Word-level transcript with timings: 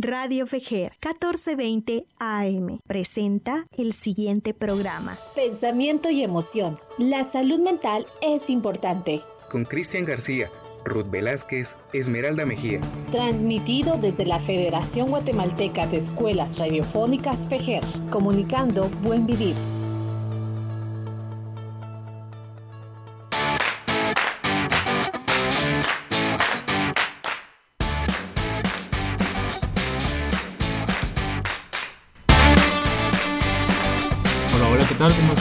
Radio 0.00 0.46
Fejer 0.46 0.92
1420 1.02 2.06
AM 2.20 2.78
presenta 2.86 3.66
el 3.76 3.92
siguiente 3.92 4.54
programa. 4.54 5.18
Pensamiento 5.34 6.08
y 6.08 6.22
emoción. 6.22 6.78
La 6.98 7.24
salud 7.24 7.58
mental 7.58 8.06
es 8.22 8.48
importante. 8.48 9.20
Con 9.50 9.64
Cristian 9.64 10.04
García, 10.04 10.52
Ruth 10.84 11.10
Velázquez, 11.10 11.74
Esmeralda 11.92 12.46
Mejía. 12.46 12.78
Transmitido 13.10 13.98
desde 13.98 14.24
la 14.24 14.38
Federación 14.38 15.08
Guatemalteca 15.08 15.88
de 15.88 15.96
Escuelas 15.96 16.60
Radiofónicas 16.60 17.48
Fejer, 17.48 17.82
comunicando 18.08 18.88
buen 19.02 19.26
vivir. 19.26 19.56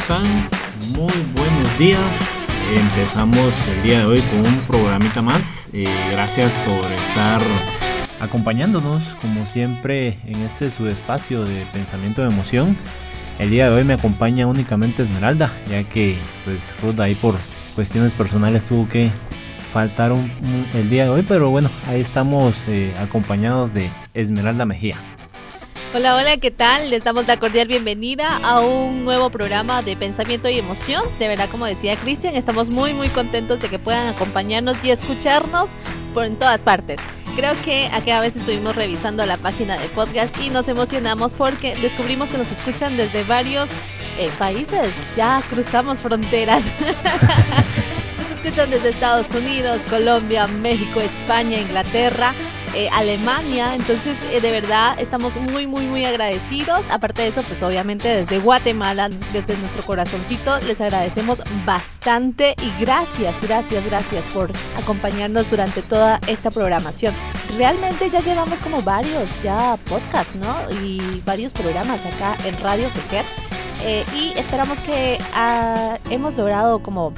Están? 0.07 0.25
Muy 0.95 1.11
buenos 1.35 1.77
días. 1.77 2.47
Empezamos 2.73 3.67
el 3.67 3.83
día 3.83 3.99
de 3.99 4.05
hoy 4.05 4.21
con 4.21 4.39
un 4.39 4.59
programita 4.61 5.21
más. 5.21 5.67
Eh, 5.73 5.85
gracias 6.13 6.55
por 6.65 6.89
estar 6.93 7.41
acompañándonos, 8.21 9.03
como 9.19 9.45
siempre, 9.45 10.17
en 10.25 10.43
este 10.43 10.71
su 10.71 10.87
espacio 10.87 11.43
de 11.43 11.65
pensamiento 11.73 12.21
de 12.21 12.29
emoción. 12.29 12.77
El 13.37 13.49
día 13.49 13.69
de 13.69 13.75
hoy 13.75 13.83
me 13.83 13.95
acompaña 13.95 14.47
únicamente 14.47 15.03
Esmeralda, 15.03 15.51
ya 15.69 15.83
que 15.83 16.15
pues 16.45 16.73
Ruth 16.81 17.01
ahí 17.01 17.15
por 17.15 17.35
cuestiones 17.75 18.13
personales 18.13 18.63
tuvo 18.63 18.87
que 18.87 19.11
faltar 19.73 20.13
el 20.73 20.89
día 20.89 21.03
de 21.03 21.09
hoy, 21.09 21.25
pero 21.27 21.49
bueno, 21.49 21.69
ahí 21.85 21.99
estamos 21.99 22.65
eh, 22.69 22.93
acompañados 22.97 23.73
de 23.73 23.91
Esmeralda 24.13 24.65
Mejía. 24.65 25.16
Hola, 25.93 26.17
hola, 26.17 26.35
¿qué 26.35 26.51
tal? 26.51 26.89
Les 26.89 27.01
damos 27.05 27.27
la 27.27 27.39
cordial 27.39 27.69
bienvenida 27.69 28.41
a 28.43 28.59
un 28.59 29.05
nuevo 29.05 29.29
programa 29.29 29.81
de 29.81 29.95
pensamiento 29.95 30.49
y 30.49 30.59
emoción. 30.59 31.01
De 31.17 31.29
verdad, 31.29 31.47
como 31.49 31.65
decía 31.65 31.95
Cristian, 31.95 32.35
estamos 32.35 32.69
muy, 32.69 32.93
muy 32.93 33.07
contentos 33.07 33.61
de 33.61 33.69
que 33.69 33.79
puedan 33.79 34.13
acompañarnos 34.13 34.83
y 34.83 34.91
escucharnos 34.91 35.69
por 36.13 36.25
en 36.25 36.35
todas 36.35 36.61
partes. 36.61 36.99
Creo 37.37 37.53
que 37.63 37.87
a 37.87 38.19
vez 38.19 38.35
estuvimos 38.35 38.75
revisando 38.75 39.25
la 39.25 39.37
página 39.37 39.77
de 39.77 39.87
podcast 39.87 40.37
y 40.41 40.49
nos 40.49 40.67
emocionamos 40.67 41.33
porque 41.33 41.77
descubrimos 41.77 42.29
que 42.29 42.37
nos 42.37 42.51
escuchan 42.51 42.97
desde 42.97 43.23
varios 43.23 43.69
eh, 44.19 44.29
países. 44.37 44.91
Ya 45.15 45.41
cruzamos 45.49 46.01
fronteras. 46.01 46.65
nos 48.17 48.31
escuchan 48.43 48.69
desde 48.69 48.89
Estados 48.89 49.29
Unidos, 49.31 49.79
Colombia, 49.89 50.47
México, 50.47 50.99
España, 50.99 51.57
Inglaterra. 51.59 52.35
Eh, 52.77 52.89
Alemania. 52.93 53.73
Entonces, 53.73 54.15
eh, 54.31 54.39
de 54.39 54.51
verdad, 54.51 54.99
estamos 54.99 55.35
muy, 55.35 55.65
muy, 55.65 55.87
muy 55.87 56.05
agradecidos. 56.05 56.85
Aparte 56.91 57.23
de 57.23 57.29
eso, 57.29 57.41
pues 57.41 57.63
obviamente 57.63 58.07
desde 58.07 58.37
Guatemala, 58.37 59.09
desde 59.33 59.57
nuestro 59.57 59.81
corazoncito, 59.81 60.59
les 60.59 60.79
agradecemos 60.79 61.41
bastante 61.65 62.55
y 62.61 62.79
gracias, 62.79 63.35
gracias, 63.41 63.83
gracias 63.83 64.23
por 64.27 64.51
acompañarnos 64.77 65.49
durante 65.49 65.81
toda 65.81 66.19
esta 66.27 66.51
programación. 66.51 67.15
Realmente 67.57 68.11
ya 68.11 68.19
llevamos 68.19 68.59
como 68.59 68.83
varios 68.83 69.27
ya 69.41 69.75
podcasts, 69.89 70.35
¿no? 70.35 70.55
Y 70.83 71.23
varios 71.25 71.53
programas 71.53 72.05
acá 72.05 72.37
en 72.45 72.59
Radio 72.59 72.93
Pequer. 72.93 73.25
Eh, 73.81 74.05
y 74.15 74.37
esperamos 74.37 74.79
que 74.81 75.17
ah, 75.33 75.97
hemos 76.11 76.35
logrado 76.35 76.83
como 76.83 77.11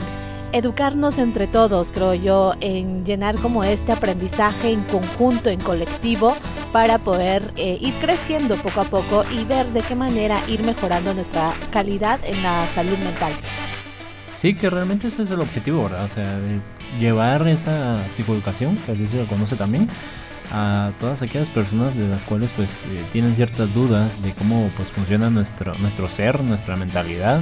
educarnos 0.52 1.18
entre 1.18 1.48
todos, 1.48 1.92
creo 1.92 2.14
yo, 2.14 2.54
en 2.62 3.06
llenar 3.06 3.36
como 3.36 3.64
este 3.64 3.92
aprendizaje 3.92 4.72
en 4.72 4.84
conjunto, 4.84 5.50
en 5.50 5.60
colectivo, 5.60 6.36
para 6.72 6.98
poder 6.98 7.54
eh, 7.56 7.78
ir 7.82 7.94
creciendo 7.96 8.56
poco 8.56 8.82
a 8.82 8.84
poco 8.86 9.24
y 9.32 9.44
ver 9.46 9.68
de 9.68 9.82
qué 9.82 9.96
manera 9.96 10.40
ir 10.48 10.64
mejorando 10.64 11.14
nuestra 11.14 11.54
calidad 11.72 12.20
en 12.24 12.44
la 12.44 12.68
salud 12.68 12.98
mental. 13.00 13.34
Sí, 14.34 14.56
que 14.56 14.70
realmente 14.70 15.08
ese 15.08 15.24
es 15.24 15.32
el 15.32 15.42
objetivo, 15.42 15.84
¿verdad? 15.84 16.06
O 16.06 16.10
sea, 16.10 16.40
llevar 17.00 17.48
esa 17.48 18.02
psicoeducación, 18.14 18.78
que 18.78 18.94
así 18.94 19.06
se 19.06 19.18
lo 19.18 19.26
conoce 19.26 19.56
también, 19.56 19.90
a 20.52 20.92
todas 21.00 21.22
aquellas 21.22 21.50
personas 21.50 21.96
de 21.96 22.08
las 22.08 22.26
cuales 22.26 22.52
pues 22.54 22.84
eh, 22.86 23.04
tienen 23.12 23.36
ciertas 23.36 23.74
dudas 23.74 24.22
de 24.24 24.34
cómo 24.34 24.70
pues 24.78 24.92
funciona 24.92 25.30
nuestro, 25.30 25.76
nuestro 25.76 26.08
ser, 26.08 26.44
nuestra 26.44 26.76
mentalidad 26.76 27.42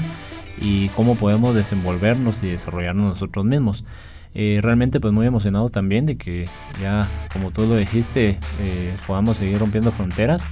y 0.59 0.89
cómo 0.89 1.15
podemos 1.15 1.55
desenvolvernos 1.55 2.43
y 2.43 2.47
desarrollarnos 2.49 3.05
nosotros 3.05 3.45
mismos. 3.45 3.83
Eh, 4.33 4.59
realmente 4.61 4.99
pues 4.99 5.13
muy 5.13 5.25
emocionado 5.25 5.69
también 5.69 6.05
de 6.05 6.17
que 6.17 6.47
ya 6.79 7.09
como 7.33 7.49
tú 7.49 7.65
lo 7.65 7.75
dijiste 7.75 8.37
eh, 8.59 8.95
podamos 9.07 9.37
seguir 9.37 9.57
rompiendo 9.57 9.91
fronteras 9.91 10.51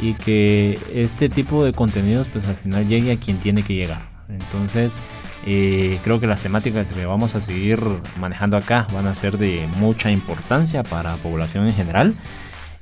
y 0.00 0.14
que 0.14 0.78
este 0.92 1.28
tipo 1.28 1.64
de 1.64 1.72
contenidos 1.72 2.28
pues 2.28 2.46
al 2.46 2.54
final 2.54 2.86
llegue 2.86 3.12
a 3.12 3.16
quien 3.16 3.40
tiene 3.40 3.62
que 3.62 3.74
llegar. 3.74 4.02
Entonces 4.28 4.98
eh, 5.46 5.98
creo 6.04 6.20
que 6.20 6.26
las 6.26 6.42
temáticas 6.42 6.92
que 6.92 7.06
vamos 7.06 7.34
a 7.34 7.40
seguir 7.40 7.80
manejando 8.20 8.56
acá 8.56 8.86
van 8.92 9.06
a 9.06 9.14
ser 9.14 9.36
de 9.36 9.68
mucha 9.78 10.10
importancia 10.10 10.82
para 10.82 11.12
la 11.12 11.16
población 11.16 11.66
en 11.66 11.74
general 11.74 12.14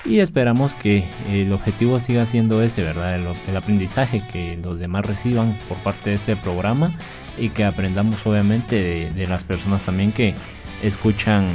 y 0.04 0.18
esperamos 0.18 0.74
que 0.74 1.04
el 1.28 1.52
objetivo 1.52 2.00
siga 2.00 2.26
siendo 2.26 2.62
ese, 2.62 2.82
¿verdad? 2.82 3.16
El, 3.16 3.56
aprendizaje 3.56 4.22
que 4.32 4.58
los 4.62 4.78
demás 4.78 5.06
reciban 5.06 5.56
por 5.68 5.78
parte 5.78 6.10
de 6.10 6.16
este 6.16 6.36
programa 6.36 6.92
y 7.38 7.50
que 7.50 7.64
aprendamos 7.64 8.26
obviamente 8.26 9.10
de, 9.14 9.26
las 9.26 9.44
personas 9.44 9.84
también 9.84 10.12
que 10.12 10.34
escuchan 10.82 11.48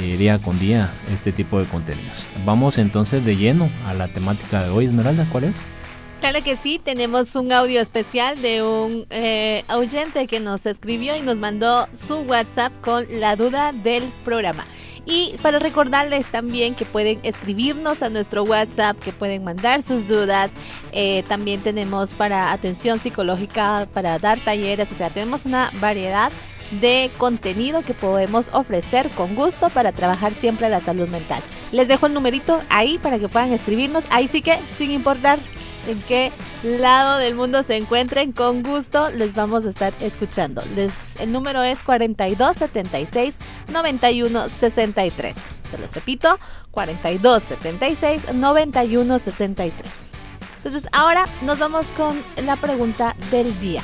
eh, 0.00 0.16
día 0.16 0.38
con 0.38 0.58
día 0.58 0.90
este 1.12 1.32
tipo 1.32 1.58
de 1.58 1.66
contenidos. 1.66 2.26
Vamos 2.46 2.78
entonces 2.78 3.24
de 3.24 3.36
lleno 3.36 3.70
a 3.86 3.94
la 3.94 4.08
temática 4.08 4.64
de 4.64 4.70
hoy, 4.70 4.86
Esmeralda, 4.86 5.26
¿cuál 5.30 5.44
es? 5.44 5.68
Claro 6.20 6.42
que 6.44 6.56
sí, 6.56 6.80
tenemos 6.82 7.34
un 7.34 7.50
audio 7.50 7.80
especial 7.80 8.40
de 8.40 8.62
un 8.62 9.06
eh, 9.10 9.64
oyente 9.68 10.28
que 10.28 10.38
nos 10.38 10.66
escribió 10.66 11.16
y 11.16 11.20
nos 11.20 11.38
mandó 11.38 11.88
su 11.92 12.20
WhatsApp 12.20 12.72
con 12.80 13.06
la 13.18 13.34
duda 13.34 13.72
del 13.72 14.04
programa. 14.24 14.64
Y 15.04 15.36
para 15.42 15.58
recordarles 15.58 16.26
también 16.26 16.74
que 16.74 16.84
pueden 16.84 17.18
escribirnos 17.22 18.02
a 18.02 18.08
nuestro 18.08 18.44
WhatsApp, 18.44 18.98
que 18.98 19.12
pueden 19.12 19.42
mandar 19.42 19.82
sus 19.82 20.06
dudas. 20.06 20.52
Eh, 20.92 21.24
también 21.28 21.60
tenemos 21.60 22.14
para 22.14 22.52
atención 22.52 22.98
psicológica, 22.98 23.88
para 23.92 24.18
dar 24.18 24.38
talleres, 24.40 24.92
o 24.92 24.94
sea, 24.94 25.10
tenemos 25.10 25.44
una 25.44 25.72
variedad 25.80 26.32
de 26.80 27.10
contenido 27.18 27.82
que 27.82 27.94
podemos 27.94 28.48
ofrecer 28.52 29.10
con 29.10 29.34
gusto 29.34 29.68
para 29.68 29.92
trabajar 29.92 30.32
siempre 30.32 30.68
la 30.68 30.80
salud 30.80 31.08
mental. 31.08 31.42
Les 31.70 31.88
dejo 31.88 32.06
el 32.06 32.14
numerito 32.14 32.60
ahí 32.70 32.98
para 32.98 33.18
que 33.18 33.28
puedan 33.28 33.52
escribirnos. 33.52 34.04
Ahí 34.10 34.28
sí 34.28 34.40
que, 34.40 34.58
sin 34.78 34.90
importar 34.90 35.38
en 35.86 36.00
qué 36.02 36.32
lado 36.62 37.18
del 37.18 37.34
mundo 37.34 37.62
se 37.62 37.76
encuentren, 37.76 38.32
con 38.32 38.62
gusto 38.62 39.10
les 39.10 39.34
vamos 39.34 39.64
a 39.66 39.70
estar 39.70 39.92
escuchando. 40.00 40.62
Les, 40.74 40.92
el 41.18 41.32
número 41.32 41.62
es 41.62 41.82
4276 41.82 43.36
9163. 43.72 45.36
Se 45.70 45.78
los 45.78 45.92
repito, 45.92 46.38
4276 46.70 48.34
9163. 48.34 49.92
Entonces 50.58 50.88
ahora 50.92 51.24
nos 51.42 51.58
vamos 51.58 51.88
con 51.92 52.22
la 52.44 52.56
pregunta 52.56 53.16
del 53.30 53.58
día. 53.58 53.82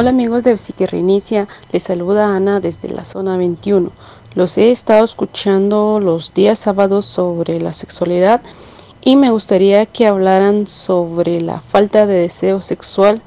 Hola 0.00 0.10
amigos 0.10 0.44
de 0.44 0.56
Psique 0.56 0.86
Reinicia, 0.86 1.48
les 1.72 1.82
saluda 1.82 2.36
Ana 2.36 2.60
desde 2.60 2.88
la 2.88 3.04
zona 3.04 3.36
21. 3.36 3.90
Los 4.36 4.56
he 4.56 4.70
estado 4.70 5.04
escuchando 5.04 5.98
los 5.98 6.32
días 6.34 6.60
sábados 6.60 7.04
sobre 7.04 7.60
la 7.60 7.74
sexualidad 7.74 8.40
y 9.00 9.16
me 9.16 9.32
gustaría 9.32 9.86
que 9.86 10.06
hablaran 10.06 10.68
sobre 10.68 11.40
la 11.40 11.58
falta 11.62 12.06
de 12.06 12.14
deseo 12.14 12.62
sexual, 12.62 13.22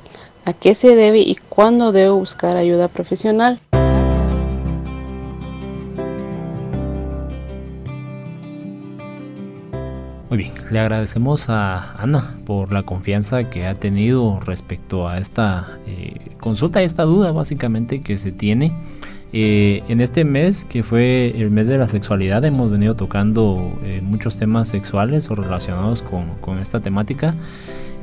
a 0.46 0.54
qué 0.54 0.74
se 0.74 0.96
debe 0.96 1.20
y 1.20 1.36
cuándo 1.50 1.92
debo 1.92 2.16
buscar 2.16 2.56
ayuda 2.56 2.88
profesional. 2.88 3.60
Muy 10.32 10.38
bien, 10.38 10.54
le 10.72 10.80
agradecemos 10.80 11.50
a 11.50 12.02
Ana 12.02 12.38
por 12.46 12.72
la 12.72 12.84
confianza 12.84 13.50
que 13.50 13.66
ha 13.66 13.76
tenido 13.76 14.40
respecto 14.40 15.10
a 15.10 15.18
esta 15.18 15.78
eh, 15.86 16.32
consulta, 16.40 16.82
esta 16.82 17.04
duda 17.04 17.34
básicamente 17.34 18.00
que 18.00 18.18
se 18.18 18.32
tiene. 18.32 18.72
Eh, 19.34 19.84
en 19.90 20.00
este 20.00 20.24
mes, 20.24 20.64
que 20.64 20.84
fue 20.84 21.34
el 21.36 21.52
mes 21.52 21.68
de 21.68 21.78
la 21.78 21.90
sexualidad, 21.90 22.46
hemos 22.46 22.72
venido 22.72 22.96
tocando 22.96 23.78
eh, 23.84 24.00
muchos 24.02 24.38
temas 24.38 24.70
sexuales 24.70 25.30
o 25.30 25.36
relacionados 25.36 26.02
con, 26.02 26.36
con, 26.40 26.60
esta 26.60 26.80
temática 26.80 27.36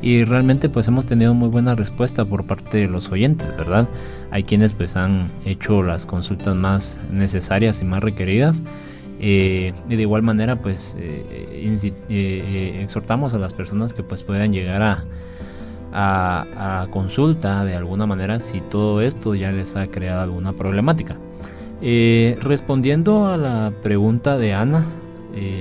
y 0.03 0.25
realmente 0.25 0.69
pues 0.69 0.87
hemos 0.87 1.07
tenido 1.07 1.33
muy 1.33 1.49
buena 1.49 1.75
respuesta 1.75 2.27
por 2.27 2.45
parte 2.45 2.77
de 2.77 2.89
los 2.89 3.11
oyentes, 3.11 3.49
¿verdad? 3.57 3.89
Hay 4.31 4.45
quienes 4.45 4.75
pues 4.75 4.97
han 4.97 5.31
hecho 5.47 5.83
las 5.83 6.05
consultas 6.05 6.55
más 6.55 7.01
necesarias 7.11 7.81
y 7.81 7.87
más 7.87 8.03
requeridas. 8.03 8.65
Eh, 9.21 9.73
y 9.89 9.97
de 9.97 10.03
igual 10.03 10.23
manera, 10.23 10.57
pues 10.57 10.97
eh, 10.99 11.51
eh, 12.09 12.81
exhortamos 12.83 13.35
a 13.35 13.39
las 13.39 13.53
personas 13.53 13.93
que 13.93 14.03
pues 14.03 14.23
puedan 14.23 14.53
llegar 14.53 14.83
a, 14.83 15.05
a, 15.93 16.87
consulta 16.91 17.65
de 17.65 17.75
alguna 17.75 18.07
manera 18.07 18.39
si 18.39 18.61
todo 18.61 19.01
esto 19.01 19.35
ya 19.35 19.51
les 19.51 19.75
ha 19.77 19.89
creado 19.89 20.23
alguna 20.23 20.53
problemática. 20.53 21.17
Respondiendo 21.81 23.27
a 23.27 23.37
la 23.37 23.73
pregunta 23.83 24.37
de 24.37 24.53
Ana, 24.53 24.85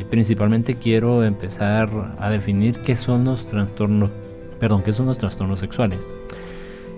principalmente 0.10 0.76
quiero 0.76 1.24
empezar 1.24 1.90
a 2.20 2.30
definir 2.32 2.80
qué 2.80 2.96
son 2.96 3.26
los 3.26 3.48
trastornos, 3.50 4.10
perdón, 4.60 4.82
qué 4.84 4.92
son 4.92 5.06
los 5.06 5.20
trastornos 5.20 5.60
sexuales. 5.60 6.10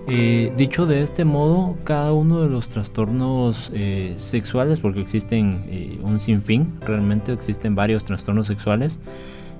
Eh, 0.08 0.52
dicho 0.56 0.86
de 0.86 1.02
este 1.02 1.24
modo, 1.24 1.76
cada 1.84 2.12
uno 2.12 2.40
de 2.40 2.48
los 2.48 2.68
trastornos 2.68 3.72
sexuales, 4.16 4.80
porque 4.80 5.00
existen 5.00 5.98
un 6.02 6.18
sinfín, 6.20 6.74
realmente 6.80 7.32
existen 7.32 7.74
varios 7.74 8.04
trastornos 8.04 8.46
sexuales, 8.46 9.00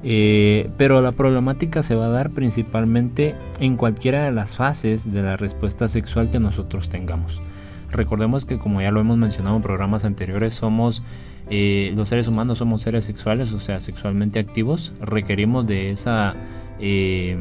eh, 0.02 0.70
pero 0.78 1.02
la 1.02 1.12
problemática 1.12 1.82
se 1.82 1.94
va 1.94 2.06
a 2.06 2.10
dar 2.10 2.30
principalmente 2.30 3.34
en 3.58 3.76
cualquiera 3.76 4.24
de 4.24 4.32
las 4.32 4.56
fases 4.56 5.12
de 5.12 5.22
la 5.22 5.36
respuesta 5.36 5.88
sexual 5.88 6.30
que 6.30 6.40
nosotros 6.40 6.88
tengamos. 6.88 7.42
Recordemos 7.90 8.46
que 8.46 8.58
como 8.58 8.80
ya 8.80 8.90
lo 8.90 9.00
hemos 9.00 9.18
mencionado 9.18 9.56
en 9.56 9.62
programas 9.62 10.04
anteriores, 10.04 10.54
somos 10.54 11.02
eh, 11.50 11.92
los 11.96 12.08
seres 12.08 12.28
humanos 12.28 12.58
somos 12.58 12.82
seres 12.82 13.04
sexuales, 13.04 13.52
o 13.52 13.60
sea, 13.60 13.80
sexualmente 13.80 14.38
activos. 14.38 14.92
Requerimos 15.00 15.66
de 15.66 15.90
esa 15.90 16.34
eh, 16.78 17.36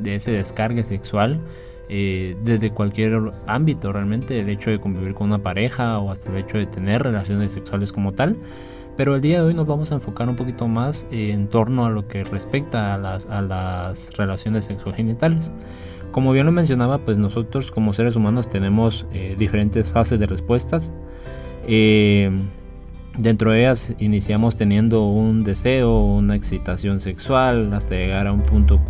de 0.00 0.16
ese 0.16 0.32
descargue 0.32 0.82
sexual 0.82 1.40
desde 1.88 2.70
cualquier 2.70 3.32
ámbito, 3.46 3.92
realmente 3.92 4.40
el 4.40 4.48
hecho 4.48 4.70
de 4.70 4.80
convivir 4.80 5.14
con 5.14 5.28
una 5.28 5.42
pareja 5.42 5.98
o 5.98 6.10
hasta 6.10 6.30
el 6.30 6.38
hecho 6.38 6.58
de 6.58 6.66
tener 6.66 7.02
relaciones 7.02 7.52
sexuales 7.52 7.92
como 7.92 8.12
tal. 8.12 8.36
Pero 8.96 9.16
el 9.16 9.20
día 9.20 9.38
de 9.38 9.46
hoy 9.48 9.54
nos 9.54 9.66
vamos 9.66 9.90
a 9.90 9.96
enfocar 9.96 10.28
un 10.28 10.36
poquito 10.36 10.68
más 10.68 11.06
en 11.10 11.48
torno 11.48 11.84
a 11.84 11.90
lo 11.90 12.06
que 12.06 12.22
respecta 12.22 12.94
a 12.94 12.98
las, 12.98 13.26
a 13.26 13.42
las 13.42 14.16
relaciones 14.16 14.66
sexogenitales. 14.66 15.52
Como 16.12 16.30
bien 16.30 16.46
lo 16.46 16.52
mencionaba, 16.52 16.98
pues 16.98 17.18
nosotros 17.18 17.72
como 17.72 17.92
seres 17.92 18.14
humanos 18.14 18.48
tenemos 18.48 19.04
eh, 19.12 19.34
diferentes 19.36 19.90
fases 19.90 20.20
de 20.20 20.26
respuestas. 20.26 20.92
Eh, 21.66 22.30
dentro 23.16 23.52
de 23.52 23.60
ellas 23.60 23.94
iniciamos 23.98 24.56
teniendo 24.56 25.06
un 25.06 25.44
deseo, 25.44 26.00
una 26.00 26.36
excitación 26.36 27.00
sexual, 27.00 27.72
hasta 27.72 27.94
llegar 27.94 28.26
a 28.26 28.32
un 28.32 28.42
punto 28.42 28.80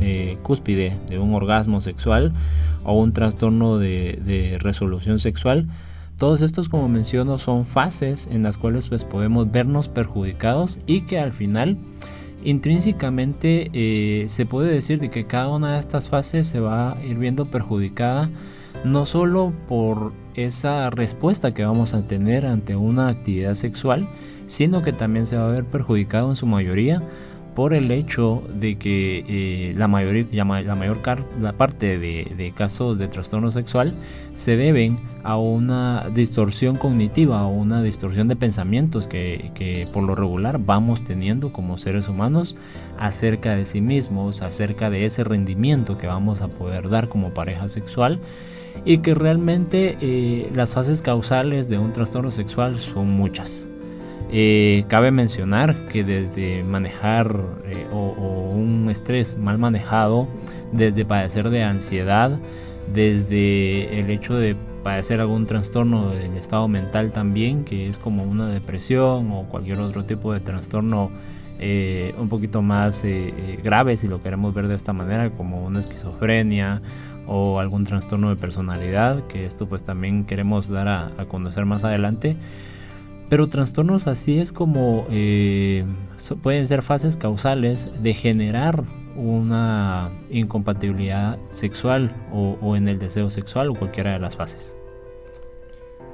eh, 0.00 0.38
cúspide 0.42 0.98
de 1.08 1.18
un 1.18 1.34
orgasmo 1.34 1.80
sexual 1.80 2.32
o 2.84 2.98
un 2.98 3.12
trastorno 3.12 3.78
de, 3.78 4.58
resolución 4.60 5.18
sexual. 5.18 5.68
Todos 6.18 6.42
estos, 6.42 6.68
como 6.68 6.88
menciono, 6.88 7.38
son 7.38 7.64
fases 7.64 8.28
en 8.30 8.42
las 8.42 8.58
cuales 8.58 8.88
pues, 8.88 9.04
podemos 9.04 9.50
vernos 9.50 9.88
perjudicados 9.88 10.78
y 10.86 11.02
que 11.02 11.18
al 11.18 11.32
final 11.32 11.78
intrínsecamente 12.44 13.70
eh, 13.72 14.26
se 14.28 14.46
puede 14.46 14.72
decir 14.72 14.98
de 14.98 15.10
que 15.10 15.26
cada 15.26 15.48
una 15.48 15.74
de 15.74 15.80
estas 15.80 16.08
fases 16.08 16.46
se 16.46 16.60
va 16.60 16.92
a 16.92 17.04
ir 17.04 17.18
viendo 17.18 17.46
perjudicada 17.46 18.30
no 18.84 19.06
solo 19.06 19.52
por 19.68 20.12
esa 20.34 20.90
respuesta 20.90 21.52
que 21.54 21.64
vamos 21.64 21.94
a 21.94 22.06
tener 22.06 22.46
ante 22.46 22.76
una 22.76 23.08
actividad 23.08 23.54
sexual, 23.54 24.08
sino 24.46 24.82
que 24.82 24.92
también 24.92 25.26
se 25.26 25.36
va 25.36 25.48
a 25.48 25.52
ver 25.52 25.64
perjudicado 25.64 26.30
en 26.30 26.36
su 26.36 26.46
mayoría 26.46 27.02
por 27.54 27.74
el 27.74 27.90
hecho 27.90 28.42
de 28.54 28.76
que 28.78 29.24
eh, 29.28 29.74
la, 29.76 29.88
mayoría, 29.88 30.44
la 30.44 30.74
mayor 30.74 31.02
parte 31.56 31.98
de, 31.98 32.52
casos 32.56 32.96
de 32.96 33.08
trastorno 33.08 33.50
sexual 33.50 33.94
se 34.34 34.56
deben 34.56 34.98
a 35.24 35.36
una 35.36 36.08
distorsión 36.14 36.76
cognitiva 36.76 37.44
o 37.44 37.50
una 37.50 37.82
distorsión 37.82 38.28
de 38.28 38.36
pensamientos 38.36 39.08
que, 39.08 39.50
que, 39.54 39.86
por 39.92 40.04
lo 40.04 40.14
regular 40.14 40.58
vamos 40.64 41.04
teniendo 41.04 41.52
como 41.52 41.76
seres 41.76 42.08
humanos 42.08 42.56
acerca 42.98 43.56
de 43.56 43.64
sí 43.64 43.80
mismos, 43.80 44.42
acerca 44.42 44.88
de 44.88 45.04
ese 45.04 45.24
rendimiento 45.24 45.98
que 45.98 46.06
vamos 46.06 46.42
a 46.42 46.48
poder 46.48 46.88
dar 46.88 47.08
como 47.08 47.34
pareja 47.34 47.68
sexual 47.68 48.20
y 48.84 48.98
que 48.98 49.14
realmente 49.14 49.96
eh, 50.00 50.50
las 50.54 50.74
fases 50.74 51.02
causales 51.02 51.68
de 51.68 51.78
un 51.78 51.92
trastorno 51.92 52.30
sexual 52.30 52.78
son 52.78 53.10
muchas. 53.10 53.68
Eh, 54.32 54.84
cabe 54.88 55.10
mencionar 55.10 55.88
que 55.88 56.04
desde 56.04 56.62
manejar 56.62 57.36
eh, 57.66 57.86
o, 57.92 58.52
un 58.54 58.88
estrés 58.90 59.36
mal 59.36 59.58
manejado, 59.58 60.28
desde 60.72 61.04
padecer 61.04 61.50
de 61.50 61.62
ansiedad, 61.62 62.38
desde 62.92 63.98
el 63.98 64.10
hecho 64.10 64.34
de 64.34 64.56
padecer 64.84 65.20
algún 65.20 65.46
trastorno 65.46 66.10
del 66.10 66.36
estado 66.36 66.68
mental 66.68 67.12
también, 67.12 67.64
que 67.64 67.88
es 67.88 67.98
como 67.98 68.22
una 68.22 68.48
depresión 68.48 69.30
o 69.32 69.44
cualquier 69.44 69.80
otro 69.80 70.04
tipo 70.04 70.32
de 70.32 70.40
trastorno 70.40 71.10
un 72.18 72.28
poquito 72.30 72.62
más 72.62 73.04
grave, 73.62 73.98
si 73.98 74.08
lo 74.08 74.22
queremos 74.22 74.54
ver 74.54 74.66
de 74.66 74.76
esta 74.76 74.94
manera, 74.94 75.28
como 75.28 75.62
una 75.62 75.80
esquizofrenia 75.80 76.80
o 77.30 77.60
algún 77.60 77.84
trastorno 77.84 78.28
de 78.28 78.36
personalidad, 78.36 79.26
que 79.28 79.46
esto 79.46 79.68
pues 79.68 79.84
también 79.84 80.24
queremos 80.24 80.68
dar 80.68 80.88
a 80.88 81.24
conocer 81.28 81.64
más 81.64 81.84
adelante. 81.84 82.36
Pero 83.30 83.48
trastornos 83.48 84.08
así 84.08 84.40
es 84.40 84.52
como 84.52 85.06
eh, 85.08 85.84
pueden 86.42 86.66
ser 86.66 86.82
fases 86.82 87.16
causales 87.16 87.88
de 88.02 88.12
generar 88.12 88.82
una 89.14 90.10
incompatibilidad 90.30 91.38
sexual 91.48 92.12
o, 92.32 92.74
en 92.74 92.88
el 92.88 92.98
deseo 92.98 93.30
sexual 93.30 93.70
o 93.70 93.74
cualquiera 93.74 94.14
de 94.14 94.18
las 94.18 94.34
fases. 94.34 94.76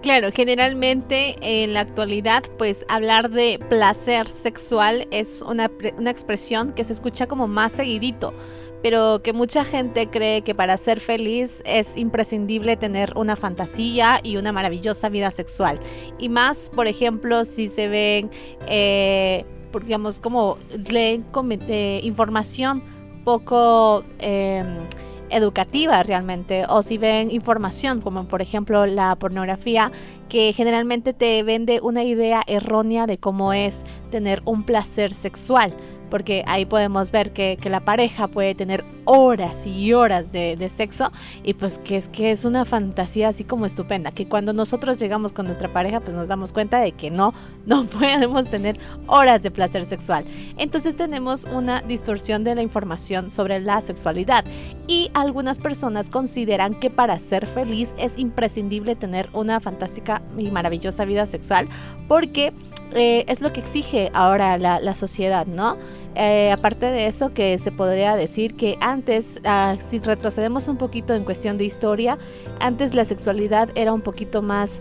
Claro, 0.03 0.29
generalmente 0.31 1.37
en 1.41 1.73
la 1.73 1.81
actualidad, 1.81 2.43
pues 2.59 2.85
hablar 2.91 3.31
de 3.31 3.59
placer 3.71 4.29
sexual 4.29 5.09
es 5.11 5.41
una, 5.41 5.71
una 5.97 6.11
expresión 6.11 6.73
que 6.73 6.85
se 6.85 6.93
escucha 6.93 7.27
como 7.27 7.49
más 7.49 7.73
seguidito 7.73 8.35
pero 8.83 9.21
que 9.23 9.33
mucha 9.33 9.65
gente 9.65 10.09
cree 10.09 10.43
que 10.43 10.55
para 10.55 10.77
ser 10.77 11.01
feliz 11.01 11.63
es 11.65 11.97
imprescindible 11.97 12.77
tener 12.77 13.13
una 13.17 13.37
fantasía 13.37 14.21
y 14.23 14.37
una 14.37 14.53
maravillosa 14.53 15.09
vida 15.09 15.31
sexual. 15.31 15.81
Y 16.19 16.29
más, 16.29 16.71
por 16.75 16.87
ejemplo, 16.87 17.45
si 17.45 17.69
se 17.69 17.89
ven, 17.89 18.31
eh, 18.67 19.45
digamos, 19.83 20.21
como 20.21 20.59
leen 20.89 21.25
eh, 21.69 22.01
información 22.03 22.83
poco... 23.25 24.05
Em, 24.19 24.87
educativa 25.31 26.03
realmente 26.03 26.65
o 26.69 26.83
si 26.83 26.99
ven 26.99 27.31
información 27.31 28.01
como 28.01 28.25
por 28.29 28.43
ejemplo 28.43 28.87
la 28.87 29.17
pornografía 29.17 29.91
que 30.29 30.53
generalmente 30.53 31.13
te 31.13 31.43
vende 31.43 31.81
una 31.83 32.05
idea 32.05 32.43
errónea 32.47 33.07
de 33.07 33.19
cómo 33.19 33.53
es 33.53 33.77
tener 34.11 34.43
un 34.45 34.65
placer 34.65 35.15
sexual 35.15 35.75
porque 36.11 36.45
ahí 36.47 36.67
podemos 36.67 37.11
ver 37.11 37.33
que, 37.33 37.59
la 37.67 37.81
pareja 37.81 38.29
puede 38.29 38.55
tener 38.55 38.85
horas 39.05 39.67
y 39.67 39.93
horas 39.93 40.31
de, 40.31 40.57
sexo 40.69 41.11
y 41.43 41.55
pues 41.55 41.79
que 41.79 41.97
es 41.97 42.07
que 42.09 42.31
es 42.31 42.45
una 42.45 42.65
fantasía 42.65 43.29
así 43.29 43.43
como 43.43 43.67
estupenda, 43.67 44.13
que 44.13 44.29
cuando 44.29 44.53
nosotros 44.53 44.99
llegamos 44.99 45.33
con 45.33 45.47
nuestra 45.47 45.73
pareja 45.73 46.01
pues 46.01 46.15
nos 46.15 46.29
damos 46.29 46.53
cuenta 46.53 46.79
de 46.79 46.93
que 46.93 47.11
no, 47.11 47.35
no 47.67 47.87
podemos 47.87 48.49
tener 48.49 48.79
horas 49.07 49.43
de 49.43 49.51
placer 49.51 49.85
sexual. 49.85 50.25
Entonces 50.59 50.97
tenemos 50.97 51.45
una 51.45 51.83
distorsión 51.83 52.45
de 52.45 52.55
la 52.55 52.63
información 52.63 53.31
sobre 53.31 53.61
la 53.61 53.81
sexualidad 53.81 54.45
y 54.87 55.11
algunas 55.15 55.59
personas 55.59 56.09
consideran 56.11 56.79
que 56.79 56.91
para 56.91 57.19
ser 57.19 57.47
feliz 57.47 57.95
es 57.99 58.17
imprescindible 58.17 58.95
tener 58.95 59.29
una 59.33 59.61
fantástica 59.61 60.23
y 60.39 60.51
maravillosa 60.51 61.05
vida 61.05 61.27
sexual 61.27 61.69
porque 62.09 62.53
eh, 62.95 63.25
es 63.29 63.41
lo 63.41 63.53
que 63.53 63.61
exige 63.61 64.11
ahora 64.15 64.59
la, 64.59 64.95
sociedad, 64.95 65.47
¿no? 65.47 65.77
Eh, 66.15 66.51
aparte 66.51 66.87
de 66.87 67.07
eso, 67.07 67.33
que 67.35 67.59
se 67.59 67.71
podría 67.71 68.17
decir 68.17 68.55
que 68.55 68.79
antes, 68.81 69.39
ah, 69.45 69.77
si 69.79 69.99
retrocedemos 69.99 70.69
un 70.69 70.79
poquito 70.79 71.15
en 71.15 71.25
cuestión 71.25 71.59
de 71.59 71.65
historia, 71.65 72.19
antes 72.61 72.95
la 72.95 73.05
sexualidad 73.05 73.69
era 73.75 73.93
un 73.93 74.01
poquito 74.01 74.41
más 74.41 74.81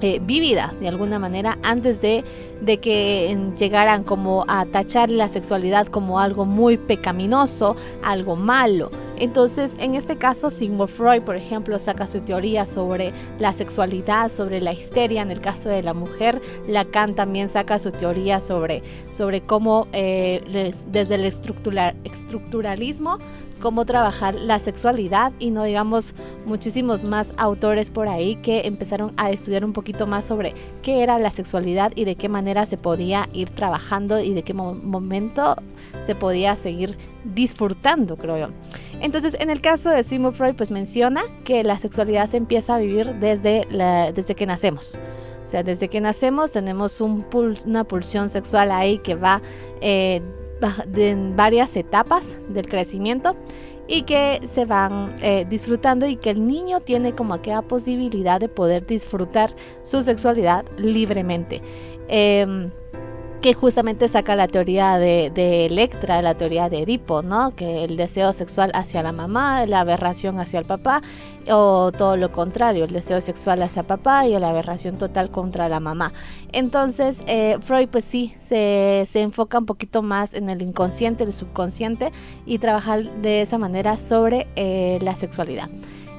eh, 0.00 0.20
vívida 0.22 0.74
de 0.80 0.88
alguna 0.88 1.18
manera 1.18 1.58
antes 1.62 2.00
de, 2.00 2.24
de, 2.60 2.78
que 2.78 3.36
llegaran 3.58 4.02
como 4.02 4.44
a 4.48 4.64
tachar 4.66 5.08
la 5.08 5.28
sexualidad 5.28 5.86
como 5.86 6.18
algo 6.18 6.44
muy 6.44 6.78
pecaminoso, 6.78 7.76
algo 8.02 8.34
malo. 8.34 8.90
Entonces, 9.16 9.76
en 9.78 9.94
este 9.94 10.16
caso, 10.16 10.50
Sigmund 10.50 10.88
Freud, 10.90 11.22
por 11.22 11.36
ejemplo, 11.36 11.78
saca 11.78 12.08
su 12.08 12.20
teoría 12.20 12.66
sobre 12.66 13.12
la 13.38 13.52
sexualidad, 13.52 14.30
sobre 14.30 14.60
la 14.60 14.72
histeria 14.72 15.22
en 15.22 15.30
el 15.30 15.40
caso 15.40 15.68
de 15.68 15.82
la 15.82 15.94
mujer. 15.94 16.42
Lacan 16.66 17.14
también 17.14 17.48
saca 17.48 17.78
su 17.78 17.92
teoría 17.92 18.40
sobre, 18.40 18.82
sobre 19.10 19.40
cómo 19.40 19.86
eh, 19.92 20.72
desde 20.90 21.14
el 21.14 21.24
estructuralismo, 21.24 23.18
cómo 23.60 23.84
trabajar 23.84 24.34
la 24.34 24.58
sexualidad 24.58 25.32
y 25.38 25.50
no 25.50 25.64
digamos 25.64 26.14
muchísimos 26.44 27.04
más 27.04 27.32
autores 27.36 27.90
por 27.90 28.08
ahí 28.08 28.36
que 28.36 28.66
empezaron 28.66 29.12
a 29.16 29.30
estudiar 29.30 29.64
un 29.64 29.72
poquito 29.72 30.06
más 30.06 30.24
sobre 30.24 30.54
qué 30.82 31.02
era 31.02 31.18
la 31.18 31.30
sexualidad 31.30 31.92
y 31.94 32.04
de 32.04 32.16
qué 32.16 32.28
manera 32.28 32.66
se 32.66 32.76
podía 32.76 33.28
ir 33.32 33.50
trabajando 33.50 34.20
y 34.20 34.34
de 34.34 34.42
qué 34.42 34.54
momento 34.54 35.56
se 36.04 36.14
podía 36.14 36.56
seguir 36.56 36.96
disfrutando, 37.24 38.16
creo 38.16 38.38
yo. 38.38 38.48
Entonces, 39.00 39.36
en 39.38 39.50
el 39.50 39.60
caso 39.60 39.90
de 39.90 40.02
Sigmund 40.02 40.34
Freud, 40.34 40.54
pues 40.54 40.70
menciona 40.70 41.22
que 41.44 41.64
la 41.64 41.78
sexualidad 41.78 42.26
se 42.26 42.36
empieza 42.36 42.76
a 42.76 42.78
vivir 42.78 43.14
desde, 43.16 43.66
desde 44.14 44.34
que 44.34 44.46
nacemos. 44.46 44.98
O 45.44 45.48
sea, 45.48 45.62
desde 45.62 45.88
que 45.88 46.00
nacemos 46.00 46.52
tenemos 46.52 47.00
una 47.00 47.84
pulsión 47.84 48.28
sexual 48.28 48.70
ahí 48.70 48.98
que 48.98 49.14
va 49.14 49.42
eh, 49.80 50.22
en 50.96 51.36
varias 51.36 51.76
etapas 51.76 52.34
del 52.48 52.66
crecimiento 52.68 53.36
y 53.86 54.02
que 54.02 54.40
se 54.50 54.64
van 54.64 55.14
eh, 55.20 55.44
disfrutando 55.48 56.06
y 56.06 56.16
que 56.16 56.30
el 56.30 56.44
niño 56.44 56.80
tiene 56.80 57.14
como 57.14 57.34
aquella 57.34 57.60
posibilidad 57.60 58.40
de 58.40 58.48
poder 58.48 58.86
disfrutar 58.86 59.54
su 59.82 60.00
sexualidad 60.00 60.64
libremente. 60.78 61.60
Em, 62.08 62.70
que 63.44 63.52
justamente 63.52 64.08
saca 64.08 64.36
la 64.36 64.48
teoría 64.48 64.96
de, 64.96 65.66
Electra, 65.66 66.22
la 66.22 66.34
teoría 66.34 66.70
de 66.70 66.78
Edipo, 66.78 67.20
¿no? 67.20 67.54
Que 67.54 67.84
el 67.84 67.98
deseo 67.98 68.32
sexual 68.32 68.70
hacia 68.72 69.02
la 69.02 69.12
mamá, 69.12 69.66
la 69.66 69.80
aberración 69.80 70.40
hacia 70.40 70.60
el 70.60 70.64
papá, 70.64 71.02
o 71.50 71.92
todo 71.92 72.16
lo 72.16 72.32
contrario, 72.32 72.86
el 72.86 72.92
deseo 72.94 73.20
sexual 73.20 73.60
hacia 73.60 73.82
papá 73.82 74.26
y 74.26 74.38
la 74.38 74.48
aberración 74.48 74.96
total 74.96 75.30
contra 75.30 75.68
la 75.68 75.78
mamá. 75.78 76.14
Entonces, 76.52 77.22
eh, 77.26 77.58
Freud 77.60 77.90
pues 77.90 78.06
sí, 78.06 78.34
se, 78.38 79.04
enfoca 79.12 79.58
un 79.58 79.66
poquito 79.66 80.00
más 80.00 80.32
en 80.32 80.48
el 80.48 80.62
inconsciente, 80.62 81.22
el 81.22 81.34
subconsciente, 81.34 82.12
y 82.46 82.56
trabajar 82.60 83.04
de 83.20 83.42
esa 83.42 83.58
manera 83.58 83.98
sobre 83.98 84.46
eh, 84.56 84.98
la 85.02 85.16
sexualidad. 85.16 85.68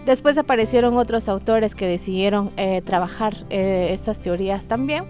Después 0.05 0.37
aparecieron 0.37 0.95
otros 0.95 1.27
autores 1.27 1.73
que 1.73 1.87
decidieron 1.87 2.51
eh, 2.55 2.83
trabajar 2.85 3.35
estas 3.49 4.19
teorías 4.21 4.67
también. 4.67 5.05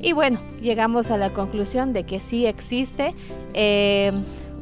Y 0.00 0.12
bueno, 0.12 0.40
llegamos 0.60 1.10
a 1.10 1.16
la 1.16 1.32
conclusión 1.32 1.92
de 1.92 2.04
que 2.04 2.20
sí 2.20 2.46
existe 2.46 3.14
eh, 3.54 4.12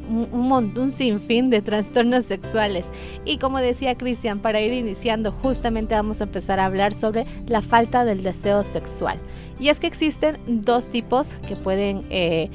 un, 0.09 0.77
un, 0.77 0.91
sinfín 0.91 1.49
de 1.49 1.61
trastornos 1.61 2.25
sexuales. 2.25 2.87
Y 3.25 3.37
como 3.37 3.59
decía 3.59 3.95
Cristian, 3.95 4.39
para 4.39 4.61
ir 4.61 4.73
iniciando, 4.73 5.31
justamente 5.31 5.93
vamos 5.93 6.21
a 6.21 6.23
empezar 6.23 6.59
a 6.59 6.65
hablar 6.65 6.93
sobre 6.93 7.25
la 7.45 7.61
falta 7.61 8.05
del 8.05 8.23
deseo 8.23 8.63
sexual. 8.63 9.19
Y 9.59 9.69
es 9.69 9.79
que 9.79 9.87
existen 9.87 10.37
dos 10.47 10.89
tipos 10.89 11.35
que 11.47 11.55
pueden... 11.55 12.05
Eh, 12.09 12.49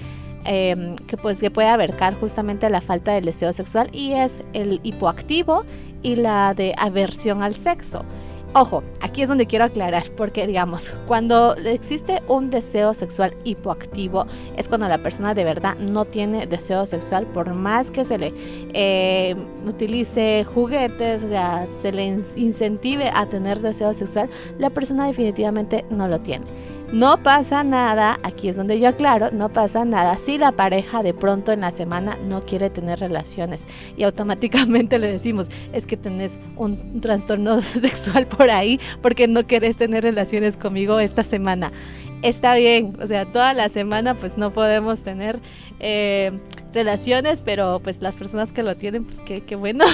em, 0.45 0.97
que 0.97 1.17
pues 1.17 1.41
que 1.41 1.53
puede 1.53 1.69
abarcar 1.69 2.15
justamente 2.15 2.69
la 2.69 2.81
falta 2.81 3.13
del 3.13 3.25
deseo 3.25 3.53
sexual 3.53 3.89
y 3.93 4.15
es 4.15 4.43
el 4.55 4.81
hipoactivo 4.83 5.65
y 6.03 6.17
la 6.17 6.53
de 6.55 6.75
aversión 6.77 7.45
al 7.45 7.55
sexo. 7.55 8.05
Ojo, 8.55 8.83
aquí 9.01 9.23
es 9.23 9.29
donde 9.29 9.47
quiero 9.47 9.65
aclarar, 9.65 10.11
porque 10.15 10.47
digamos, 10.47 10.93
cuando 11.07 11.57
existe 11.57 12.23
un 12.29 12.51
deseo 12.51 12.93
sexual 12.93 13.35
hipoactivo, 13.45 14.27
es 14.59 14.69
cuando 14.69 14.89
la 14.89 14.99
persona 14.99 15.33
de 15.33 15.43
verdad 15.43 15.75
no 15.77 16.05
tiene 16.05 16.47
deseo 16.47 16.85
sexual, 16.85 17.27
por 17.29 17.55
más 17.55 17.91
que 17.91 18.05
se 18.05 18.19
le 18.19 18.35
eh, 18.75 19.35
utilice 19.67 20.45
juguetes, 20.45 21.25
o 21.25 21.29
sea, 21.29 21.67
se 21.81 21.93
le 21.93 22.05
incentive 22.37 23.11
a 23.15 23.25
tener 23.25 23.61
deseo 23.61 23.95
sexual, 23.95 24.29
la 24.59 24.69
persona 24.69 25.07
definitivamente 25.07 25.87
no 25.89 26.07
lo 26.07 26.21
tiene. 26.21 26.45
No 26.93 27.23
pasa 27.23 27.65
nada, 27.65 28.19
aquí 28.23 28.51
es 28.51 28.57
donde 28.57 28.79
yo 28.79 28.89
aclaro, 28.89 29.31
no 29.31 29.49
pasa 29.49 29.83
nada 29.87 30.19
si 30.19 30.37
la 30.37 30.53
pareja 30.53 31.03
de 31.03 31.15
pronto 31.15 31.51
en 31.51 31.63
la 31.63 31.71
semana 31.71 32.19
no 32.23 32.45
quiere 32.45 32.69
tener 32.69 33.01
relaciones 33.01 33.67
y 33.97 34.03
automáticamente 34.03 34.99
le 35.01 35.11
decimos, 35.11 35.49
es 35.73 35.87
que 35.87 35.97
tenés 35.97 36.39
un, 36.55 37.01
trastorno 37.01 37.63
sexual 37.63 38.27
por 38.27 38.51
ahí 38.51 38.79
porque 39.01 39.27
no 39.27 39.47
querés 39.47 39.79
tener 39.79 40.05
relaciones 40.05 40.59
conmigo 40.59 41.01
esta 41.01 41.25
semana. 41.25 41.73
Está 42.21 42.57
bien, 42.57 42.95
o 43.03 43.07
sea, 43.07 43.25
toda 43.25 43.55
la 43.55 43.71
semana 43.71 44.15
pues 44.15 44.37
no 44.37 44.51
podemos 44.51 45.03
tener... 45.03 45.41
Eh, 45.81 46.33
relaciones, 46.73 47.41
pero 47.41 47.81
pues 47.83 48.01
las 48.01 48.17
personas 48.17 48.53
que 48.53 48.63
lo 48.63 48.77
tienen, 48.77 49.05
pues 49.05 49.21
qué, 49.21 49.43
qué 49.43 49.57
bueno. 49.57 49.85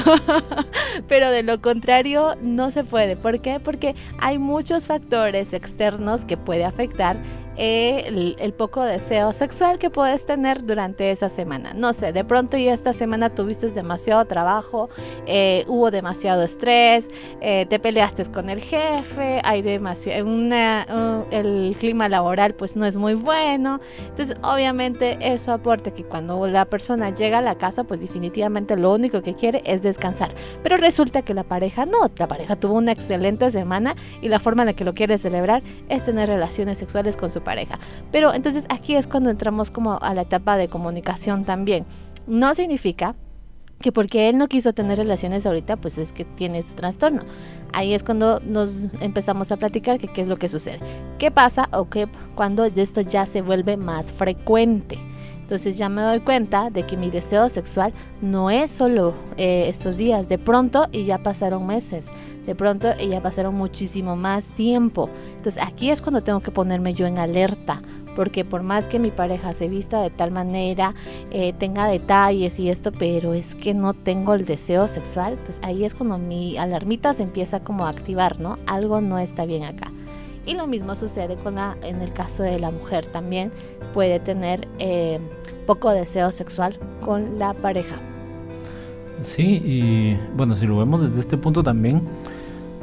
pero 1.08 1.30
de 1.30 1.42
lo 1.42 1.60
contrario, 1.60 2.36
no 2.42 2.70
se 2.70 2.84
puede. 2.84 3.16
¿Por 3.16 3.40
qué? 3.40 3.60
Porque 3.60 3.94
hay 4.18 4.38
muchos 4.38 4.86
factores 4.86 5.52
externos 5.52 6.24
que 6.24 6.36
puede 6.36 6.64
afectar 6.64 7.16
el, 7.58 8.54
poco 8.56 8.82
deseo 8.82 9.32
sexual 9.32 9.78
que 9.78 9.90
puedes 9.90 10.24
tener 10.24 10.64
durante 10.64 11.10
esa 11.10 11.28
semana. 11.28 11.74
No 11.74 11.92
sé, 11.92 12.12
de 12.12 12.24
pronto 12.24 12.56
ya 12.56 12.72
esta 12.72 12.92
semana 12.92 13.30
tuviste 13.30 13.68
demasiado 13.68 14.24
trabajo, 14.24 14.88
eh, 15.26 15.64
hubo 15.66 15.90
demasiado 15.90 16.42
estrés, 16.42 17.10
eh, 17.40 17.66
te 17.68 17.78
peleaste 17.78 18.24
con 18.32 18.48
el 18.48 18.60
jefe, 18.60 19.40
hay 19.44 19.62
demasiado, 19.62 20.26
una, 20.26 21.26
el 21.30 21.76
clima 21.78 22.08
laboral 22.08 22.54
pues 22.54 22.76
no 22.76 22.86
es 22.86 22.96
muy 22.96 23.14
bueno. 23.14 23.80
Entonces 24.08 24.36
obviamente 24.42 25.18
eso 25.20 25.52
aporta 25.52 25.90
que 25.92 26.04
cuando 26.04 26.46
la 26.46 26.64
persona 26.64 27.10
llega 27.10 27.38
a 27.38 27.42
la 27.42 27.56
casa 27.56 27.84
pues 27.84 28.00
definitivamente 28.00 28.76
lo 28.76 28.92
único 28.92 29.22
que 29.22 29.34
quiere 29.34 29.62
es 29.64 29.82
descansar. 29.82 30.34
Pero 30.62 30.76
resulta 30.76 31.22
que 31.22 31.34
la 31.34 31.44
pareja 31.44 31.86
no, 31.86 32.10
la 32.16 32.28
pareja 32.28 32.56
tuvo 32.56 32.74
una 32.74 32.92
excelente 32.92 33.50
semana 33.50 33.96
y 34.22 34.28
la 34.28 34.38
forma 34.38 34.62
en 34.62 34.66
la 34.66 34.72
que 34.72 34.84
lo 34.84 34.94
quiere 34.94 35.18
celebrar 35.18 35.62
es 35.88 36.04
tener 36.04 36.28
relaciones 36.28 36.78
sexuales 36.78 37.16
con 37.16 37.30
su 37.30 37.40
pareja. 37.40 37.47
Pero 38.12 38.34
entonces 38.34 38.64
aquí 38.68 38.94
es 38.94 39.06
cuando 39.06 39.30
entramos 39.30 39.70
como 39.70 39.98
a 40.00 40.14
la 40.14 40.22
etapa 40.22 40.56
de 40.56 40.68
comunicación 40.68 41.44
también. 41.44 41.84
No 42.26 42.54
significa 42.54 43.14
que 43.80 43.92
porque 43.92 44.28
él 44.28 44.38
no 44.38 44.48
quiso 44.48 44.72
tener 44.72 44.98
relaciones 44.98 45.46
ahorita, 45.46 45.76
pues 45.76 45.98
es 45.98 46.12
que 46.12 46.24
tiene 46.24 46.58
este 46.58 46.74
trastorno. 46.74 47.22
Ahí 47.72 47.94
es 47.94 48.02
cuando 48.02 48.40
nos 48.40 48.74
empezamos 49.00 49.52
a 49.52 49.56
platicar 49.56 49.98
que 49.98 50.08
qué 50.08 50.22
es 50.22 50.28
lo 50.28 50.36
que 50.36 50.48
sucede. 50.48 50.80
¿Qué 51.18 51.30
pasa 51.30 51.68
o 51.72 51.88
qué 51.88 52.08
cuando 52.34 52.64
esto 52.64 53.00
ya 53.00 53.26
se 53.26 53.42
vuelve 53.42 53.76
más 53.76 54.10
frecuente? 54.12 54.98
Entonces 55.48 55.78
ya 55.78 55.88
me 55.88 56.02
doy 56.02 56.20
cuenta 56.20 56.68
de 56.68 56.82
que 56.82 56.98
mi 56.98 57.08
deseo 57.08 57.48
sexual 57.48 57.94
no 58.20 58.50
es 58.50 58.70
solo 58.70 59.14
eh, 59.38 59.64
estos 59.68 59.96
días, 59.96 60.28
de 60.28 60.36
pronto 60.36 60.88
y 60.92 61.06
ya 61.06 61.16
pasaron 61.22 61.66
meses, 61.66 62.10
de 62.44 62.54
pronto 62.54 62.88
y 63.00 63.08
ya 63.08 63.22
pasaron 63.22 63.54
muchísimo 63.54 64.14
más 64.14 64.50
tiempo. 64.50 65.08
Entonces 65.38 65.62
aquí 65.66 65.88
es 65.90 66.02
cuando 66.02 66.22
tengo 66.22 66.40
que 66.40 66.50
ponerme 66.50 66.92
yo 66.92 67.06
en 67.06 67.16
alerta, 67.16 67.80
porque 68.14 68.44
por 68.44 68.62
más 68.62 68.88
que 68.88 68.98
mi 68.98 69.10
pareja 69.10 69.54
se 69.54 69.70
vista 69.70 70.02
de 70.02 70.10
tal 70.10 70.32
manera, 70.32 70.94
eh, 71.30 71.54
tenga 71.54 71.86
detalles 71.86 72.60
y 72.60 72.68
esto, 72.68 72.92
pero 72.92 73.32
es 73.32 73.54
que 73.54 73.72
no 73.72 73.94
tengo 73.94 74.34
el 74.34 74.44
deseo 74.44 74.86
sexual, 74.86 75.38
pues 75.46 75.60
ahí 75.62 75.82
es 75.82 75.94
cuando 75.94 76.18
mi 76.18 76.58
alarmita 76.58 77.14
se 77.14 77.22
empieza 77.22 77.60
como 77.60 77.86
a 77.86 77.88
activar, 77.88 78.38
¿no? 78.38 78.58
Algo 78.66 79.00
no 79.00 79.18
está 79.18 79.46
bien 79.46 79.64
acá. 79.64 79.90
Y 80.44 80.54
lo 80.54 80.66
mismo 80.66 80.94
sucede 80.94 81.36
con 81.36 81.56
la, 81.56 81.76
en 81.82 82.00
el 82.00 82.12
caso 82.12 82.42
de 82.42 82.58
la 82.58 82.70
mujer 82.70 83.04
también 83.06 83.52
puede 83.92 84.18
tener 84.18 84.66
eh, 84.78 85.20
poco 85.68 85.90
deseo 85.90 86.32
sexual 86.32 86.78
con 87.04 87.38
la 87.38 87.52
pareja. 87.52 87.96
Sí, 89.20 89.60
y 89.62 90.16
bueno, 90.34 90.56
si 90.56 90.64
lo 90.64 90.78
vemos 90.78 91.02
desde 91.02 91.20
este 91.20 91.36
punto 91.36 91.62
también, 91.62 92.00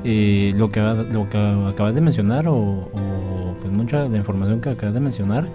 eh, 0.03 0.53
lo, 0.55 0.69
que, 0.69 0.81
lo 0.81 1.27
que 1.27 1.37
acabas 1.67 1.95
de 1.95 2.01
mencionar 2.01 2.47
o, 2.47 2.87
pues 3.59 3.73
mucha 3.73 4.03
de 4.03 4.09
la 4.09 4.17
información 4.17 4.61
que 4.61 4.69
acabas 4.69 4.93
de 4.93 4.99
mencionar 4.99 5.47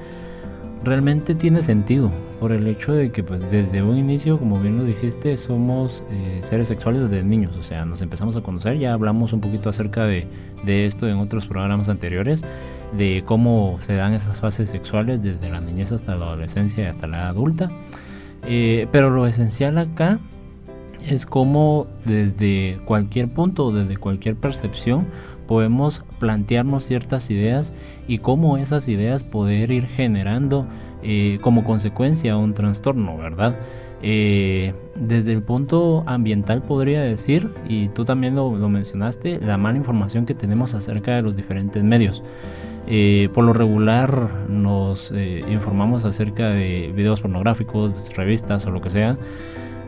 realmente 0.83 1.37
tiene 1.37 1.63
sentido 1.63 2.11
por 2.41 2.51
el 2.51 2.67
hecho 2.67 2.93
de 2.95 3.13
que 3.13 3.23
pues 3.23 3.49
desde 3.49 3.81
un 3.81 3.97
inicio, 3.97 4.37
como 4.37 4.59
bien 4.59 4.79
lo 4.79 4.85
dijiste, 4.85 5.37
somos 5.37 6.03
eh, 6.11 6.39
seres 6.41 6.67
sexuales 6.67 7.03
desde 7.03 7.23
niños, 7.23 7.57
o 7.57 7.63
sea, 7.63 7.85
nos 7.85 8.03
empezamos 8.03 8.37
a 8.37 8.41
conocer, 8.41 8.79
ya 8.79 8.93
hablamos 8.93 9.33
un 9.33 9.41
poquito 9.41 9.69
acerca 9.69 10.05
de, 10.05 10.27
de, 10.65 10.87
esto 10.87 11.07
en 11.07 11.19
otros 11.19 11.47
programas 11.47 11.89
anteriores, 11.89 12.45
de 12.97 13.23
cómo 13.25 13.77
se 13.81 13.95
dan 13.95 14.15
esas 14.15 14.41
fases 14.41 14.71
sexuales 14.71 15.23
desde 15.23 15.51
la 15.51 15.61
niñez 15.61 15.93
hasta 15.93 16.17
la 16.17 16.27
adolescencia 16.27 16.85
y 16.85 16.87
hasta 16.87 17.07
la 17.07 17.29
adulta, 17.29 17.71
eh, 18.47 18.89
pero 18.93 19.11
lo 19.11 19.27
esencial 19.27 19.79
acá 19.79 20.19
es 21.07 21.27
cómo 21.27 21.87
desde 22.05 22.81
cualquier 22.85 23.29
punto, 23.29 23.73
desde 23.73 23.97
cualquier 23.97 24.37
percepción, 24.37 25.07
podemos 25.47 26.05
plantearnos 26.19 26.85
ciertas 26.85 27.31
ideas 27.31 27.75
y 28.07 28.19
cómo 28.19 28.57
esas 28.57 28.89
ideas 28.89 29.25
poder 29.25 29.71
ir 29.71 29.87
generando 29.87 30.67
eh, 31.03 31.39
como 31.41 31.65
consecuencia 31.65 32.37
un 32.37 32.55
trastorno, 32.55 33.17
¿verdad? 33.17 33.57
Eh, 34.03 34.73
desde 34.95 35.33
el 35.33 35.43
punto 35.43 36.05
ambiental 36.07 36.63
podría 36.63 37.03
decir, 37.03 37.51
y 37.69 37.89
tú 37.89 38.05
también 38.05 38.35
lo, 38.35 38.51
mencionaste, 38.69 39.41
la 39.41 39.57
mala 39.57 39.77
información 39.77 40.25
que 40.25 40.35
tenemos 40.35 40.75
acerca 40.75 41.17
de 41.17 41.23
los 41.23 41.37
diferentes 41.37 41.83
medios. 41.83 42.23
Eh, 42.93 43.29
por 43.33 43.45
lo 43.45 43.53
regular 43.53 44.49
nos 44.49 45.13
informamos 45.49 46.05
acerca 46.05 46.49
de 46.49 46.93
videos 46.95 47.21
pornográficos, 47.21 47.93
revistas 48.17 48.67
o 48.67 48.73
lo 48.73 48.81
que 48.81 48.91
sea, 48.91 49.17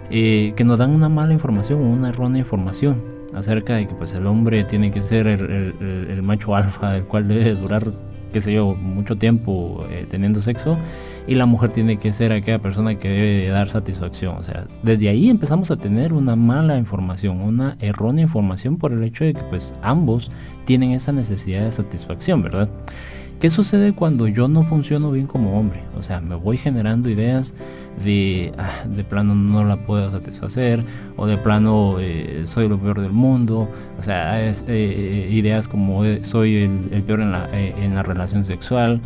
que 0.08 0.62
nos 0.64 0.78
dan 0.78 0.94
una 0.94 1.08
mala 1.08 1.32
información 1.32 1.82
o 1.82 1.90
una 1.90 2.10
errónea 2.10 2.40
información 2.40 3.02
acerca 3.34 3.74
de 3.74 3.88
que 3.88 3.94
pues 3.94 4.14
el 4.14 4.26
hombre 4.26 4.64
tiene 4.64 4.90
que 4.90 5.00
ser 5.00 5.26
el, 5.26 6.22
macho 6.22 6.54
alfa, 6.54 6.96
el 6.96 7.04
cual 7.04 7.28
debe 7.28 7.54
durar, 7.54 7.90
qué 8.32 8.40
sé 8.40 8.52
yo, 8.52 8.74
mucho 8.74 9.16
tiempo 9.16 9.84
eh, 9.90 10.06
teniendo 10.08 10.40
sexo, 10.40 10.78
y 11.26 11.34
la 11.34 11.46
mujer 11.46 11.70
tiene 11.70 11.98
que 11.98 12.12
ser 12.12 12.32
aquella 12.32 12.58
persona 12.58 12.96
que 12.96 13.08
debe 13.08 13.48
dar 13.48 13.68
satisfacción. 13.68 14.36
O 14.36 14.42
sea, 14.42 14.66
desde 14.82 15.08
ahí 15.08 15.30
empezamos 15.30 15.70
a 15.70 15.76
tener 15.76 16.12
una 16.12 16.36
mala 16.36 16.76
información, 16.76 17.40
una 17.40 17.76
errónea 17.80 18.24
información 18.24 18.76
por 18.76 18.92
el 18.92 19.02
hecho 19.04 19.24
de 19.24 19.34
que 19.34 19.42
pues 19.44 19.74
ambos 19.82 20.30
tienen 20.64 20.92
esa 20.92 21.12
necesidad 21.12 21.64
de 21.64 21.72
satisfacción, 21.72 22.42
¿verdad? 22.42 22.68
¿Qué 23.42 23.50
sucede 23.50 23.92
cuando 23.92 24.28
yo 24.28 24.46
no 24.46 24.62
funciono 24.62 25.10
bien 25.10 25.26
como 25.26 25.58
hombre? 25.58 25.82
O 25.98 26.02
sea, 26.04 26.20
me 26.20 26.36
voy 26.36 26.56
generando 26.56 27.10
ideas 27.10 27.54
de, 28.04 28.52
ah, 28.56 28.84
de 28.86 29.02
plano 29.02 29.34
no 29.34 29.64
la 29.64 29.84
puedo 29.84 30.08
satisfacer, 30.12 30.84
o 31.16 31.26
de 31.26 31.36
plano 31.38 31.96
eh, 31.98 32.42
soy 32.44 32.68
lo 32.68 32.78
peor 32.78 33.00
del 33.00 33.10
mundo, 33.10 33.68
o 33.98 34.02
sea, 34.02 34.40
es, 34.48 34.64
eh, 34.68 35.28
ideas 35.28 35.66
como 35.66 36.04
eh, 36.04 36.22
soy 36.22 36.54
el, 36.92 37.02
peor 37.02 37.18
en 37.18 37.32
la, 37.32 37.48
en 37.52 37.96
la 37.96 38.04
relación 38.04 38.44
sexual, 38.44 39.00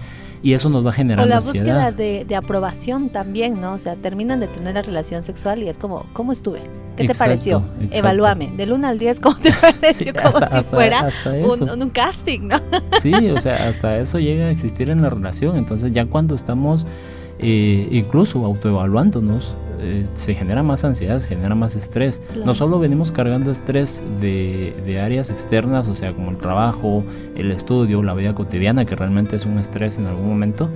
y 0.47 0.55
eso 0.55 0.71
nos 0.71 0.87
va 0.87 0.91
a 0.91 0.93
generar 0.93 1.27
o 1.27 1.29
la 1.29 1.41
búsqueda 1.41 1.91
de, 1.91 2.25
de, 2.25 2.37
aprobación 2.37 3.09
también, 3.09 3.61
¿no? 3.61 3.73
O 3.73 3.79
sea, 3.79 3.97
terminan 3.97 4.39
de 4.39 4.47
tener 4.47 4.75
la 4.75 4.83
relación 4.83 5.21
sexual 5.21 5.61
y 5.61 5.69
es 5.69 5.77
como, 5.77 6.07
¿cómo 6.13 6.31
estuve? 6.31 6.61
¿Qué 6.97 7.09
te 7.09 7.17
pareció? 7.17 7.65
Evalúame, 7.91 8.53
del 8.57 8.71
1 8.71 8.87
al 8.87 8.97
10, 8.97 9.19
¿cómo 9.19 9.37
te 9.39 9.51
pareció? 9.61 10.15
como 10.15 10.47
si 10.47 10.63
fuera 10.63 11.09
un, 11.25 11.83
un, 11.83 11.91
casting, 11.91 12.43
¿no? 12.43 12.61
Sí, 13.03 13.13
o 13.13 13.41
sea, 13.41 13.69
hasta 13.69 13.99
eso 13.99 14.21
llega 14.21 14.45
a 14.45 14.51
existir 14.51 14.89
en 14.89 15.03
la 15.03 15.11
relación, 15.11 15.57
entonces 15.57 15.91
ya 15.91 16.07
cuando 16.07 16.37
estamos 16.37 16.87
eh, 17.41 17.89
incluso 17.91 18.45
autoevaluándonos, 18.45 19.57
eh, 19.79 20.07
se 20.15 20.35
genera 20.35 20.63
más 20.63 20.85
ansiedad, 20.85 21.19
se 21.19 21.29
genera 21.29 21.55
más 21.55 21.77
estrés. 21.77 22.23
No 22.45 22.55
solo 22.55 22.79
venimos 22.79 23.13
cargando 23.13 23.51
estrés 23.51 24.03
de, 24.21 24.75
de, 24.85 25.01
áreas 25.01 25.31
externas, 25.31 25.89
o 25.89 25.95
sea, 25.95 26.13
como 26.13 26.31
el 26.31 26.39
trabajo, 26.39 27.05
el 27.35 27.51
estudio, 27.51 28.03
la 28.03 28.15
vida 28.15 28.35
cotidiana, 28.35 28.85
que 28.85 28.97
realmente 28.97 29.37
es 29.37 29.45
un 29.45 29.59
estrés 29.59 29.99
en 29.99 30.07
algún 30.07 30.29
momento, 30.29 30.71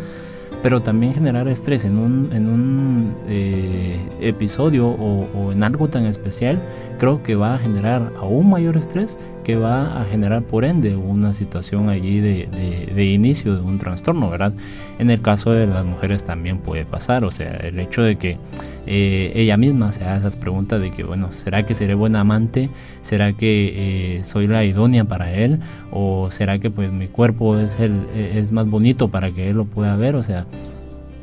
pero 0.62 0.80
también 0.80 1.14
generar 1.14 1.48
estrés 1.48 1.84
en 1.84 1.98
un, 1.98 2.30
en 2.32 2.48
un 2.48 3.14
eh, 3.28 3.98
episodio 4.20 4.88
o, 4.88 5.52
en 5.52 5.62
algo 5.62 5.88
tan 5.88 6.06
especial, 6.06 6.58
creo 6.98 7.22
que 7.22 7.34
va 7.34 7.54
a 7.54 7.58
generar 7.58 8.12
aún 8.18 8.50
mayor 8.50 8.76
estrés 8.76 9.18
que 9.44 9.56
va 9.56 10.00
a 10.00 10.04
generar 10.04 10.42
por 10.42 10.64
ende 10.64 10.96
una 10.96 11.32
situación 11.32 11.88
allí 11.88 12.20
de, 12.20 12.48
de, 12.94 13.04
inicio 13.06 13.54
de 13.54 13.62
un 13.62 13.78
trastorno, 13.78 14.30
¿verdad? 14.30 14.52
En 14.98 15.10
el 15.10 15.20
caso 15.22 15.50
de 15.50 15.66
las 15.66 15.84
mujeres 15.84 16.24
también 16.24 16.58
puede 16.58 16.84
pasar, 16.84 17.24
o 17.24 17.30
sea, 17.30 17.50
el 17.56 17.78
hecho 17.78 18.02
de 18.02 18.16
que 18.16 18.38
eh, 18.86 19.32
ella 19.34 19.56
misma 19.56 19.92
se 19.92 20.04
haga 20.04 20.18
esas 20.18 20.36
preguntas 20.36 20.80
de 20.80 20.90
que, 20.90 21.04
bueno, 21.04 21.32
¿será 21.32 21.64
que 21.64 21.74
seré 21.74 21.94
buena 21.94 22.20
amante? 22.20 22.70
¿Será 23.02 23.32
que 23.32 24.18
eh, 24.18 24.24
soy 24.24 24.46
la 24.46 24.64
idónea 24.64 25.04
para 25.04 25.32
él? 25.32 25.60
¿O 25.90 26.30
será 26.30 26.58
que 26.58 26.70
pues 26.70 26.92
mi 26.92 27.08
cuerpo 27.08 27.58
es, 27.58 27.78
el, 27.80 28.06
es 28.14 28.52
más 28.52 28.68
bonito 28.68 29.08
para 29.08 29.30
que 29.30 29.50
él 29.50 29.56
lo 29.56 29.64
pueda 29.64 29.96
ver? 29.96 30.16
O 30.16 30.22
sea, 30.22 30.46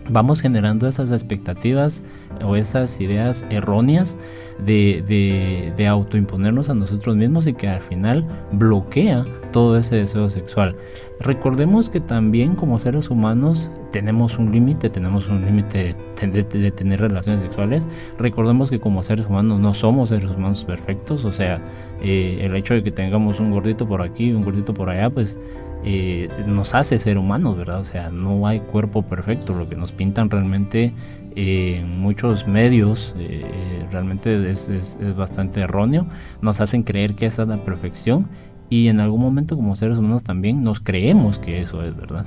vamos 0.10 0.42
generando 0.42 0.88
esas 0.88 1.12
expectativas 1.12 2.04
o 2.44 2.56
esas 2.56 3.00
ideas 3.02 3.46
erróneas 3.50 4.18
de, 4.60 5.74
de, 5.76 5.88
autoimponernos 5.88 6.70
a 6.70 6.74
nosotros 6.74 7.16
mismos 7.16 7.46
y 7.48 7.54
que 7.54 7.68
al 7.68 7.82
final 7.82 8.26
bloquea 8.52 9.24
todo 9.52 9.78
ese 9.78 9.98
deseo 9.98 10.30
sexual. 10.30 10.76
Recordemos 11.20 11.90
que 11.90 12.00
también 12.00 12.56
como 12.56 12.80
seres 12.80 13.10
humanos 13.10 13.72
tenemos 13.92 14.38
un 14.38 14.52
límite, 14.52 14.90
tenemos 14.90 15.30
un 15.30 15.46
límite 15.46 15.96
de, 16.22 16.72
tener 16.72 17.00
relaciones 17.00 17.42
sexuales. 17.42 17.88
Recordemos 18.18 18.70
que 18.70 18.80
como 18.80 19.04
seres 19.04 19.28
humanos 19.28 19.60
no 19.60 19.74
somos 19.74 20.10
seres 20.10 20.32
humanos 20.32 20.64
perfectos, 20.64 21.26
o 21.26 21.32
sea, 21.32 21.62
eh, 22.02 22.40
el 22.42 22.56
hecho 22.56 22.74
de 22.74 22.84
que 22.84 22.92
tengamos 22.92 23.40
un 23.40 23.52
gordito 23.52 23.88
por 23.88 24.02
aquí, 24.02 24.32
un 24.32 24.44
gordito 24.44 24.74
por 24.74 24.90
allá, 24.90 25.10
pues 25.10 25.40
eh, 25.84 26.30
nos 26.46 26.76
hace 26.76 27.00
ser 27.00 27.18
humanos, 27.18 27.58
¿verdad? 27.58 27.80
O 27.80 27.84
sea, 27.84 28.10
no 28.10 28.48
hay 28.48 28.60
cuerpo 28.60 29.04
perfecto, 29.04 29.54
lo 29.54 29.70
que 29.70 29.76
nos 29.76 29.92
pintan 29.92 30.30
realmente 30.30 30.94
eh, 31.36 31.78
en 31.80 32.00
muchos 32.00 32.48
medios 32.48 33.16
eh, 33.18 33.86
realmente 33.92 34.50
es, 34.50 34.70
es, 34.70 34.98
bastante 35.16 35.62
erróneo, 35.62 36.08
nos 36.42 36.62
hacen 36.62 36.84
creer 36.84 37.16
que 37.16 37.28
esa 37.28 37.44
es 37.44 37.48
la 37.48 37.64
perfección 37.64 38.28
y 38.70 38.88
en 38.88 39.00
algún 39.00 39.22
momento 39.22 39.56
como 39.56 39.76
seres 39.76 39.98
humanos 39.98 40.24
también 40.24 40.64
nos 40.64 40.80
creemos 40.80 41.40
que 41.40 41.62
eso 41.62 41.84
es 41.84 41.96
verdad. 41.96 42.26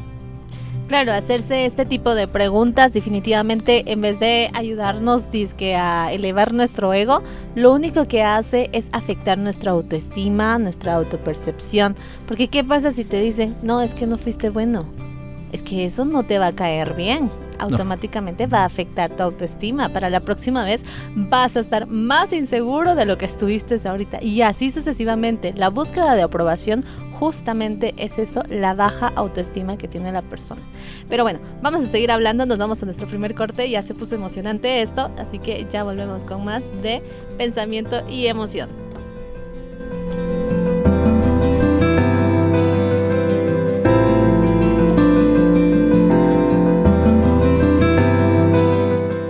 Claro, 0.91 1.13
hacerse 1.13 1.67
este 1.67 1.85
tipo 1.85 2.17
de 2.17 2.27
preguntas 2.27 2.93
definitivamente 2.93 3.93
en 3.93 4.01
vez 4.01 4.19
de 4.19 4.51
ayudarnos 4.55 5.29
a 5.77 6.13
elevar 6.13 6.53
nuestro 6.53 6.93
ego, 6.93 7.23
lo 7.55 7.73
único 7.73 8.09
que 8.09 8.25
hace 8.25 8.71
es 8.73 8.89
afectar 8.91 9.39
nuestra 9.39 9.71
autoestima, 9.71 10.59
nuestra 10.59 10.95
autopercepción. 10.95 11.95
Porque 12.27 12.49
¿qué 12.49 12.65
pasa 12.65 12.91
si 12.91 13.05
te 13.05 13.21
dicen, 13.21 13.55
no, 13.63 13.83
es 13.83 13.95
que 13.95 14.09
no 14.09 14.19
fuiste 14.19 14.51
bueno? 14.51 14.85
Es 15.53 15.63
que 15.63 15.87
eso 15.87 16.05
no 16.05 16.25
te 16.25 16.41
va 16.41 16.49
a 16.49 16.57
caer 16.57 16.95
bien 16.95 17.31
automáticamente 17.61 18.47
va 18.47 18.63
a 18.63 18.65
afectar 18.65 19.15
tu 19.15 19.23
autoestima. 19.23 19.89
Para 19.91 20.11
la 20.11 20.21
próxima 20.21 20.65
vez 20.65 20.85
vas 21.15 21.57
a 21.57 21.61
estar 21.61 21.87
más 21.87 22.33
inseguro 22.33 22.95
de 22.95 23.05
lo 23.05 23.19
que 23.19 23.27
estuviste 23.27 23.77
ahorita. 23.85 24.23
Y 24.23 24.43
así 24.43 24.71
sucesivamente. 24.71 25.53
La 25.55 25.69
búsqueda 25.69 26.15
de 26.15 26.23
aprobación 26.23 26.85
justamente 27.21 27.93
es 27.99 28.19
eso, 28.19 28.43
la 28.49 28.73
baja 28.73 29.13
autoestima 29.15 29.77
que 29.77 29.89
tiene 29.89 30.11
la 30.11 30.23
persona. 30.23 30.63
Pero 31.11 31.23
bueno, 31.23 31.39
vamos 31.61 31.83
a 31.83 31.87
seguir 31.87 32.11
hablando, 32.11 32.47
nos 32.47 32.57
vamos 32.57 32.83
a 32.83 32.87
nuestro 32.87 33.07
primer 33.07 33.35
corte, 33.35 33.69
ya 33.69 33.83
se 33.83 33.95
puso 33.95 34.15
emocionante 34.15 34.81
esto, 34.81 35.11
así 35.19 35.39
que 35.39 35.67
ya 35.71 35.85
volvemos 35.85 36.25
con 36.25 36.47
más 36.47 36.65
de 36.83 37.03
pensamiento 37.37 38.09
y 38.09 38.27
emoción. 38.27 38.71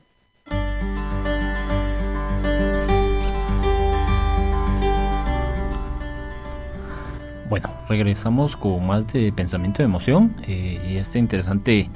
Bueno, 7.50 7.68
regresamos 7.90 8.56
con 8.56 8.88
más 8.88 9.12
de 9.12 9.34
pensamiento 9.34 9.82
y 9.82 9.86
emoción 9.86 10.34
eh, 10.48 10.80
y 10.90 10.96
este 10.96 11.20
interesante 11.20 11.90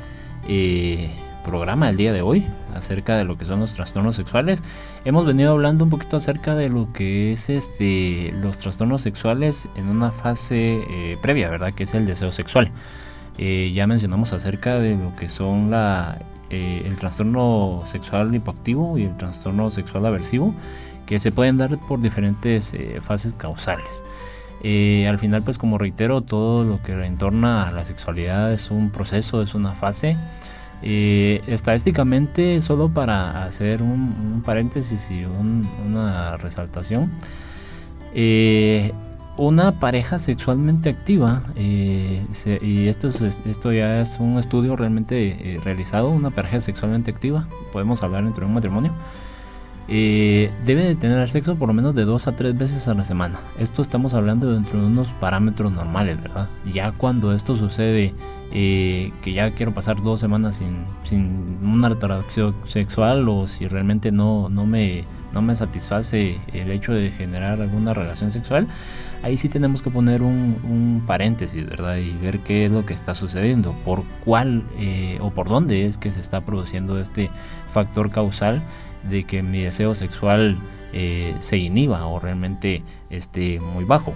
eh, 0.49 1.09
programa 1.43 1.87
del 1.87 1.97
día 1.97 2.13
de 2.13 2.21
hoy 2.21 2.45
acerca 2.75 3.17
de 3.17 3.23
lo 3.23 3.37
que 3.37 3.45
son 3.45 3.59
los 3.59 3.73
trastornos 3.73 4.15
sexuales. 4.15 4.63
Hemos 5.05 5.25
venido 5.25 5.51
hablando 5.51 5.85
un 5.85 5.89
poquito 5.89 6.17
acerca 6.17 6.55
de 6.55 6.69
lo 6.69 6.91
que 6.93 7.31
es 7.31 7.49
este 7.49 8.33
los 8.41 8.57
trastornos 8.57 9.01
sexuales 9.01 9.67
en 9.75 9.89
una 9.89 10.11
fase 10.11 10.81
eh, 10.89 11.17
previa, 11.21 11.49
¿verdad? 11.49 11.73
Que 11.73 11.83
es 11.83 11.93
el 11.93 12.05
deseo 12.05 12.31
sexual. 12.31 12.71
Eh, 13.37 13.71
ya 13.73 13.87
mencionamos 13.87 14.33
acerca 14.33 14.79
de 14.79 14.97
lo 14.97 15.15
que 15.15 15.29
son 15.29 15.71
la, 15.71 16.19
eh, 16.49 16.83
el 16.85 16.97
trastorno 16.97 17.81
sexual 17.85 18.33
hipoactivo 18.35 18.97
y 18.97 19.03
el 19.03 19.15
trastorno 19.17 19.71
sexual 19.71 20.05
aversivo, 20.05 20.53
que 21.05 21.19
se 21.19 21.31
pueden 21.31 21.57
dar 21.57 21.77
por 21.79 22.01
diferentes 22.01 22.75
fases 23.01 23.33
causales. 23.33 24.03
al 25.07 25.19
final, 25.19 25.41
pues 25.41 25.57
como 25.57 25.77
reitero, 25.77 26.21
todo 26.21 26.65
lo 26.65 26.81
que 26.83 26.91
entorna 27.05 27.67
a 27.67 27.71
la 27.71 27.85
sexualidad 27.85 28.51
es 28.51 28.69
un 28.71 28.89
proceso, 28.89 29.41
es 29.41 29.55
una 29.55 29.73
fase. 29.73 30.17
Eh, 30.81 31.41
estadísticamente, 31.47 32.61
solo 32.61 32.89
para 32.89 33.43
hacer 33.43 33.81
un, 33.81 34.41
paréntesis 34.45 35.11
y 35.11 35.25
una 35.25 36.37
resaltación, 36.37 37.11
eh, 38.15 38.93
una 39.37 39.79
pareja 39.79 40.19
sexualmente 40.19 40.89
activa, 40.89 41.43
eh, 41.55 42.25
y 42.61 42.87
esto, 42.87 43.09
esto 43.09 43.73
ya 43.73 44.01
es 44.01 44.19
un 44.19 44.37
estudio 44.37 44.75
realmente 44.75 45.59
realizado, 45.63 46.09
una 46.09 46.29
pareja 46.29 46.59
sexualmente 46.59 47.11
activa, 47.11 47.47
podemos 47.71 48.01
hablar 48.01 48.23
entre 48.23 48.45
un 48.45 48.53
matrimonio, 48.53 48.93
debe 49.87 50.83
de 50.83 50.95
tener 50.95 51.29
sexo 51.29 51.55
por 51.55 51.67
lo 51.67 51.73
menos 51.73 51.95
de 51.95 52.05
dos 52.05 52.27
a 52.27 52.35
tres 52.35 52.57
veces 52.57 52.87
a 52.87 52.93
la 52.93 53.03
semana. 53.03 53.39
Esto 53.59 53.81
estamos 53.81 54.13
hablando 54.13 54.51
dentro 54.53 54.79
de 54.79 54.85
unos 54.85 55.07
parámetros 55.19 55.71
normales, 55.71 56.21
¿verdad? 56.21 56.47
Ya 56.73 56.91
cuando 56.91 57.33
esto 57.33 57.55
sucede 57.55 58.13
eh, 58.51 59.11
que 59.21 59.33
ya 59.33 59.51
quiero 59.51 59.73
pasar 59.73 60.01
dos 60.01 60.19
semanas 60.19 60.57
sin, 60.57 60.85
sin 61.03 61.59
una 61.63 61.89
atracción 61.89 62.55
sexual 62.65 63.27
o 63.29 63.47
si 63.47 63.67
realmente 63.67 64.11
no, 64.11 64.49
no, 64.49 64.65
me, 64.65 65.05
no 65.33 65.41
me 65.41 65.55
satisface 65.55 66.39
el 66.53 66.71
hecho 66.71 66.93
de 66.93 67.11
generar 67.11 67.61
alguna 67.61 67.93
relación 67.93 68.31
sexual, 68.31 68.67
ahí 69.21 69.37
sí 69.37 69.49
tenemos 69.49 69.81
que 69.81 69.89
poner 69.91 70.21
un, 70.21 71.03
paréntesis, 71.05 71.65
¿verdad? 71.65 71.97
Y 71.97 72.11
ver 72.17 72.39
qué 72.39 72.65
es 72.65 72.71
lo 72.71 72.85
que 72.85 72.93
está 72.93 73.15
sucediendo, 73.15 73.75
por 73.85 74.03
cuál 74.25 74.63
eh, 74.77 75.17
o 75.21 75.29
por 75.31 75.47
dónde 75.47 75.85
es 75.85 75.97
que 75.97 76.11
se 76.11 76.19
está 76.19 76.41
produciendo 76.41 76.99
este 76.99 77.29
factor 77.67 78.11
causal 78.11 78.61
de 79.09 79.23
que 79.23 79.43
mi 79.43 79.61
deseo 79.61 79.95
sexual 79.95 80.57
eh, 80.93 81.35
se 81.39 81.57
inhiba 81.57 82.05
o 82.07 82.19
realmente 82.19 82.83
esté 83.09 83.59
muy 83.59 83.85
bajo. 83.85 84.13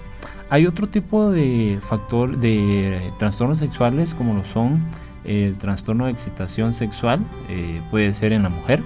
Hay 0.50 0.66
otro 0.66 0.88
tipo 0.88 1.30
de 1.30 1.78
factor 1.80 2.38
de 2.38 3.00
trastornos 3.18 3.58
sexuales 3.58 4.14
como 4.14 4.34
lo 4.34 4.44
son 4.44 4.82
el 5.24 5.56
trastorno 5.56 6.06
de 6.06 6.12
excitación 6.12 6.72
sexual, 6.72 7.20
eh, 7.48 7.80
puede 7.90 8.12
ser 8.12 8.32
en 8.32 8.42
la 8.42 8.50
mujer, 8.50 8.82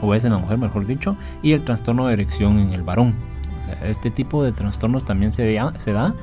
o 0.00 0.14
es 0.14 0.24
en 0.24 0.32
la 0.32 0.38
mujer 0.38 0.58
mejor 0.58 0.86
dicho, 0.86 1.16
y 1.42 1.52
el 1.52 1.64
trastorno 1.64 2.06
de 2.06 2.12
erección 2.12 2.58
en 2.58 2.72
el 2.72 2.82
varón. 2.82 3.14
este 3.84 4.10
tipo 4.10 4.42
de 4.44 4.52
trastornos 4.52 5.04
también 5.04 5.32
se, 5.32 5.52
da 5.52 6.14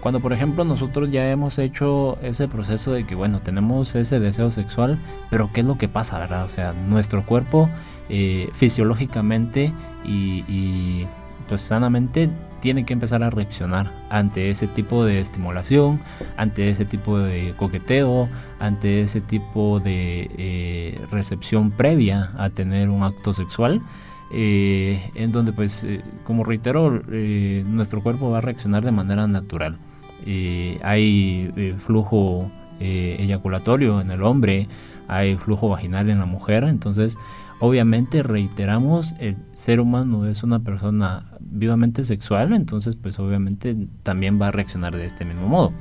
cuando 0.00 0.20
por 0.20 0.32
ejemplo 0.32 0.64
nosotros 0.64 1.10
ya 1.10 1.30
hemos 1.30 1.58
hecho 1.58 2.18
ese 2.22 2.46
proceso 2.46 2.92
de 2.92 3.06
que 3.06 3.14
bueno, 3.14 3.40
tenemos 3.40 3.94
ese 3.94 4.20
deseo 4.20 4.50
sexual, 4.50 4.98
pero 5.30 5.50
¿qué 5.52 5.60
es 5.60 5.66
lo 5.66 5.78
que 5.78 5.88
pasa, 5.88 6.18
verdad? 6.18 6.44
O 6.44 6.48
sea, 6.48 6.72
nuestro 6.72 7.24
cuerpo 7.24 7.70
eh, 8.10 8.50
fisiológicamente 8.52 9.72
y, 10.04 10.44
y, 10.48 11.06
pues 11.48 11.60
sanamente 11.60 12.30
tiene 12.60 12.86
que 12.86 12.94
empezar 12.94 13.22
a 13.22 13.28
reaccionar 13.28 13.90
ante 14.08 14.48
ese 14.48 14.66
tipo 14.66 15.04
de 15.04 15.20
estimulación, 15.20 16.00
ante 16.38 16.70
ese 16.70 16.86
tipo 16.86 17.18
de 17.18 17.52
coqueteo, 17.58 18.28
ante 18.58 19.02
ese 19.02 19.20
tipo 19.20 19.80
de 19.80 20.30
eh, 20.38 20.98
recepción 21.10 21.70
previa 21.70 22.30
a 22.38 22.48
tener 22.48 22.88
un 22.88 23.02
acto 23.02 23.32
sexual. 23.32 23.82
Eh, 24.32 25.10
en 25.14 25.30
donde 25.32 25.52
pues 25.52 25.86
como 26.24 26.44
reitero 26.44 27.02
nuestro 27.06 28.02
cuerpo 28.02 28.30
va 28.30 28.38
a 28.38 28.40
reaccionar 28.40 28.82
de 28.82 28.90
manera 28.90 29.28
natural 29.28 29.78
hay 30.82 31.74
flujo 31.84 32.50
eyaculatorio 32.80 34.00
en 34.00 34.10
el 34.10 34.22
hombre 34.22 34.66
hay 35.08 35.36
flujo 35.36 35.68
vaginal 35.68 36.08
en 36.08 36.18
la 36.18 36.24
mujer 36.26 36.64
entonces 36.64 37.18
obviamente 37.60 38.22
reiteramos, 38.22 39.14
el 39.18 39.36
ser 39.52 39.80
humano 39.80 40.26
es 40.26 40.42
una 40.42 40.60
persona 40.60 41.32
vivamente 41.40 42.04
sexual, 42.04 42.52
entonces 42.52 42.96
pues 42.96 43.18
obviamente 43.18 43.76
también 44.02 44.40
va 44.40 44.48
a 44.48 44.52
reaccionar 44.52 44.96
de 44.96 45.04
este 45.04 45.24
mismo 45.24 45.48
modo. 45.48 45.72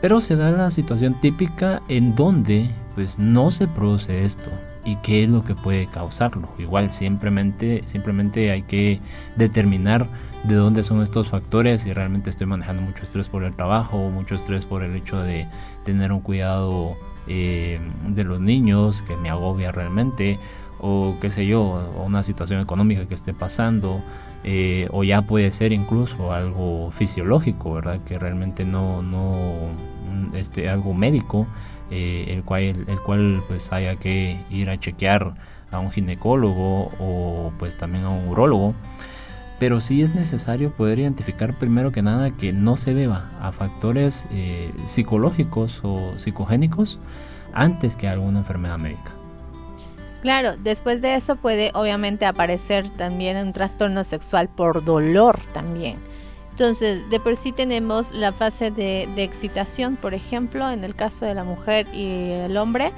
Pero 0.00 0.20
se 0.20 0.36
da 0.36 0.50
la 0.50 0.70
situación 0.70 1.20
típica 1.20 1.82
en 1.88 2.14
donde 2.14 2.70
pues 2.94 3.18
no 3.18 3.50
se 3.50 3.66
produce 3.66 4.24
esto 4.24 4.50
y 4.84 4.96
qué 4.96 5.24
es 5.24 5.30
lo 5.30 5.44
que 5.44 5.54
puede 5.54 5.86
causarlo. 5.86 6.48
Igual 6.58 6.92
simplemente, 6.92 7.82
simplemente 7.86 8.50
hay 8.50 8.62
que 8.62 9.00
determinar 9.36 10.08
de 10.44 10.54
dónde 10.54 10.84
son 10.84 11.02
estos 11.02 11.28
factores, 11.28 11.82
si 11.82 11.92
realmente 11.92 12.30
estoy 12.30 12.46
manejando 12.46 12.82
mucho 12.82 13.02
estrés 13.02 13.28
por 13.28 13.42
el 13.42 13.54
trabajo, 13.54 14.10
mucho 14.10 14.36
estrés 14.36 14.64
por 14.64 14.84
el 14.84 14.94
hecho 14.94 15.20
de 15.20 15.48
tener 15.84 16.12
un 16.12 16.20
cuidado 16.20 16.96
eh, 17.26 17.80
de 18.08 18.22
los 18.22 18.40
niños 18.40 19.02
que 19.02 19.16
me 19.16 19.28
agobia 19.28 19.72
realmente, 19.72 20.38
o 20.80 21.16
qué 21.20 21.30
sé 21.30 21.46
yo, 21.46 21.62
o 21.62 22.04
una 22.04 22.22
situación 22.22 22.60
económica 22.60 23.06
que 23.06 23.14
esté 23.14 23.34
pasando, 23.34 24.00
eh, 24.44 24.88
o 24.92 25.02
ya 25.04 25.22
puede 25.22 25.50
ser 25.50 25.72
incluso 25.72 26.32
algo 26.32 26.90
fisiológico, 26.92 27.74
¿verdad? 27.74 28.00
Que 28.04 28.18
realmente 28.18 28.64
no, 28.64 29.02
no, 29.02 29.54
este, 30.34 30.68
algo 30.68 30.94
médico, 30.94 31.46
eh, 31.90 32.26
el 32.28 32.44
cual, 32.44 32.84
el 32.86 33.00
cual 33.00 33.42
pues 33.48 33.72
haya 33.72 33.96
que 33.96 34.38
ir 34.50 34.70
a 34.70 34.78
chequear 34.78 35.34
a 35.70 35.80
un 35.80 35.90
ginecólogo 35.90 36.92
o 37.00 37.52
pues 37.58 37.76
también 37.76 38.04
a 38.04 38.10
un 38.10 38.28
urólogo. 38.28 38.74
Pero 39.58 39.80
sí 39.80 40.02
es 40.02 40.14
necesario 40.14 40.70
poder 40.70 40.98
identificar 40.98 41.58
primero 41.58 41.90
que 41.90 42.02
nada 42.02 42.30
que 42.30 42.52
no 42.52 42.76
se 42.76 42.92
deba 42.92 43.30
a 43.40 43.52
factores 43.52 44.26
eh, 44.30 44.70
psicológicos 44.84 45.80
o 45.82 46.12
psicogénicos 46.18 46.98
antes 47.54 47.96
que 47.96 48.06
a 48.06 48.12
alguna 48.12 48.40
enfermedad 48.40 48.78
médica. 48.78 49.15
Claro, 50.22 50.56
después 50.58 51.00
de 51.02 51.14
eso 51.14 51.36
puede 51.36 51.70
obviamente 51.74 52.26
aparecer 52.26 52.88
también 52.96 53.36
un 53.36 53.52
trastorno 53.52 54.02
sexual 54.04 54.48
por 54.48 54.84
dolor 54.84 55.38
también. 55.52 55.96
Entonces, 56.50 57.08
de 57.10 57.20
por 57.20 57.36
sí 57.36 57.52
tenemos 57.52 58.12
la 58.12 58.32
fase 58.32 58.70
de, 58.70 59.02
excitación, 59.22 59.96
por 59.96 60.14
ejemplo, 60.14 60.70
en 60.70 60.84
el 60.84 60.94
caso 60.94 61.26
de 61.26 61.34
la 61.34 61.44
mujer 61.44 61.86
y 61.92 62.30
el 62.30 62.56
hombre, 62.56 62.92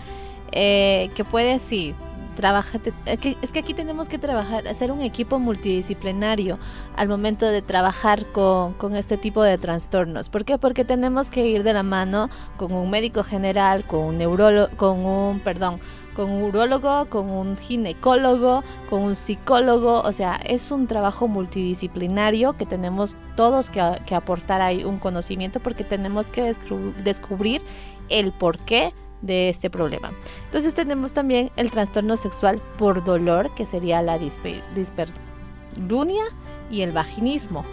eh, 0.53 1.11
que 1.17 1.25
puede 1.25 1.59
sí 1.59 1.93
trabajar. 2.37 2.81
Es 3.05 3.51
que 3.51 3.59
aquí 3.59 3.75
tenemos 3.75 4.09
que 4.09 4.17
trabajar, 4.17 4.69
hacer 4.69 4.93
un 4.93 5.03
equipo 5.03 5.41
multidisciplinario 5.41 6.57
al 6.95 7.09
momento 7.09 7.47
de 7.47 7.61
trabajar 7.61 8.27
con, 8.27 8.75
con 8.75 8.95
este 8.95 9.17
tipo 9.17 9.43
de 9.43 9.59
trastornos. 9.59 10.29
¿Por 10.29 10.45
qué? 10.45 10.57
Porque 10.57 10.85
tenemos 10.85 11.29
que 11.29 11.45
ir 11.45 11.65
de 11.65 11.73
la 11.73 11.83
mano 11.83 12.31
con 12.57 12.73
un 12.73 12.89
médico 12.89 13.25
general, 13.25 13.83
con 13.83 14.05
un 14.05 14.19
neurólogo, 14.19 14.69
con 14.77 15.05
un, 15.05 15.41
perdón, 15.41 15.81
con 16.19 16.31
un 16.31 16.43
urólogo, 16.43 17.07
con 17.09 17.31
un 17.31 17.57
ginecólogo, 17.57 18.65
con 18.91 19.03
un 19.03 19.15
psicólogo, 19.15 20.01
o 20.01 20.13
sea, 20.13 20.35
es 20.45 20.73
un 20.73 20.89
trabajo 20.89 21.29
multidisciplinario 21.29 22.57
que 22.57 22.67
tenemos 22.67 23.15
todos 23.37 23.71
que, 23.71 23.81
aportar 23.81 24.61
ahí 24.61 24.83
un 24.83 24.99
conocimiento 24.99 25.61
porque 25.61 25.85
tenemos 25.85 26.27
que 26.27 26.53
descubrir 27.05 27.63
el 28.09 28.33
porqué 28.33 28.93
de 29.23 29.49
este 29.49 29.71
problema. 29.71 30.11
Entonces 30.47 30.75
tenemos 30.75 31.13
también 31.13 31.53
el 31.55 31.71
trastorno 31.71 32.17
sexual 32.17 32.61
por 32.81 33.05
dolor, 33.05 33.55
que 33.55 33.65
sería 33.65 34.03
la 34.03 34.19
disperlunia 34.19 36.25
y 36.69 36.81
el 36.81 36.91
vaginismo. 36.91 37.65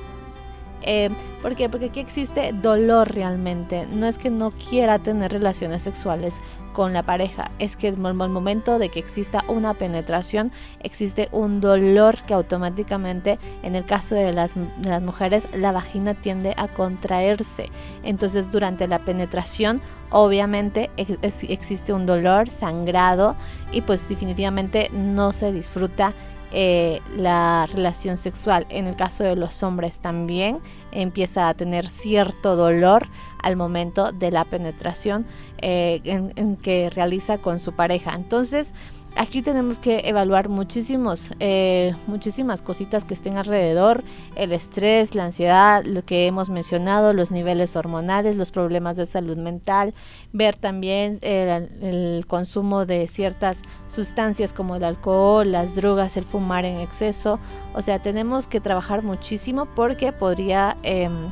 Eh, 0.83 1.09
¿Por 1.41 1.55
qué? 1.55 1.67
Porque 1.67 1.85
aquí 1.85 1.99
existe 1.99 2.53
dolor 2.53 3.11
realmente. 3.11 3.87
No 3.87 4.05
es 4.05 4.19
que 4.19 4.29
no 4.29 4.51
quiera 4.51 4.99
tener 4.99 5.31
relaciones 5.31 5.81
sexuales 5.81 6.43
con 6.75 6.91
la 6.91 7.03
pareja, 7.03 7.51
es 7.57 7.77
que 7.77 7.87
en 7.87 8.05
el 8.05 8.13
momento 8.13 8.79
de 8.79 8.89
que 8.89 8.99
exista 8.99 9.45
una 9.47 9.73
penetración 9.73 10.51
existe 10.83 11.29
un 11.31 11.61
dolor 11.61 12.21
que 12.23 12.33
automáticamente, 12.33 13.39
en 13.63 13.75
el 13.75 13.85
caso 13.85 14.13
de 14.13 14.33
las, 14.33 14.55
mujeres, 15.01 15.47
la 15.53 15.71
vagina 15.71 16.15
tiende 16.15 16.53
a 16.57 16.67
contraerse. 16.67 17.69
Entonces 18.03 18.51
durante 18.51 18.89
la 18.89 18.99
penetración 18.99 19.81
obviamente 20.09 20.89
existe 20.97 21.93
un 21.93 22.05
dolor, 22.05 22.49
sangrado 22.49 23.37
y 23.71 23.79
pues 23.79 24.09
definitivamente 24.09 24.89
no 24.91 25.31
se 25.31 25.53
disfruta 25.53 26.13
eh, 26.51 27.01
la 27.15 27.67
relación 27.73 28.17
sexual. 28.17 28.65
En 28.69 28.87
el 28.87 28.97
caso 28.97 29.23
de 29.23 29.37
los 29.37 29.63
hombres 29.63 29.99
también 29.99 30.59
empieza 30.91 31.47
a 31.47 31.53
tener 31.53 31.89
cierto 31.89 32.57
dolor 32.57 33.07
al 33.41 33.55
momento 33.55 34.11
de 34.11 34.31
la 34.31 34.43
penetración 34.43 35.25
eh, 35.67 35.99
en, 36.03 36.57
que 36.57 36.91
realiza 36.91 37.39
con 37.39 37.59
su 37.59 37.73
pareja. 37.73 38.13
Entonces, 38.13 38.75
aquí 39.15 39.41
tenemos 39.41 39.79
que 39.79 40.01
evaluar 40.05 40.47
muchísimos, 40.47 41.31
eh, 41.39 41.95
muchísimas 42.05 42.61
cositas 42.61 43.03
que 43.03 43.15
estén 43.15 43.37
alrededor, 43.37 44.03
el 44.35 44.51
estrés, 44.51 45.15
la 45.15 45.25
ansiedad, 45.25 45.83
lo 45.83 46.05
que 46.05 46.27
hemos 46.27 46.51
mencionado, 46.51 47.13
los 47.13 47.31
niveles 47.31 47.75
hormonales, 47.75 48.35
los 48.35 48.51
problemas 48.51 48.95
de 48.95 49.07
salud 49.07 49.37
mental, 49.37 49.95
ver 50.33 50.55
también 50.55 51.17
el, 51.21 51.67
el 51.81 52.25
consumo 52.27 52.85
de 52.85 53.07
ciertas 53.07 53.63
sustancias 53.87 54.53
como 54.53 54.75
el 54.75 54.83
alcohol, 54.83 55.51
las 55.51 55.73
drogas, 55.73 56.15
el 56.15 56.25
fumar 56.25 56.63
en 56.63 56.79
exceso. 56.79 57.39
O 57.73 57.81
sea, 57.81 57.97
tenemos 58.03 58.45
que 58.45 58.61
trabajar 58.61 59.01
muchísimo 59.01 59.65
porque 59.65 60.11
podría 60.11 60.77
em, 60.83 61.31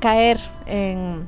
caer 0.00 0.38
en 0.66 1.26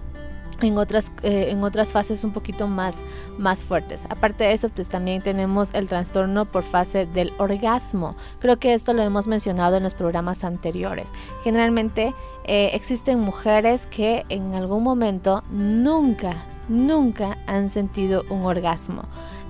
en 0.61 0.79
otras, 0.79 1.13
eh, 1.23 1.49
en 1.51 1.63
otras 1.65 1.93
fases 1.93 2.25
un 2.25 2.33
poquito 2.33 2.67
más, 2.67 3.05
más 3.39 3.63
fuertes. 3.63 4.07
Aparte 4.09 4.45
de 4.45 4.53
eso, 4.53 4.69
pues 4.69 4.89
también 4.89 5.23
tenemos 5.23 5.73
el 5.75 5.89
trastorno 5.89 6.45
por 6.47 6.63
fase 6.63 7.07
del 7.07 7.33
orgasmo. 7.39 8.17
Creo 8.39 8.59
que 8.59 8.75
esto 8.75 8.93
lo 8.93 9.03
hemos 9.03 9.27
mencionado 9.27 9.77
en 9.77 9.83
los 9.83 9.95
programas 9.95 10.45
anteriores. 10.45 11.13
Generalmente 11.45 12.15
eh, 12.45 12.71
existen 12.75 13.21
mujeres 13.21 13.87
que 13.87 14.25
en 14.29 14.55
algún 14.55 14.83
momento 14.83 15.43
nunca, 15.51 16.45
nunca 16.69 17.37
han 17.47 17.69
sentido 17.69 18.25
un 18.31 18.45
orgasmo. 18.45 19.03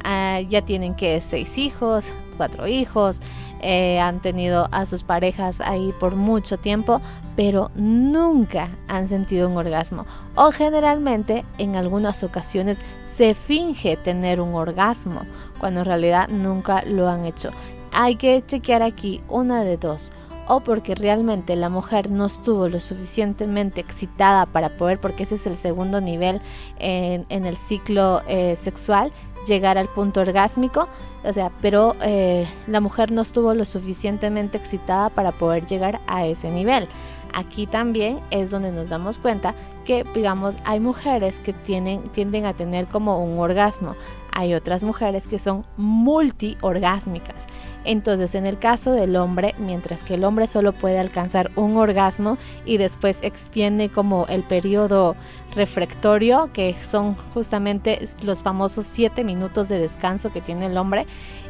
Ah, 0.05 0.41
ya 0.49 0.63
tienen 0.63 0.95
que 0.95 1.21
seis 1.21 1.59
hijos, 1.59 2.13
cuatro 2.37 2.69
hijos, 2.69 3.21
eh, 3.61 3.99
han 4.01 4.21
tenido 4.21 4.69
a 4.73 4.87
sus 4.87 5.03
parejas 5.03 5.61
ahí 5.61 5.93
por 5.99 6.17
mucho 6.17 6.59
tiempo, 6.59 7.01
pero 7.37 7.71
nunca 7.75 8.71
han 8.89 9.09
sentido 9.09 9.49
un 9.49 9.57
orgasmo. 9.57 10.07
O 10.35 10.53
generalmente 10.53 11.45
en 11.59 11.77
algunas 11.77 12.23
ocasiones 12.23 12.81
se 13.07 13.35
finge 13.35 13.97
tener 13.97 14.41
un 14.41 14.55
orgasmo, 14.55 15.23
cuando 15.59 15.81
en 15.81 15.87
realidad 15.87 16.29
nunca 16.29 16.83
lo 16.85 17.09
han 17.09 17.25
hecho. 17.25 17.51
Hay 17.93 18.17
que 18.17 18.45
chequear 18.47 18.83
aquí 18.83 19.23
una 19.29 19.63
de 19.63 19.77
dos 19.77 20.13
o 20.49 20.61
porque 20.61 20.95
realmente 20.95 21.57
la 21.57 21.69
mujer 21.69 22.11
no 22.11 22.27
estuvo 22.27 22.69
lo 22.69 22.81
suficientemente 22.81 23.81
excitada 23.81 24.47
para 24.47 24.77
poder, 24.77 25.01
porque 25.01 25.25
ese 25.25 25.35
es 25.35 25.47
el 25.47 25.57
segundo 25.57 26.01
nivel 26.01 26.41
en, 26.79 27.27
el 27.29 27.57
ciclo 27.57 28.23
eh, 28.29 28.55
sexual, 28.57 29.13
llegar 29.47 29.79
al 29.79 29.89
punto 29.89 30.21
orgásmico, 30.21 30.89
o 31.25 31.33
sea, 31.33 31.51
pero 31.63 31.97
eh, 32.03 32.47
la 32.67 32.81
mujer 32.81 33.13
no 33.13 33.23
estuvo 33.23 33.55
lo 33.55 33.65
suficientemente 33.65 34.59
excitada 34.59 35.09
para 35.11 35.33
poder 35.33 35.67
llegar 35.67 36.01
a 36.07 36.27
ese 36.27 36.51
nivel. 36.51 36.89
Aquí 37.35 37.67
también 37.67 38.21
es 38.31 38.51
donde 38.51 38.73
nos 38.73 38.89
damos 38.89 39.19
cuenta 39.19 39.55
que, 39.85 40.05
digamos, 40.15 40.57
hay 40.65 40.81
mujeres 40.81 41.41
que 41.41 41.53
tienen, 41.53 42.03
tienden 42.09 42.45
a 42.45 42.55
tener 42.55 42.87
como 42.87 43.23
un 43.23 43.39
orgasmo. 43.39 43.95
Hay 44.39 44.53
otras 44.53 44.83
mujeres 44.83 45.27
que 45.27 45.39
son 45.39 45.63
multiorgásmicas. 45.79 47.47
Entonces, 47.87 48.35
en 48.35 48.47
el 48.47 48.59
caso 48.59 48.93
del 48.93 49.17
hombre, 49.17 49.55
mientras 49.59 50.03
que 50.03 50.13
el 50.13 50.25
hombre 50.25 50.47
solo 50.47 50.75
puede 50.75 50.99
alcanzar 50.99 51.51
un 51.57 51.79
orgasmo 51.79 52.37
y 52.67 52.77
después 52.77 53.21
extiende 53.23 53.89
como 53.89 54.27
el 54.27 54.43
periodo 54.43 55.17
refractorio, 55.55 56.51
que 56.53 56.77
son 56.83 57.15
justamente 57.33 58.07
los 58.23 58.43
famosos 58.43 58.85
siete 58.85 59.25
minutos 59.25 59.71
de 59.71 59.79
descanso 59.79 60.31
que 60.31 60.43
tiene 60.43 60.67
el 60.67 60.77
hombre, 60.77 61.07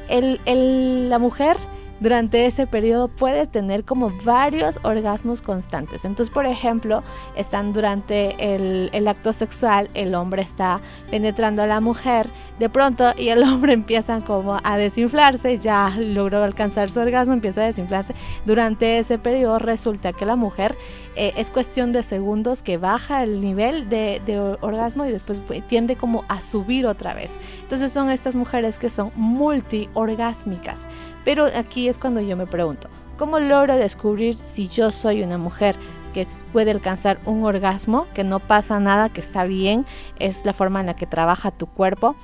el, 0.09 1.11
la 1.11 1.19
mujer 1.19 1.57
durante 2.01 2.47
ese 2.47 2.67
periodo 2.67 3.09
puede 3.09 3.47
tener 3.47 3.85
como 3.85 4.11
varios 4.25 4.79
orgasmos 4.83 5.43
constantes. 5.43 6.05
Entonces, 6.05 6.33
por 6.33 6.47
ejemplo, 6.47 7.03
están 7.37 7.73
durante 7.73 8.55
el, 8.55 8.91
el 8.93 9.09
acto 9.09 9.33
sexual, 9.33 9.89
el 9.95 10.15
hombre 10.15 10.43
está 10.43 10.81
penetrando 11.11 11.63
a 11.63 11.67
la 11.67 11.81
mujer 11.81 12.29
de 12.59 12.69
pronto 12.69 13.13
y 13.17 13.29
el 13.29 13.43
hombre 13.45 13.73
empieza 13.73 14.21
como 14.21 14.59
a 14.63 14.77
desinflarse, 14.77 15.59
ya 15.59 15.95
logró 15.99 16.43
alcanzar 16.43 16.91
su 16.91 17.01
orgasmo, 17.01 17.35
empieza 17.35 17.63
a 17.63 17.67
desinflarse. 17.67 18.15
Durante 18.45 18.99
ese 18.99 19.19
periodo 19.19 19.59
resulta 19.59 20.13
que 20.13 20.27
la 20.27 20.37
mujer 20.37 20.77
eh, 21.17 21.33
es 21.37 21.51
cuestión 21.51 21.93
de 21.93 22.03
segundos 22.03 22.63
que 22.63 22.77
baja 22.77 23.23
el 23.23 23.41
nivel 23.41 23.89
de, 23.89 24.21
de 24.27 24.39
orgasmo 24.61 25.05
y 25.07 25.13
después 25.13 25.43
tiende 25.69 25.97
como 25.97 26.25
a 26.29 26.43
subir 26.43 26.87
otra 26.87 27.15
vez. 27.15 27.39
Entonces 27.63 27.93
son 27.93 28.11
estas 28.11 28.35
mujeres 28.35 28.79
que 28.79 28.91
son 28.91 29.11
multiorgásmicas. 29.17 30.89
Pero 31.27 31.47
aquí 31.47 31.89
es 31.89 31.99
cuando 31.99 32.21
yo 32.21 32.37
me 32.37 32.47
pregunto, 32.47 32.89
¿cómo 33.19 33.41
logro 33.41 33.75
descubrir 33.75 34.39
si 34.39 34.69
yo 34.69 34.93
soy 34.93 35.25
una 35.25 35.39
mujer 35.39 35.75
que 36.15 36.25
puede 36.53 36.71
alcanzar 36.71 37.19
un 37.27 37.45
orgasmo, 37.45 38.07
que 38.15 38.23
no 38.23 38.39
pasa 38.39 38.79
nada, 38.79 39.09
que 39.09 39.21
está 39.21 39.43
bien, 39.43 39.85
es 40.21 40.47
la 40.47 40.53
forma 40.53 40.79
en 40.79 40.87
la 40.87 40.95
que 40.95 41.07
trabaja 41.07 41.51
tu 41.51 41.67
cuerpo? 41.67 42.15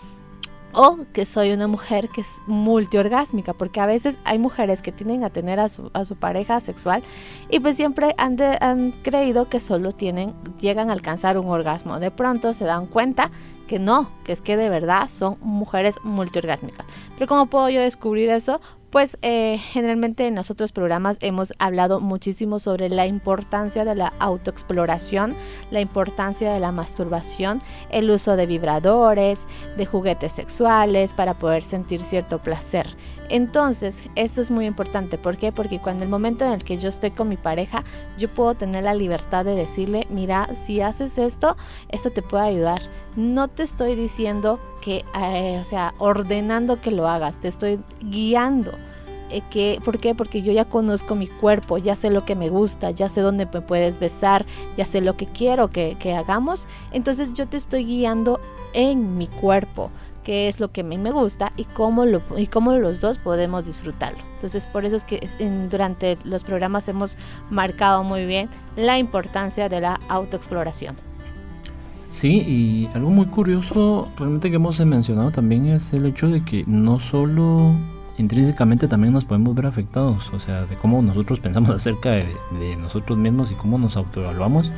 o 0.74 1.00
que 1.12 1.26
soy 1.26 1.52
una 1.52 1.66
mujer 1.66 2.08
que 2.08 2.22
es 2.22 2.40
multiorgásmica, 2.46 3.52
porque 3.52 3.80
a 3.80 3.84
veces 3.84 4.18
hay 4.24 4.38
mujeres 4.38 4.80
que 4.80 4.90
tienen 4.90 5.22
a 5.22 5.28
tener 5.28 5.60
a 5.60 5.68
su, 5.68 5.90
pareja 6.18 6.60
sexual 6.60 7.02
y 7.50 7.60
pues 7.60 7.76
siempre 7.76 8.14
han, 8.16 8.38
han 8.60 8.92
creído 9.02 9.50
que 9.50 9.60
solo 9.60 9.92
tienen, 9.92 10.32
llegan 10.60 10.88
a 10.88 10.94
alcanzar 10.94 11.36
un 11.36 11.48
orgasmo. 11.48 11.98
De 11.98 12.10
pronto 12.10 12.54
se 12.54 12.64
dan 12.64 12.86
cuenta 12.86 13.30
que 13.68 13.78
no, 13.78 14.10
que 14.24 14.32
es 14.32 14.40
que 14.40 14.56
de 14.56 14.70
verdad 14.70 15.10
son 15.10 15.36
mujeres 15.42 15.98
multiorgásmicas. 16.04 16.86
Pero 17.16 17.26
¿cómo 17.26 17.46
puedo 17.46 17.68
yo 17.68 17.82
descubrir 17.82 18.30
eso? 18.30 18.58
Pues 18.92 19.18
eh, 19.22 19.58
generalmente 19.58 20.26
en 20.26 20.34
los 20.34 20.50
otros 20.50 20.70
programas 20.70 21.16
hemos 21.22 21.54
hablado 21.58 21.98
muchísimo 21.98 22.58
sobre 22.58 22.90
la 22.90 23.06
importancia 23.06 23.86
de 23.86 23.94
la 23.94 24.12
autoexploración, 24.18 25.34
la 25.70 25.80
importancia 25.80 26.52
de 26.52 26.60
la 26.60 26.72
masturbación, 26.72 27.62
el 27.90 28.10
uso 28.10 28.36
de 28.36 28.44
vibradores, 28.44 29.48
de 29.78 29.86
juguetes 29.86 30.34
sexuales 30.34 31.14
para 31.14 31.38
poder 31.38 31.62
sentir 31.62 32.02
cierto 32.02 32.38
placer. 32.42 32.86
Entonces, 33.28 34.02
esto 34.14 34.40
es 34.40 34.50
muy 34.50 34.66
importante. 34.66 35.18
¿Por 35.18 35.36
qué? 35.36 35.52
Porque 35.52 35.78
cuando 35.78 36.04
el 36.04 36.10
momento 36.10 36.44
en 36.44 36.52
el 36.52 36.64
que 36.64 36.76
yo 36.78 36.88
estoy 36.88 37.10
con 37.10 37.28
mi 37.28 37.36
pareja, 37.36 37.84
yo 38.18 38.28
puedo 38.28 38.54
tener 38.54 38.84
la 38.84 38.94
libertad 38.94 39.44
de 39.44 39.54
decirle, 39.54 40.06
mira, 40.10 40.54
si 40.54 40.80
haces 40.80 41.18
esto, 41.18 41.56
esto 41.88 42.10
te 42.10 42.22
puede 42.22 42.44
ayudar. 42.44 42.82
No 43.16 43.48
te 43.48 43.62
estoy 43.62 43.94
diciendo 43.94 44.60
que, 44.80 45.04
eh, 45.18 45.58
o 45.60 45.64
sea, 45.64 45.94
ordenando 45.98 46.80
que 46.80 46.90
lo 46.90 47.08
hagas, 47.08 47.40
te 47.40 47.48
estoy 47.48 47.80
guiando. 48.00 48.72
Eh, 49.30 49.42
que, 49.50 49.80
¿Por 49.82 49.98
qué? 49.98 50.14
Porque 50.14 50.42
yo 50.42 50.52
ya 50.52 50.66
conozco 50.66 51.14
mi 51.14 51.26
cuerpo, 51.26 51.78
ya 51.78 51.96
sé 51.96 52.10
lo 52.10 52.26
que 52.26 52.34
me 52.34 52.50
gusta, 52.50 52.90
ya 52.90 53.08
sé 53.08 53.22
dónde 53.22 53.48
me 53.50 53.62
puedes 53.62 53.98
besar, 53.98 54.44
ya 54.76 54.84
sé 54.84 55.00
lo 55.00 55.16
que 55.16 55.26
quiero 55.26 55.70
que, 55.70 55.96
que 55.98 56.14
hagamos. 56.14 56.68
Entonces 56.92 57.32
yo 57.32 57.48
te 57.48 57.56
estoy 57.56 57.84
guiando 57.84 58.40
en 58.74 59.16
mi 59.16 59.26
cuerpo 59.28 59.90
qué 60.22 60.48
es 60.48 60.60
lo 60.60 60.70
que 60.70 60.82
a 60.82 60.84
mí 60.84 60.98
me 60.98 61.10
gusta 61.10 61.52
y 61.56 61.64
cómo, 61.64 62.04
lo, 62.04 62.22
y 62.36 62.46
cómo 62.46 62.72
los 62.72 63.00
dos 63.00 63.18
podemos 63.18 63.66
disfrutarlo. 63.66 64.18
Entonces 64.34 64.66
por 64.66 64.84
eso 64.84 64.96
es 64.96 65.04
que 65.04 65.26
durante 65.70 66.18
los 66.24 66.44
programas 66.44 66.88
hemos 66.88 67.16
marcado 67.50 68.04
muy 68.04 68.26
bien 68.26 68.48
la 68.76 68.98
importancia 68.98 69.68
de 69.68 69.80
la 69.80 70.00
autoexploración. 70.08 70.96
Sí, 72.10 72.28
y 72.46 72.88
algo 72.94 73.10
muy 73.10 73.26
curioso 73.26 74.08
realmente 74.18 74.50
que 74.50 74.56
hemos 74.56 74.78
mencionado 74.84 75.30
también 75.30 75.66
es 75.66 75.94
el 75.94 76.04
hecho 76.04 76.28
de 76.28 76.44
que 76.44 76.64
no 76.66 77.00
solo 77.00 77.74
intrínsecamente 78.18 78.86
también 78.86 79.14
nos 79.14 79.24
podemos 79.24 79.54
ver 79.54 79.66
afectados, 79.66 80.30
o 80.34 80.38
sea, 80.38 80.66
de 80.66 80.76
cómo 80.76 81.00
nosotros 81.00 81.40
pensamos 81.40 81.70
acerca 81.70 82.10
de, 82.10 82.26
de 82.60 82.76
nosotros 82.76 83.18
mismos 83.18 83.50
y 83.50 83.54
cómo 83.54 83.78
nos 83.78 83.96
autoevaluamos 83.96 84.70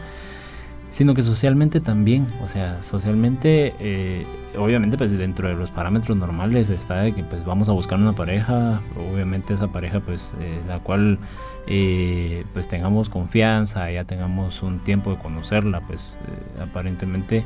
sino 0.95 1.13
que 1.13 1.23
socialmente 1.23 1.81
también, 1.81 2.29
o 2.41 2.47
sea, 2.47 2.81
socialmente, 2.85 3.75
eh, 3.81 4.25
obviamente 4.57 4.97
pues 4.97 5.11
dentro 5.11 5.49
de 5.49 5.55
los 5.55 5.73
parámetros 5.73 6.17
normales 6.17 6.71
está 6.71 7.03
de 7.03 7.13
que 7.13 7.25
pues 7.25 7.45
vamos 7.45 7.69
a 7.69 7.73
buscar 7.73 7.99
una 7.99 8.13
pareja, 8.13 8.81
obviamente 9.13 9.55
esa 9.55 9.67
pareja 9.73 9.99
pues 9.99 10.37
eh, 10.39 10.61
la 10.69 10.79
cual 10.79 11.19
eh, 11.67 12.45
pues 12.53 12.69
tengamos 12.69 13.09
confianza, 13.09 13.91
ya 13.91 14.05
tengamos 14.05 14.63
un 14.63 14.79
tiempo 14.85 15.11
de 15.11 15.17
conocerla, 15.17 15.81
pues 15.81 16.17
aparentemente 16.63 17.43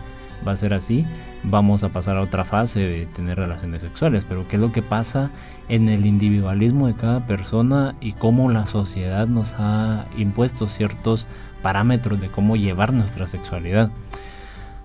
va 0.47 0.53
a 0.53 0.57
ser 0.57 0.75
así, 0.75 1.05
vamos 1.43 1.85
a 1.85 1.89
pasar 1.91 2.17
a 2.17 2.23
otra 2.23 2.45
fase 2.45 2.81
de 2.81 3.07
tener 3.07 3.39
relaciones 3.39 3.83
sexuales, 3.83 4.25
pero 4.29 4.47
qué 4.49 4.57
es 4.57 4.63
lo 4.63 4.73
que 4.73 4.83
pasa 4.83 5.31
en 5.69 5.89
el 5.89 6.07
individualismo 6.07 6.87
de 6.87 6.95
cada 6.95 7.27
persona 7.27 7.95
y 8.01 8.13
cómo 8.13 8.51
la 8.51 8.67
sociedad 8.67 9.27
nos 9.27 9.55
ha 9.59 10.07
impuesto 10.17 10.67
ciertos 10.67 11.27
parámetros 11.63 12.21
de 12.21 12.29
cómo 12.29 12.57
llevar 12.57 12.93
nuestra 12.93 13.27
sexualidad. 13.27 13.91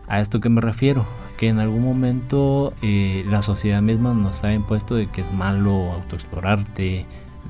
¿A 0.07 0.19
esto 0.19 0.39
que 0.39 0.49
me 0.49 0.61
refiero? 0.61 1.05
Que 1.37 1.47
en 1.47 1.59
algún 1.59 1.83
momento 1.83 2.73
eh, 2.81 3.25
la 3.29 3.41
sociedad 3.41 3.81
misma 3.81 4.13
nos 4.13 4.43
ha 4.43 4.53
impuesto 4.53 4.95
de 4.95 5.07
que 5.07 5.21
es 5.21 5.31
malo 5.31 5.93
autoexplorarte, 5.93 7.05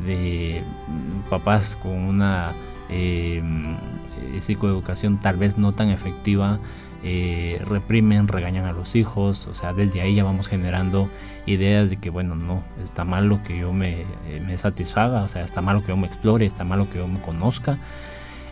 de 0.06 0.64
mm, 0.88 1.30
papás 1.30 1.78
con 1.82 1.92
una 1.92 2.52
em, 2.90 3.76
eh, 3.76 4.40
psicoeducación 4.40 5.20
tal 5.20 5.38
vez 5.38 5.58
no 5.58 5.74
tan 5.74 5.90
efectiva, 5.90 6.60
eh, 7.04 7.62
reprimen, 7.66 8.28
regañan 8.28 8.66
a 8.66 8.72
los 8.72 8.96
hijos, 8.96 9.48
o 9.48 9.54
sea, 9.54 9.74
desde 9.74 10.02
ahí 10.02 10.16
ya 10.16 10.24
vamos 10.24 10.48
generando 10.48 11.10
ideas 11.46 11.90
de 11.90 11.98
que, 11.98 12.10
bueno, 12.10 12.36
no, 12.36 12.64
está 12.82 13.04
malo 13.04 13.42
que 13.44 13.58
yo 13.58 13.74
me, 13.74 14.06
me 14.46 14.58
satisfaga, 14.58 15.24
o 15.24 15.28
sea, 15.28 15.44
está 15.44 15.62
malo 15.62 15.82
que 15.82 15.90
yo 15.90 15.98
me 15.98 16.08
explore, 16.08 16.46
está 16.46 16.64
malo 16.64 16.90
que 16.90 17.00
yo 17.00 17.08
me 17.08 17.20
conozca. 17.20 17.78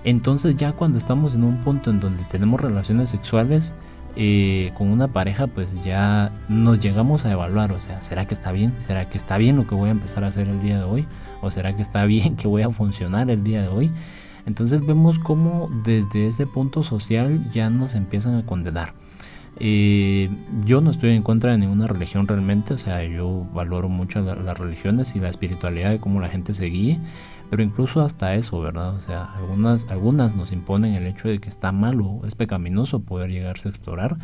Entonces 0.03 0.55
ya 0.55 0.71
cuando 0.73 0.97
estamos 0.97 1.35
en 1.35 1.43
un 1.43 1.63
punto 1.63 1.91
en 1.91 1.99
donde 1.99 2.23
tenemos 2.25 2.59
relaciones 2.59 3.09
sexuales 3.09 3.75
eh, 4.15 4.71
con 4.73 4.89
una 4.89 5.07
pareja, 5.07 5.47
pues 5.47 5.83
ya 5.83 6.31
nos 6.49 6.79
llegamos 6.79 7.25
a 7.25 7.31
evaluar, 7.31 7.71
o 7.71 7.79
sea, 7.79 8.01
¿será 8.01 8.25
que 8.25 8.33
está 8.33 8.51
bien? 8.51 8.73
¿Será 8.79 9.09
que 9.09 9.17
está 9.17 9.37
bien 9.37 9.55
lo 9.55 9.67
que 9.67 9.75
voy 9.75 9.89
a 9.89 9.91
empezar 9.91 10.23
a 10.25 10.27
hacer 10.27 10.49
el 10.49 10.61
día 10.61 10.79
de 10.79 10.83
hoy? 10.83 11.07
¿O 11.41 11.49
será 11.51 11.73
que 11.75 11.81
está 11.81 12.03
bien 12.07 12.35
que 12.35 12.47
voy 12.47 12.63
a 12.63 12.69
funcionar 12.69 13.29
el 13.29 13.43
día 13.43 13.61
de 13.61 13.67
hoy? 13.69 13.91
Entonces 14.45 14.85
vemos 14.85 15.19
cómo 15.19 15.69
desde 15.83 16.27
ese 16.27 16.47
punto 16.47 16.83
social 16.83 17.51
ya 17.51 17.69
nos 17.69 17.95
empiezan 17.95 18.35
a 18.35 18.45
condenar. 18.45 18.93
Eh, 19.59 20.29
yo 20.65 20.81
no 20.81 20.91
estoy 20.91 21.11
en 21.11 21.23
contra 21.23 21.51
de 21.51 21.57
ninguna 21.57 21.85
religión 21.85 22.27
realmente, 22.27 22.73
o 22.73 22.77
sea, 22.77 23.03
yo 23.03 23.45
valoro 23.53 23.89
mucho 23.89 24.21
las 24.21 24.57
religiones 24.57 25.15
y 25.15 25.19
la 25.19 25.29
espiritualidad 25.29 25.91
de 25.91 25.99
cómo 25.99 26.19
la 26.19 26.29
gente 26.29 26.53
se 26.53 26.65
guíe, 26.65 26.99
pero 27.49 27.61
incluso 27.61 28.01
hasta 28.01 28.33
eso, 28.35 28.59
¿verdad? 28.59 28.95
O 28.95 28.99
sea, 28.99 29.25
algunas, 29.35 29.87
algunas 29.89 30.35
nos 30.35 30.51
imponen 30.51 30.95
el 30.95 31.05
hecho 31.05 31.27
de 31.27 31.39
que 31.39 31.49
está 31.49 31.71
malo, 31.71 32.21
es 32.25 32.33
pecaminoso 32.33 33.01
poder 33.01 33.29
llegarse 33.29 33.67
a 33.67 33.71
explorar. 33.71 34.17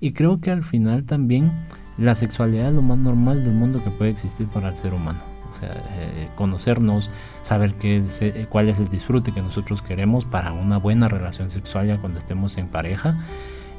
Y 0.00 0.12
creo 0.12 0.40
que 0.40 0.50
al 0.50 0.64
final 0.64 1.04
también 1.04 1.52
la 1.96 2.14
sexualidad 2.14 2.68
es 2.68 2.74
lo 2.74 2.82
más 2.82 2.98
normal 2.98 3.44
del 3.44 3.54
mundo 3.54 3.82
que 3.84 3.90
puede 3.90 4.10
existir 4.10 4.48
para 4.48 4.68
el 4.68 4.74
ser 4.74 4.92
humano. 4.94 5.31
O 5.52 5.58
sea, 5.58 5.70
eh, 5.98 6.28
conocernos, 6.34 7.10
saber 7.42 7.74
qué, 7.74 8.02
eh, 8.20 8.46
cuál 8.48 8.70
es 8.70 8.78
el 8.78 8.88
disfrute 8.88 9.32
que 9.32 9.42
nosotros 9.42 9.82
queremos 9.82 10.24
para 10.24 10.52
una 10.52 10.78
buena 10.78 11.08
relación 11.08 11.50
sexual 11.50 11.86
ya 11.86 11.98
cuando 11.98 12.18
estemos 12.18 12.56
en 12.56 12.68
pareja. 12.68 13.18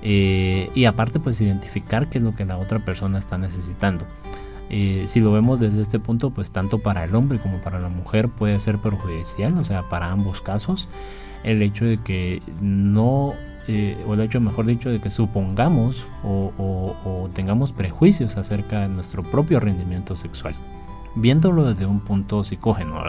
Eh, 0.04 0.70
y 0.76 0.86
aparte 0.86 1.20
pues 1.20 1.42
identificar 1.42 2.10
qué 2.10 2.20
es 2.20 2.24
lo 2.24 2.36
que 2.36 2.46
la 2.46 2.58
otra 2.58 2.80
persona 2.80 3.18
está 3.18 3.38
necesitando. 3.38 4.06
Si 5.06 5.20
lo 5.20 5.32
vemos 5.32 5.60
desde 5.60 5.84
este 5.84 6.00
punto, 6.00 6.32
pues 6.32 6.50
tanto 6.50 6.80
para 6.80 7.04
el 7.04 7.14
hombre 7.14 7.38
como 7.38 7.60
para 7.60 7.80
la 7.80 7.90
mujer 7.90 8.30
puede 8.30 8.60
ser 8.60 8.80
perjudicial, 8.80 9.56
o 9.60 9.64
sea, 9.64 9.88
para 9.88 10.10
ambos 10.10 10.42
casos, 10.42 10.90
el 11.44 11.62
hecho 11.62 11.86
de 11.86 12.00
que 12.02 12.42
no, 12.60 13.36
o 14.08 14.14
el 14.16 14.22
hecho, 14.22 14.42
mejor 14.42 14.66
dicho, 14.66 14.90
de 14.90 15.00
que 15.00 15.12
supongamos 15.12 16.08
o, 16.24 17.30
tengamos 17.36 17.72
prejuicios 17.72 18.36
acerca 18.38 18.82
de 18.82 18.88
nuestro 18.88 19.22
propio 19.22 19.60
rendimiento 19.60 20.16
sexual. 20.16 20.56
Viéndolo 21.16 21.66
desde 21.66 21.86
un 21.86 22.00
punto 22.00 22.44
psicógeno. 22.44 23.02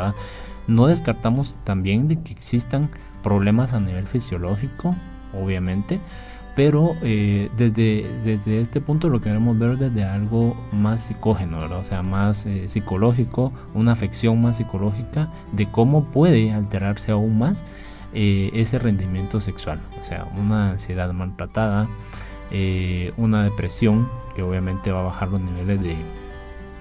No 0.66 0.86
descartamos 0.86 1.58
también 1.64 2.08
de 2.08 2.20
que 2.22 2.32
existan 2.32 2.90
problemas 3.22 3.74
a 3.74 3.80
nivel 3.80 4.06
fisiológico, 4.06 4.94
obviamente, 5.34 6.00
pero 6.54 6.94
eh, 7.02 7.50
desde, 7.56 8.06
desde 8.24 8.60
este 8.60 8.80
punto 8.80 9.08
lo 9.08 9.20
queremos 9.20 9.58
ver 9.58 9.76
desde 9.76 10.04
algo 10.04 10.56
más 10.72 11.02
psicógeno, 11.02 11.58
o 11.58 11.84
sea, 11.84 12.02
más 12.02 12.46
eh, 12.46 12.68
psicológico, 12.68 13.52
una 13.74 13.92
afección 13.92 14.40
más 14.40 14.58
psicológica 14.58 15.30
de 15.52 15.68
cómo 15.70 16.04
puede 16.04 16.52
alterarse 16.52 17.12
aún 17.12 17.38
más 17.38 17.64
eh, 18.12 18.50
ese 18.54 18.78
rendimiento 18.78 19.40
sexual, 19.40 19.80
o 20.00 20.04
sea, 20.04 20.26
una 20.38 20.70
ansiedad 20.70 21.12
maltratada, 21.12 21.88
una 23.16 23.42
depresión 23.42 24.08
que 24.36 24.42
obviamente 24.42 24.92
va 24.92 25.00
a 25.00 25.04
bajar 25.04 25.28
los 25.28 25.40
niveles 25.40 25.80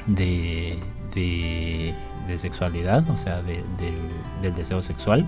de, 0.06 0.78
de, 1.14 1.94
sexualidad, 2.38 3.08
o 3.10 3.18
sea, 3.18 3.42
del 3.44 4.56
deseo 4.56 4.82
sexual 4.82 5.28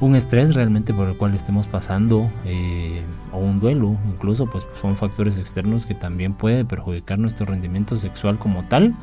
un 0.00 0.14
estrés 0.14 0.54
realmente 0.54 0.92
por 0.92 1.08
el 1.08 1.16
cual 1.16 1.34
estemos 1.34 1.66
pasando 1.66 2.30
eh, 2.44 3.02
o 3.32 3.38
un 3.38 3.60
duelo 3.60 3.96
incluso 4.06 4.46
pues 4.46 4.66
son 4.80 4.96
factores 4.96 5.38
externos 5.38 5.86
que 5.86 5.94
también 5.94 6.34
puede 6.34 6.64
perjudicar 6.64 7.18
nuestro 7.18 7.46
rendimiento 7.46 7.96
sexual 7.96 8.38
como 8.38 8.64
tal 8.64 8.94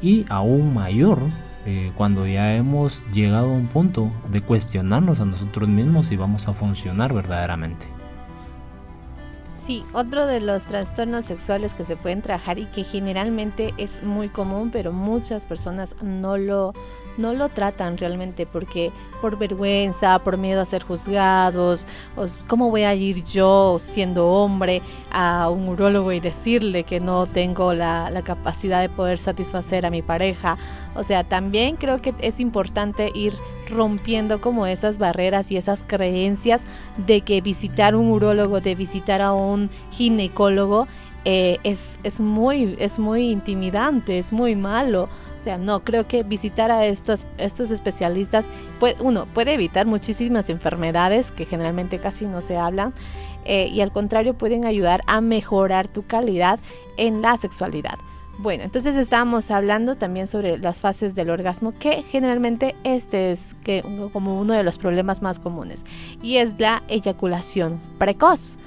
y 0.00 0.24
aún 0.28 0.74
mayor 0.74 1.18
eh, 1.64 1.92
cuando 1.96 2.26
ya 2.26 2.56
hemos 2.56 3.04
llegado 3.12 3.50
a 3.50 3.52
un 3.52 3.68
punto 3.68 4.10
de 4.32 4.40
cuestionarnos 4.40 5.20
a 5.20 5.24
nosotros 5.24 5.68
mismos 5.68 6.08
si 6.08 6.16
vamos 6.16 6.48
a 6.48 6.54
funcionar 6.54 7.14
verdaderamente. 7.14 7.86
Sí, 9.64 9.84
otro 9.92 10.26
de 10.26 10.40
los 10.40 10.64
trastornos 10.64 11.24
sexuales 11.24 11.74
que 11.74 11.84
se 11.84 11.96
pueden 11.96 12.20
trabajar 12.20 12.58
y 12.58 12.66
que 12.66 12.82
generalmente 12.82 13.72
es 13.78 14.02
muy 14.02 14.28
común, 14.28 14.70
pero 14.72 14.92
muchas 14.92 15.46
personas 15.46 15.94
no 16.02 16.36
lo, 16.36 16.72
no 17.16 17.32
lo 17.32 17.48
tratan 17.48 17.96
realmente 17.96 18.44
porque 18.44 18.90
por 19.20 19.38
vergüenza, 19.38 20.18
por 20.18 20.36
miedo 20.36 20.60
a 20.60 20.64
ser 20.64 20.82
juzgados, 20.82 21.86
¿cómo 22.48 22.70
voy 22.70 22.82
a 22.82 22.94
ir 22.96 23.22
yo 23.22 23.76
siendo 23.78 24.26
hombre 24.30 24.82
a 25.12 25.48
un 25.48 25.68
urólogo 25.68 26.10
y 26.10 26.18
decirle 26.18 26.82
que 26.82 26.98
no 26.98 27.26
tengo 27.26 27.72
la, 27.72 28.10
la 28.10 28.22
capacidad 28.22 28.80
de 28.80 28.88
poder 28.88 29.18
satisfacer 29.18 29.86
a 29.86 29.90
mi 29.90 30.02
pareja? 30.02 30.58
O 30.96 31.04
sea, 31.04 31.22
también 31.22 31.76
creo 31.76 32.02
que 32.02 32.14
es 32.18 32.40
importante 32.40 33.12
ir 33.14 33.32
rompiendo 33.68 34.40
como 34.40 34.66
esas 34.66 34.98
barreras 34.98 35.50
y 35.50 35.56
esas 35.56 35.84
creencias 35.86 36.64
de 37.06 37.22
que 37.22 37.40
visitar 37.40 37.94
un 37.94 38.10
urólogo, 38.10 38.60
de 38.60 38.74
visitar 38.74 39.22
a 39.22 39.32
un 39.32 39.70
ginecólogo, 39.90 40.86
eh, 41.24 41.58
es, 41.62 41.98
es, 42.02 42.20
muy, 42.20 42.76
es 42.78 42.98
muy 42.98 43.30
intimidante, 43.30 44.18
es 44.18 44.32
muy 44.32 44.56
malo. 44.56 45.08
O 45.38 45.42
sea, 45.42 45.58
no, 45.58 45.80
creo 45.80 46.06
que 46.06 46.22
visitar 46.22 46.70
a 46.70 46.86
estos, 46.86 47.26
estos 47.36 47.70
especialistas, 47.70 48.46
puede, 48.78 48.96
uno, 49.00 49.26
puede 49.26 49.54
evitar 49.54 49.86
muchísimas 49.86 50.48
enfermedades 50.50 51.32
que 51.32 51.46
generalmente 51.46 51.98
casi 51.98 52.26
no 52.26 52.40
se 52.40 52.56
hablan 52.56 52.94
eh, 53.44 53.68
y 53.72 53.80
al 53.80 53.90
contrario 53.90 54.34
pueden 54.34 54.66
ayudar 54.66 55.02
a 55.06 55.20
mejorar 55.20 55.88
tu 55.88 56.06
calidad 56.06 56.60
en 56.96 57.22
la 57.22 57.36
sexualidad. 57.36 57.98
Bueno, 58.38 58.64
entonces 58.64 58.96
estábamos 58.96 59.50
hablando 59.50 59.94
también 59.94 60.26
sobre 60.26 60.58
las 60.58 60.80
fases 60.80 61.14
del 61.14 61.30
orgasmo, 61.30 61.72
que 61.78 62.02
generalmente 62.02 62.74
este 62.82 63.30
es 63.30 63.54
como 64.12 64.40
uno 64.40 64.54
de 64.54 64.62
los 64.64 64.78
problemas 64.78 65.22
más 65.22 65.38
comunes, 65.38 65.84
y 66.22 66.38
es 66.38 66.58
la 66.58 66.82
eyaculación 66.88 67.80
precoz. 67.98 68.58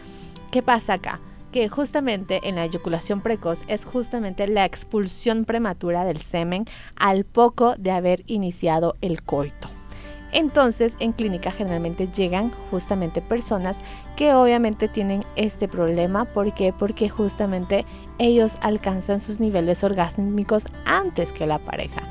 ¿Qué 0.52 0.62
pasa 0.62 0.94
acá? 0.94 1.20
Que 1.52 1.68
justamente 1.68 2.48
en 2.48 2.56
la 2.56 2.66
eyaculación 2.66 3.22
precoz 3.22 3.64
es 3.68 3.86
justamente 3.86 4.48
la 4.48 4.66
expulsión 4.66 5.46
prematura 5.46 6.06
del 6.06 6.20
semen 6.20 6.66
al 6.96 7.26
poco 7.26 7.76
de 7.78 7.92
haber 7.92 8.24
iniciado 8.28 8.96
el 9.02 9.24
coito. 9.24 9.68
Entonces, 10.32 10.98
en 11.00 11.14
clínica 11.14 11.50
generalmente 11.50 12.10
llegan 12.10 12.52
justamente 12.70 13.22
personas 13.22 13.80
que 14.18 14.34
obviamente 14.34 14.90
tienen 14.90 15.24
este 15.38 15.70
problema. 15.70 16.26
¿Por 16.26 16.54
qué? 16.54 16.74
Porque 16.78 17.08
justamente 17.08 17.86
ellos 18.18 18.58
alcanzan 18.62 19.20
sus 19.20 19.40
niveles 19.40 19.84
orgásmicos 19.84 20.66
antes 20.86 21.34
que 21.34 21.46
la 21.46 21.60
pareja. 21.60 22.02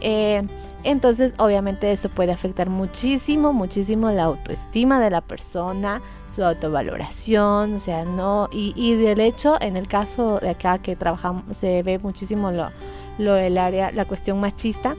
Eh, 0.00 0.42
entonces, 0.84 1.34
obviamente 1.38 1.92
eso 1.92 2.08
puede 2.08 2.32
afectar 2.32 2.68
muchísimo, 2.68 3.52
muchísimo 3.52 4.10
la 4.10 4.24
autoestima 4.24 5.00
de 5.00 5.10
la 5.10 5.20
persona, 5.20 6.02
su 6.28 6.42
autovaloración, 6.42 7.74
o 7.74 7.80
sea, 7.80 8.04
no, 8.04 8.48
y, 8.50 8.94
del 8.96 9.20
hecho, 9.20 9.56
en 9.60 9.76
el 9.76 9.86
caso 9.86 10.40
de 10.40 10.50
acá 10.50 10.78
que 10.78 10.96
trabajamos, 10.96 11.56
se 11.56 11.84
ve 11.84 12.00
muchísimo 12.00 12.50
lo, 12.50 12.70
lo 13.18 13.34
del 13.34 13.58
área, 13.58 13.92
la 13.92 14.06
cuestión 14.06 14.40
machista, 14.40 14.96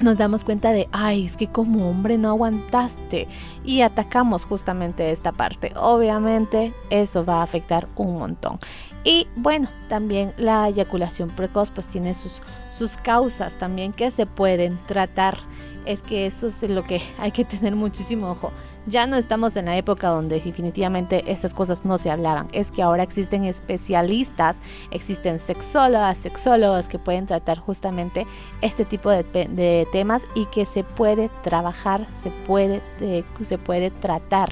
nos 0.00 0.18
damos 0.18 0.44
cuenta 0.44 0.72
de, 0.72 0.88
ay, 0.92 1.24
es 1.24 1.36
que 1.36 1.46
como 1.46 1.88
hombre 1.88 2.18
no 2.18 2.28
aguantaste 2.28 3.28
y 3.64 3.82
atacamos 3.82 4.44
justamente 4.44 5.10
esta 5.10 5.32
parte. 5.32 5.72
Obviamente 5.76 6.74
eso 6.90 7.24
va 7.24 7.40
a 7.40 7.42
afectar 7.42 7.88
un 7.96 8.18
montón. 8.18 8.58
Y 9.04 9.28
bueno, 9.36 9.68
también 9.88 10.32
la 10.38 10.68
eyaculación 10.68 11.30
precoz 11.30 11.70
pues 11.70 11.88
tiene 11.88 12.14
sus, 12.14 12.40
sus 12.76 12.96
causas 12.96 13.56
también 13.58 13.92
que 13.92 14.10
se 14.10 14.26
pueden 14.26 14.78
tratar. 14.86 15.38
Es 15.84 16.00
que 16.00 16.26
eso 16.26 16.46
es 16.46 16.62
lo 16.68 16.84
que 16.84 17.02
hay 17.18 17.30
que 17.32 17.44
tener 17.44 17.76
muchísimo 17.76 18.30
ojo. 18.30 18.50
Ya 18.86 19.06
no 19.06 19.16
estamos 19.16 19.56
en 19.56 19.64
la 19.64 19.78
época 19.78 20.08
donde 20.08 20.34
definitivamente 20.34 21.24
esas 21.32 21.54
cosas 21.54 21.86
no 21.86 21.96
se 21.96 22.10
hablaban. 22.10 22.48
Es 22.52 22.70
que 22.70 22.82
ahora 22.82 23.02
existen 23.02 23.44
especialistas, 23.44 24.60
existen 24.90 25.38
sexólogas, 25.38 26.18
sexólogos 26.18 26.88
que 26.88 26.98
pueden 26.98 27.26
tratar 27.26 27.58
justamente 27.58 28.26
este 28.60 28.84
tipo 28.84 29.08
de, 29.10 29.88
temas 29.90 30.26
y 30.34 30.44
que 30.46 30.66
se 30.66 30.84
puede 30.84 31.30
trabajar, 31.42 32.06
se 32.12 32.30
puede, 32.46 32.82
eh, 33.00 33.24
se 33.42 33.56
puede 33.56 33.90
tratar. 33.90 34.50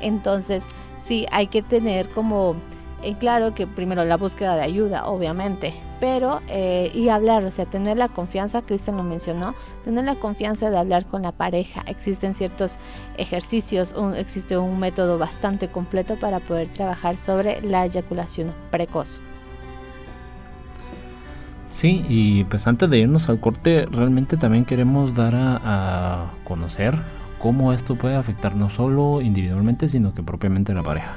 Entonces, 0.00 0.64
sí, 1.04 1.26
hay 1.32 1.48
que 1.48 1.62
tener 1.62 2.08
como 2.10 2.54
y 3.02 3.14
claro 3.14 3.54
que 3.54 3.66
primero 3.66 4.04
la 4.04 4.16
búsqueda 4.16 4.56
de 4.56 4.62
ayuda, 4.62 5.06
obviamente, 5.06 5.74
pero 6.00 6.40
eh, 6.48 6.90
y 6.94 7.08
hablar, 7.08 7.44
o 7.44 7.50
sea, 7.50 7.66
tener 7.66 7.96
la 7.96 8.08
confianza, 8.08 8.62
Cristian 8.62 8.96
lo 8.96 9.02
mencionó, 9.02 9.54
tener 9.86 10.04
la 10.04 10.16
confianza 10.16 10.68
de 10.68 10.76
hablar 10.76 11.06
con 11.06 11.22
la 11.22 11.30
pareja. 11.30 11.82
Existen 11.86 12.34
ciertos 12.34 12.76
ejercicios, 13.16 13.94
existe 14.16 14.58
un 14.58 14.80
método 14.80 15.16
bastante 15.16 15.68
completo 15.68 16.16
para 16.16 16.40
poder 16.40 16.66
trabajar 16.68 17.18
sobre 17.18 17.62
la 17.62 17.86
eyaculación 17.86 18.52
precoz. 18.72 19.20
Sí, 21.70 22.04
y 22.08 22.42
pues 22.44 22.66
antes 22.66 22.90
de 22.90 22.98
irnos 22.98 23.28
al 23.28 23.38
corte, 23.38 23.86
realmente 23.86 24.36
también 24.36 24.64
queremos 24.64 25.14
dar 25.14 25.34
a 25.36 26.32
conocer 26.42 26.94
cómo 27.38 27.72
esto 27.72 27.94
puede 27.94 28.16
afectar 28.16 28.56
no 28.56 28.70
solo 28.70 29.20
individualmente, 29.20 29.88
sino 29.88 30.14
que 30.14 30.22
propiamente 30.22 30.74
la 30.74 30.82
pareja. 30.82 31.16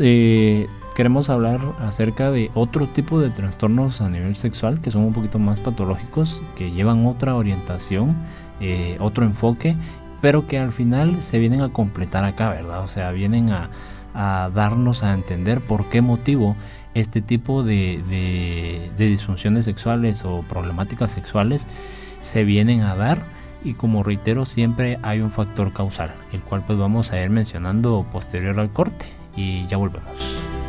Eh, 0.00 0.66
queremos 0.94 1.28
hablar 1.28 1.60
acerca 1.80 2.30
de 2.30 2.50
otro 2.54 2.86
tipo 2.86 3.20
de 3.20 3.30
trastornos 3.30 4.00
a 4.00 4.08
nivel 4.08 4.36
sexual 4.36 4.80
que 4.80 4.90
son 4.90 5.02
un 5.02 5.12
poquito 5.12 5.38
más 5.38 5.60
patológicos, 5.60 6.40
que 6.56 6.70
llevan 6.70 7.06
otra 7.06 7.34
orientación, 7.34 8.16
eh, 8.60 8.96
otro 9.00 9.24
enfoque, 9.24 9.76
pero 10.20 10.46
que 10.46 10.58
al 10.58 10.72
final 10.72 11.22
se 11.22 11.38
vienen 11.38 11.60
a 11.60 11.70
completar 11.70 12.24
acá, 12.24 12.50
¿verdad? 12.50 12.82
O 12.82 12.88
sea, 12.88 13.10
vienen 13.10 13.50
a, 13.50 13.70
darnos 14.14 15.02
a 15.02 15.12
entender 15.12 15.60
por 15.60 15.90
qué 15.90 16.00
motivo 16.00 16.54
este 16.94 17.20
tipo 17.20 17.64
de, 17.64 18.00
de 18.96 19.06
disfunciones 19.08 19.64
sexuales 19.64 20.24
o 20.24 20.42
problemáticas 20.42 21.10
sexuales 21.10 21.66
se 22.20 22.44
vienen 22.44 22.82
a 22.82 22.94
dar 22.94 23.24
y 23.64 23.74
como 23.74 24.04
reitero 24.04 24.46
siempre 24.46 25.00
hay 25.02 25.20
un 25.20 25.32
factor 25.32 25.72
causal, 25.72 26.12
el 26.32 26.42
cual 26.42 26.62
pues 26.64 26.78
vamos 26.78 27.12
a 27.12 27.20
ir 27.20 27.30
mencionando 27.30 28.06
posterior 28.12 28.60
al 28.60 28.72
corte 28.72 29.06
y 29.34 29.66
ya 29.66 29.78
volvemos. 29.78 30.63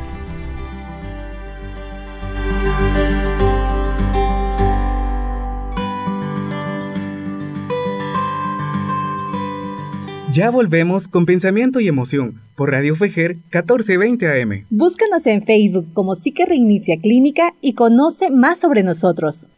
Ya 10.35 10.49
volvemos 10.49 11.07
con 11.07 11.25
pensamiento 11.25 11.79
y 11.79 11.87
emoción 11.87 12.41
por 12.57 12.71
Radio 12.71 12.97
Fejer 12.97 13.35
1420 13.53 14.41
AM. 14.41 14.65
Búscanos 14.69 15.25
en 15.27 15.41
Facebook 15.45 15.87
como 15.93 16.13
Psique 16.15 16.45
Reinicia 16.45 16.97
Clínica 16.97 17.53
y 17.61 17.71
conoce 17.71 18.31
más 18.31 18.59
sobre 18.59 18.83
nosotros. 18.83 19.49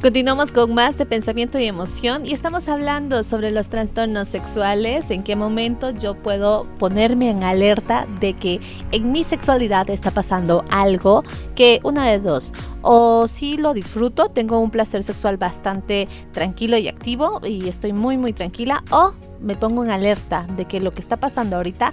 Continuamos 0.00 0.52
con 0.52 0.74
más 0.74 0.96
de 0.96 1.06
pensamiento 1.06 1.58
y 1.58 1.64
emoción 1.64 2.24
y 2.24 2.32
estamos 2.32 2.68
hablando 2.68 3.24
sobre 3.24 3.50
los 3.50 3.68
trastornos 3.68 4.28
sexuales, 4.28 5.10
en 5.10 5.24
qué 5.24 5.34
momento 5.34 5.90
yo 5.90 6.14
puedo 6.14 6.66
ponerme 6.78 7.30
en 7.30 7.42
alerta 7.42 8.06
de 8.20 8.34
que 8.34 8.60
en 8.92 9.10
mi 9.10 9.24
sexualidad 9.24 9.90
está 9.90 10.12
pasando 10.12 10.64
algo 10.70 11.24
que 11.56 11.80
una 11.82 12.08
de 12.08 12.20
dos, 12.20 12.52
o 12.82 13.26
si 13.26 13.56
lo 13.56 13.74
disfruto, 13.74 14.28
tengo 14.28 14.60
un 14.60 14.70
placer 14.70 15.02
sexual 15.02 15.36
bastante 15.36 16.06
tranquilo 16.30 16.78
y 16.78 16.86
activo 16.86 17.40
y 17.44 17.68
estoy 17.68 17.92
muy 17.92 18.16
muy 18.16 18.32
tranquila, 18.32 18.84
o 18.92 19.14
me 19.40 19.56
pongo 19.56 19.84
en 19.84 19.90
alerta 19.90 20.46
de 20.56 20.64
que 20.66 20.80
lo 20.80 20.92
que 20.92 21.00
está 21.00 21.16
pasando 21.16 21.56
ahorita 21.56 21.92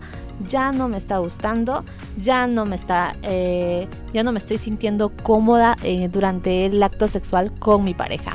ya 0.49 0.71
no 0.71 0.87
me 0.87 0.97
está 0.97 1.17
gustando, 1.17 1.83
ya 2.21 2.47
no 2.47 2.65
me 2.65 2.75
está, 2.75 3.13
eh, 3.23 3.87
ya 4.13 4.23
no 4.23 4.31
me 4.31 4.39
estoy 4.39 4.57
sintiendo 4.57 5.11
cómoda 5.23 5.75
eh, 5.83 6.09
durante 6.11 6.65
el 6.65 6.81
acto 6.83 7.07
sexual 7.07 7.51
con 7.59 7.83
mi 7.83 7.93
pareja. 7.93 8.33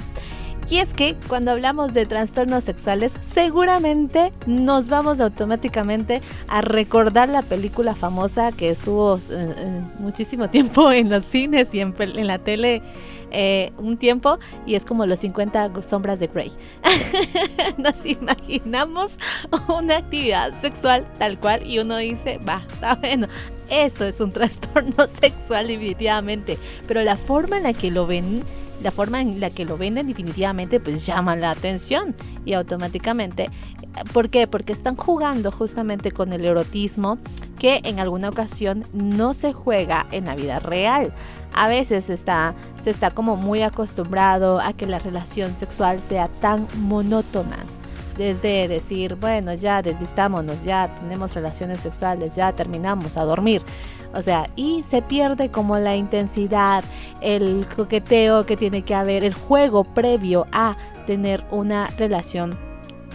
Y 0.71 0.79
es 0.79 0.93
que 0.93 1.17
cuando 1.27 1.51
hablamos 1.51 1.93
de 1.93 2.07
trastornos 2.07 2.63
sexuales, 2.63 3.13
seguramente 3.23 4.31
nos 4.47 4.89
vamos 4.89 5.21
automáticamente 5.21 6.23
a 6.47 6.61
recordar 6.63 7.29
la 7.29 7.43
película 7.43 7.97
famosa 7.97 8.53
que 8.53 8.71
estuvo 8.71 9.19
eh, 9.31 9.83
muchísimo 9.99 10.49
tiempo 10.49 10.93
en 10.93 11.11
los 11.11 11.25
cines 11.25 11.75
y 11.75 11.81
en, 11.81 11.93
en 11.99 12.27
la 12.29 12.39
tele 12.39 12.83
eh, 13.31 13.73
un 13.79 13.97
tiempo 13.97 14.39
y 14.67 14.75
es 14.75 14.85
como 14.85 15.07
los 15.07 15.21
50 15.21 15.83
sombras 15.83 16.21
de 16.21 16.27
Grey. 16.27 16.53
Nos 17.79 18.05
imaginamos 18.05 19.19
una 19.69 19.99
actividad 19.99 20.59
sexual 20.61 21.07
tal 21.19 21.39
cual 21.39 21.67
y 21.67 21.79
uno 21.79 21.97
dice, 21.97 22.39
va, 22.47 22.63
está 22.69 22.95
bueno. 22.97 23.29
Eso 23.69 24.05
es 24.05 24.21
un 24.21 24.31
trastorno 24.31 25.07
sexual 25.21 25.69
definitivamente, 25.69 26.59
pero 26.89 27.03
la 27.03 27.17
forma 27.17 27.59
en 27.59 27.63
la 27.65 27.73
que 27.73 27.91
lo 27.91 28.07
ven 28.07 28.45
la 28.83 28.91
forma 28.91 29.21
en 29.21 29.41
la 29.41 29.51
que 29.51 29.67
lo 29.67 29.77
venden 29.77 30.07
definitivamente 30.07 30.81
pues 30.81 31.05
llama 31.05 31.37
la 31.37 31.51
atención 31.51 32.17
y 32.47 32.55
automáticamente 32.55 33.51
¿por 34.13 34.31
qué? 34.31 34.47
Porque 34.47 34.73
están 34.73 34.97
jugando 34.97 35.53
justamente 35.53 36.13
con 36.13 36.33
el 36.33 36.45
erotismo 36.45 37.19
que 37.61 37.83
en 37.85 38.01
alguna 38.01 38.31
ocasión 38.31 38.85
no 38.95 39.35
se 39.35 39.53
juega 39.53 40.07
en 40.13 40.25
la 40.25 40.35
vida 40.35 40.61
real. 40.61 41.13
A 41.53 41.69
veces 41.69 42.09
está, 42.09 42.55
se 42.83 42.89
está 42.89 43.11
como 43.11 43.37
muy 43.37 43.63
acostumbrado 43.63 44.61
a 44.61 44.73
que 44.73 44.87
la 44.87 44.99
relación 44.99 45.55
sexual 45.55 46.01
sea 46.01 46.29
tan 46.41 46.67
monótona 46.79 47.59
desde 48.17 48.67
decir, 48.67 49.15
bueno, 49.15 49.53
ya 49.55 49.83
desvistámonos, 49.83 50.65
ya 50.65 50.89
tenemos 51.01 51.35
relaciones 51.35 51.81
sexuales, 51.81 52.35
ya 52.35 52.53
terminamos 52.53 53.17
a 53.17 53.25
dormir. 53.25 53.63
O 54.15 54.23
sea, 54.23 54.49
y 54.57 54.83
se 54.83 55.03
pierde 55.03 55.51
como 55.51 55.79
la 55.79 55.97
intensidad, 55.97 56.83
el 57.21 57.67
coqueteo 57.77 58.45
que 58.45 58.57
tiene 58.57 58.83
que 58.83 58.95
haber, 58.95 59.23
el 59.23 59.35
juego 59.35 59.85
previo 59.85 60.47
a 60.51 60.77
tener 61.07 61.45
una 61.51 61.87
relación 61.99 62.59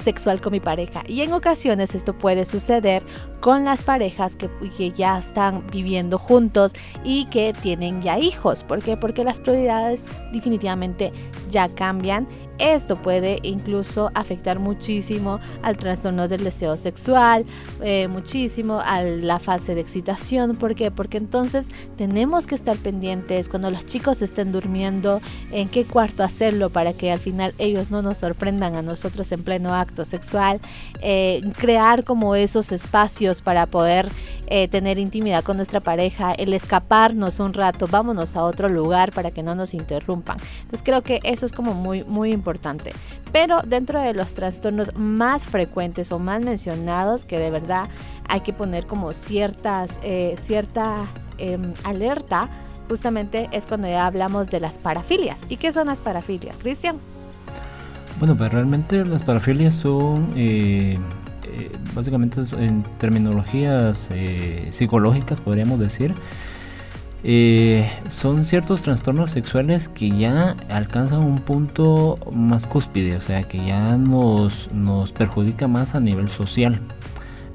sexual 0.02 0.40
con 0.40 0.54
mi 0.54 0.60
pareja. 0.60 1.04
Y 1.08 1.22
en 1.22 1.34
ocasiones 1.34 1.96
esto 1.96 2.14
puede 2.14 2.46
suceder 2.46 3.04
con 3.40 3.66
las 3.66 3.84
parejas 3.84 4.36
que, 4.36 4.50
que, 4.76 4.92
ya 4.92 5.20
están 5.20 5.66
viviendo 5.72 6.18
juntos 6.18 6.74
y 7.04 7.26
que 7.26 7.54
tienen 7.62 8.02
ya 8.02 8.18
hijos. 8.20 8.64
¿Por 8.64 8.82
qué? 8.82 8.98
Porque 8.98 9.24
las 9.24 9.40
prioridades 9.40 10.12
definitivamente 10.32 11.12
ya 11.50 11.68
cambian 11.70 12.28
esto 12.58 12.96
puede 12.96 13.40
incluso 13.44 14.12
afectar 14.14 14.60
muchísimo 14.60 15.40
al 15.62 15.78
trastorno 15.78 16.28
del 16.28 16.44
deseo 16.44 16.76
sexual, 16.76 17.46
eh, 17.82 18.08
muchísimo 18.08 18.80
a 18.80 19.04
la 19.04 19.40
fase 19.40 19.76
de 19.76 19.82
excitación. 19.82 20.56
¿Por 20.56 20.76
qué? 20.76 20.90
Porque 20.90 21.18
entonces 21.18 21.68
tenemos 21.98 22.48
que 22.48 22.56
estar 22.56 22.78
pendientes 22.78 23.50
cuando 23.50 23.70
los 23.70 23.86
chicos 23.86 24.22
estén 24.22 24.52
durmiendo, 24.52 25.20
en 25.52 25.68
qué 25.68 25.84
cuarto 25.84 26.24
hacerlo 26.24 26.70
para 26.70 26.94
que 26.94 27.12
al 27.12 27.20
final 27.20 27.54
ellos 27.58 27.92
no 27.92 28.02
nos 28.02 28.18
sorprendan 28.18 28.76
a 28.76 28.82
nosotros 28.82 29.32
en 29.32 29.44
pleno 29.44 29.74
acto 29.74 30.06
sexual. 30.06 30.62
Eh, 31.02 31.42
crear 31.58 32.04
como 32.06 32.36
esos 32.36 32.72
espacios 32.72 33.35
para 33.42 33.66
poder 33.66 34.10
eh, 34.48 34.68
tener 34.68 35.00
intimidad 35.00 35.44
con 35.44 35.58
nuestra 35.58 35.80
pareja, 35.80 36.32
el 36.32 36.54
escaparnos 36.54 37.40
un 37.40 37.54
rato, 37.54 37.88
vámonos 37.88 38.36
a 38.36 38.44
otro 38.44 38.70
lugar 38.70 39.12
para 39.12 39.32
que 39.32 39.42
no 39.42 39.56
nos 39.56 39.74
interrumpan. 39.74 40.38
Entonces 40.62 40.84
creo 40.84 41.02
que 41.02 41.20
eso 41.24 41.46
es 41.46 41.52
como 41.52 41.74
muy, 41.74 42.04
muy 42.04 42.32
importante. 42.32 42.92
Pero 43.32 43.62
dentro 43.66 44.00
de 44.00 44.14
los 44.14 44.34
trastornos 44.34 44.96
más 44.96 45.44
frecuentes 45.44 46.12
o 46.12 46.20
más 46.20 46.44
mencionados, 46.44 47.26
que 47.26 47.40
de 47.40 47.50
verdad 47.50 47.88
hay 48.28 48.42
que 48.42 48.54
poner 48.54 48.86
como 48.86 49.12
ciertas, 49.12 50.00
eh, 50.04 50.36
cierta 50.38 51.08
em, 51.38 51.74
alerta, 51.84 52.50
justamente 52.88 53.50
es 53.52 53.66
cuando 53.66 53.88
ya 53.88 54.06
hablamos 54.06 54.50
de 54.50 54.60
las 54.60 54.78
parafilias. 54.78 55.42
¿Y 55.50 55.58
qué 55.58 55.72
son 55.72 55.88
las 55.88 56.02
parafilias, 56.02 56.58
Cristian? 56.58 56.98
Bueno, 58.20 58.38
pues 58.38 58.52
realmente 58.54 59.04
las 59.06 59.24
parafilias 59.24 59.74
son... 59.76 60.30
Eh, 61.48 61.72
básicamente 61.94 62.42
en 62.58 62.84
terminologías 62.98 64.10
eh, 64.12 64.68
psicológicas 64.72 65.42
podríamos 65.42 65.80
decir, 65.80 66.14
eh, 67.24 67.90
son 68.08 68.46
ciertos 68.46 68.82
trastornos 68.82 69.32
sexuales 69.32 69.88
que 69.88 70.10
ya 70.10 70.56
alcanzan 70.70 71.24
un 71.24 71.40
punto 71.40 72.20
más 72.34 72.68
cúspide, 72.68 73.16
o 73.16 73.22
sea, 73.22 73.44
que 73.44 73.64
ya 73.66 73.98
nos, 73.98 74.72
nos 74.72 75.12
perjudica 75.12 75.68
más 75.68 75.96
a 75.96 76.00
nivel 76.00 76.28
social. 76.28 76.80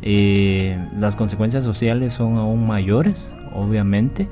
las 0.03 1.17
consecuencias 1.17 1.65
sociales 1.65 2.15
son 2.15 2.39
aún 2.39 2.67
mayores, 2.67 3.35
obviamente, 3.55 4.29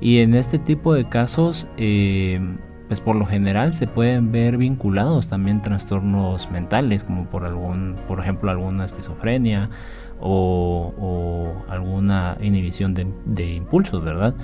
y 0.00 0.18
en 0.18 0.34
este 0.34 0.58
tipo 0.58 0.94
de 0.94 1.08
casos 1.08 1.68
pues 2.90 3.00
por 3.00 3.14
lo 3.14 3.24
general 3.24 3.72
se 3.72 3.86
pueden 3.86 4.32
ver 4.32 4.56
vinculados 4.56 5.28
también 5.28 5.62
trastornos 5.62 6.50
mentales, 6.50 7.04
como 7.04 7.24
por 7.26 7.44
algún, 7.44 7.94
por 8.08 8.18
ejemplo, 8.18 8.50
alguna 8.50 8.84
esquizofrenia 8.84 9.70
o, 10.18 11.54
alguna 11.68 12.36
inhibición 12.40 12.92
de, 12.92 13.54
impulsos, 13.54 14.02
¿verdad? 14.02 14.34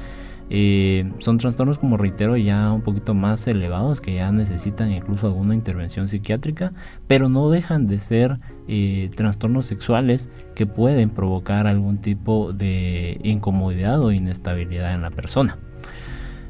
Eh, 0.48 1.10
son 1.18 1.38
trastornos, 1.38 1.78
como 1.78 1.96
reitero, 1.96 2.36
ya 2.36 2.70
un 2.70 2.82
poquito 2.82 3.14
más 3.14 3.48
elevados 3.48 4.00
que 4.00 4.14
ya 4.14 4.30
necesitan 4.30 4.92
incluso 4.92 5.26
alguna 5.26 5.56
intervención 5.56 6.06
psiquiátrica, 6.06 6.72
pero 7.08 7.28
no 7.28 7.50
dejan 7.50 7.88
de 7.88 7.98
ser 7.98 8.38
eh, 8.68 9.10
trastornos 9.16 9.66
sexuales 9.66 10.30
que 10.54 10.66
pueden 10.66 11.10
provocar 11.10 11.66
algún 11.66 11.98
tipo 11.98 12.52
de 12.52 13.18
incomodidad 13.24 14.00
o 14.00 14.12
inestabilidad 14.12 14.94
en 14.94 15.02
la 15.02 15.10
persona. 15.10 15.58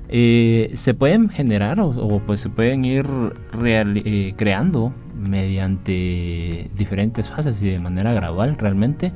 Eh, 0.09 0.71
se 0.75 0.95
pueden 0.95 1.29
generar 1.29 1.81
o, 1.81 2.23
pues 2.25 2.41
se 2.41 2.49
pueden 2.49 2.85
ir 2.85 3.07
eh, 3.65 4.35
creando 4.37 4.93
mediante 5.17 6.71
diferentes 6.77 7.29
fases 7.29 7.61
y 7.63 7.71
de 7.71 7.79
manera 7.81 8.13
gradual 8.13 8.57
realmente 8.57 9.13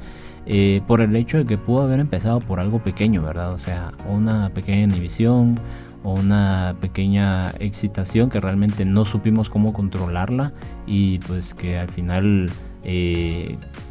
eh, 0.46 0.80
por 0.88 1.00
el 1.00 1.14
hecho 1.14 1.38
de 1.38 1.46
que 1.46 1.58
pudo 1.58 1.82
haber 1.82 2.00
empezado 2.00 2.40
por 2.40 2.58
algo 2.58 2.82
pequeño, 2.82 3.22
¿verdad? 3.22 3.52
O 3.52 3.58
sea, 3.58 3.92
una 4.08 4.50
pequeña 4.50 4.82
inhibición 4.82 5.60
o 6.02 6.14
una 6.14 6.74
pequeña 6.80 7.50
excitación 7.60 8.30
que 8.30 8.40
realmente 8.40 8.84
no 8.84 9.04
supimos 9.04 9.48
cómo 9.50 9.72
controlarla 9.72 10.52
y 10.86 11.18
pues 11.18 11.54
que 11.54 11.78
al 11.78 11.88
final 11.90 12.50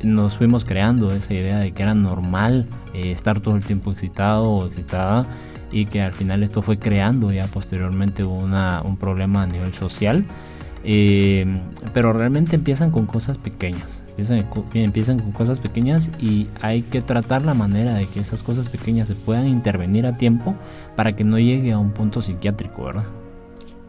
nos 0.04 0.36
fuimos 0.36 0.66
creando 0.66 1.14
esa 1.14 1.36
idea 1.36 1.60
de 1.60 1.72
que 1.72 1.84
era 1.84 1.94
normal 1.94 2.66
estar 2.96 3.40
todo 3.40 3.56
el 3.56 3.64
tiempo 3.64 3.92
excitado 3.92 4.50
o 4.50 4.66
excitada 4.66 5.28
y 5.72 5.86
que 5.86 6.02
al 6.02 6.14
final 6.14 6.44
esto 6.44 6.62
fue 6.62 6.80
creando 6.80 7.32
ya 7.32 7.48
posteriormente 7.48 8.24
una, 8.24 8.82
un 8.84 8.98
problema 8.98 9.44
a 9.44 9.48
nivel 9.48 9.74
social. 9.74 10.26
Eh, 10.84 11.46
pero 11.94 12.14
realmente 12.14 12.56
empiezan 12.56 12.90
con 12.92 13.06
cosas 13.06 13.38
pequeñas, 13.38 14.06
empiezan, 14.12 14.48
empiezan 14.74 15.20
con 15.20 15.34
cosas 15.34 15.60
pequeñas 15.60 16.10
y 16.20 16.48
hay 16.62 16.84
que 16.84 17.02
tratar 17.02 17.42
la 17.42 17.54
manera 17.54 17.96
de 17.96 18.08
que 18.08 18.22
esas 18.22 18.44
cosas 18.44 18.70
pequeñas 18.70 19.10
se 19.10 19.16
puedan 19.16 19.46
intervenir 19.48 20.06
a 20.06 20.16
tiempo 20.16 20.56
para 20.96 21.18
que 21.18 21.26
no 21.26 21.38
llegue 21.38 21.74
a 21.74 21.78
un 21.78 21.92
punto 21.92 22.22
psiquiátrico, 22.22 22.86
¿verdad? 22.86 23.04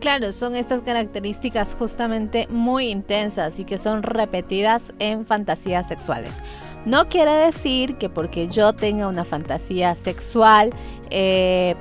Claro, 0.01 0.33
son 0.33 0.57
estas 0.57 0.81
características 0.81 1.77
justamente 1.79 2.49
muy 2.51 2.89
intensas 2.89 3.61
y 3.61 3.65
que 3.65 3.77
son 3.77 4.03
repetidas 4.03 4.95
en 4.99 5.27
fantasías 5.27 5.89
sexuales. 5.89 6.43
No 6.87 7.09
quiere 7.09 7.33
decir 7.33 7.97
que 7.97 8.09
porque 8.09 8.49
yo 8.49 8.73
tenga 8.73 9.07
una 9.09 9.25
fantasía 9.25 9.95
sexual 9.95 10.73
eh, 11.11 11.75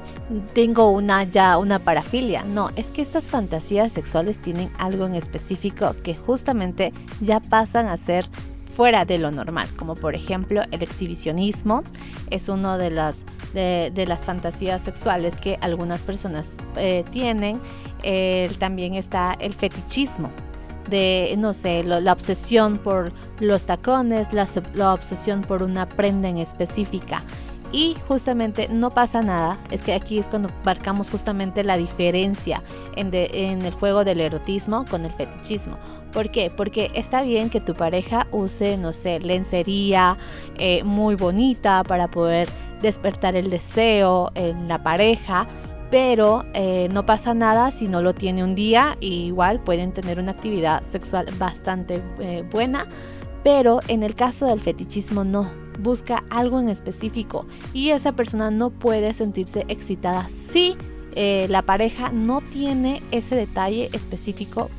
tengo 0.54 0.90
una 0.90 1.24
ya 1.24 1.58
una 1.58 1.80
parafilia. 1.80 2.44
No, 2.44 2.72
es 2.76 2.90
que 2.90 3.02
estas 3.02 3.26
fantasías 3.26 3.92
sexuales 3.92 4.40
tienen 4.40 4.72
algo 4.78 5.06
en 5.06 5.16
específico 5.16 5.96
que 6.04 6.16
justamente 6.16 6.94
ya 7.22 7.40
pasan 7.40 7.88
a 7.88 7.98
ser 7.98 8.28
fuera 8.76 9.06
de 9.06 9.18
lo 9.18 9.30
normal, 9.30 9.68
como 9.76 9.94
por 9.94 10.16
ejemplo 10.16 10.64
el 10.72 10.82
exhibicionismo 10.82 11.84
es 12.30 12.48
una 12.48 12.78
de 12.78 12.90
las, 12.90 13.26
de, 13.54 14.06
las 14.08 14.24
fantasías 14.24 14.82
sexuales 14.82 15.38
que 15.38 15.58
algunas 15.62 16.02
personas 16.02 16.58
eh, 16.76 17.04
tienen. 17.12 17.62
también 18.58 18.96
está 18.96 19.36
el 19.40 19.54
fetichismo, 19.54 20.32
de, 20.90 21.34
no 21.38 21.54
sé, 21.54 21.84
la 21.84 22.12
obsesión 22.12 22.78
por 22.78 23.12
los 23.40 23.66
tacones, 23.66 24.28
la, 24.34 24.94
obsesión 24.94 25.42
por 25.42 25.64
una 25.64 25.88
prenda 25.88 26.30
en 26.30 26.38
específica. 26.38 27.24
Y 27.72 27.96
justamente 28.08 28.68
no 28.68 28.90
pasa 28.90 29.22
nada, 29.22 29.56
es 29.70 29.84
que 29.84 29.94
aquí 29.94 30.18
es 30.18 30.28
cuando 30.28 30.50
marcamos 30.66 31.12
justamente 31.12 31.64
la 31.64 31.78
diferencia 31.78 32.64
en, 32.96 33.12
en 33.14 33.62
el 33.62 33.74
juego 33.74 34.04
del 34.04 34.22
erotismo 34.22 34.86
con 34.90 35.06
el 35.06 35.12
fetichismo. 35.12 35.78
¿Por 36.12 36.32
qué? 36.32 36.52
Porque 36.56 36.90
está 36.96 37.22
bien 37.22 37.52
que 37.52 37.62
tu 37.62 37.74
pareja 37.74 38.26
use, 38.32 38.78
no 38.78 38.92
sé, 38.92 39.20
lencería 39.20 40.18
eh, 40.58 40.84
muy 40.84 41.14
bonita 41.14 41.84
para 41.84 42.08
poder 42.08 42.50
despertar 42.82 43.36
el 43.36 43.50
deseo 43.50 44.32
en 44.34 44.68
la 44.68 44.82
pareja, 44.82 45.48
pero 45.90 46.46
eh, 46.54 46.88
no 46.92 47.06
pasa 47.06 47.34
nada 47.34 47.72
si 47.72 47.88
no 47.88 48.02
lo 48.02 48.14
tiene 48.14 48.44
un 48.44 48.56
día 48.56 48.98
y 49.00 49.26
igual 49.26 49.60
pueden 49.60 49.92
tener 49.92 50.20
una 50.20 50.32
actividad 50.32 50.84
sexual 50.84 51.28
bastante 51.38 52.02
eh, 52.20 52.44
buena, 52.50 52.88
pero 53.44 53.80
en 53.88 54.04
el 54.04 54.16
caso 54.16 54.46
del 54.46 54.60
fetichismo 54.60 55.24
no, 55.24 55.50
busca 55.80 56.24
algo 56.30 56.60
en 56.60 56.70
específico 56.70 57.48
y 57.74 57.90
esa 57.90 58.12
persona 58.12 58.52
no 58.52 58.70
puede 58.70 59.14
sentirse 59.14 59.66
excitada 59.68 60.28
si 60.30 60.76
eh, 61.16 61.48
la 61.50 61.64
pareja 61.64 62.12
no 62.12 62.42
tiene 62.42 63.02
ese 63.12 63.36
detalle 63.36 63.90
específico 63.94 64.70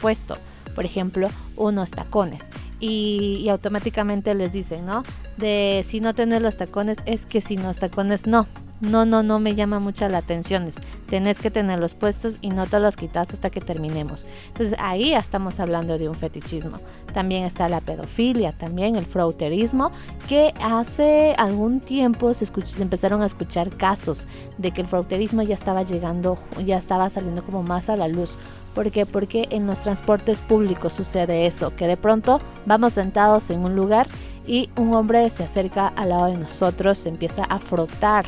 puesto. 0.00 0.36
Por 0.74 0.84
ejemplo, 0.84 1.28
unos 1.56 1.90
tacones. 1.90 2.50
Y, 2.78 3.48
automáticamente 3.50 4.34
les 4.34 4.52
dicen, 4.52 4.86
¿no? 4.86 5.02
De 5.36 5.82
si 5.84 6.00
no 6.00 6.14
tenés 6.14 6.42
los 6.42 6.56
tacones, 6.56 6.98
es 7.04 7.26
que 7.26 7.40
si 7.40 7.56
no 7.56 7.74
tacones, 7.74 8.26
no 8.26 8.46
no, 8.80 9.04
no, 9.04 9.22
no 9.22 9.40
me 9.40 9.54
llama 9.54 9.78
mucho 9.78 10.08
la 10.08 10.18
atención. 10.18 10.68
Tenés 11.06 11.38
que 11.38 11.50
tenerlos 11.50 11.94
puestos 11.94 12.38
y 12.40 12.48
no 12.48 12.66
te 12.66 12.80
los 12.80 12.96
quitas 12.96 13.32
hasta 13.32 13.50
que 13.50 13.60
terminemos. 13.60 14.26
Entonces 14.48 14.74
ahí 14.78 15.12
estamos 15.12 15.60
hablando 15.60 15.98
de 15.98 16.08
un 16.08 16.14
fetichismo. 16.14 16.78
También 17.12 17.44
está 17.44 17.68
la 17.68 17.80
pedofilia, 17.80 18.52
también 18.52 18.96
el 18.96 19.04
frauterismo, 19.04 19.90
que 20.28 20.54
hace 20.62 21.34
algún 21.36 21.80
tiempo 21.80 22.32
se, 22.32 22.50
empezaron 22.80 23.22
a 23.22 23.26
escuchar 23.26 23.68
casos 23.70 24.26
de 24.56 24.70
que 24.70 24.80
el 24.80 24.86
frauterismo 24.86 25.42
ya 25.42 25.54
estaba 25.54 25.82
llegando, 25.82 26.38
ya 26.64 26.78
estaba 26.78 27.10
saliendo 27.10 27.44
como 27.44 27.62
más 27.62 27.90
a 27.90 27.96
la 27.96 28.08
luz. 28.08 28.38
¿Por 28.74 28.90
qué? 28.90 29.06
Porque 29.06 29.48
en 29.50 29.66
los 29.66 29.80
transportes 29.80 30.40
públicos 30.40 30.92
sucede 30.92 31.46
eso, 31.46 31.74
que 31.74 31.86
de 31.86 31.96
pronto 31.96 32.40
vamos 32.66 32.92
sentados 32.94 33.50
en 33.50 33.64
un 33.64 33.76
lugar 33.76 34.06
y 34.46 34.70
un 34.76 34.94
hombre 34.94 35.28
se 35.28 35.44
acerca 35.44 35.88
al 35.88 36.10
lado 36.10 36.26
de 36.26 36.38
nosotros, 36.38 36.98
se 36.98 37.08
empieza 37.08 37.42
a 37.44 37.58
frotar 37.58 38.24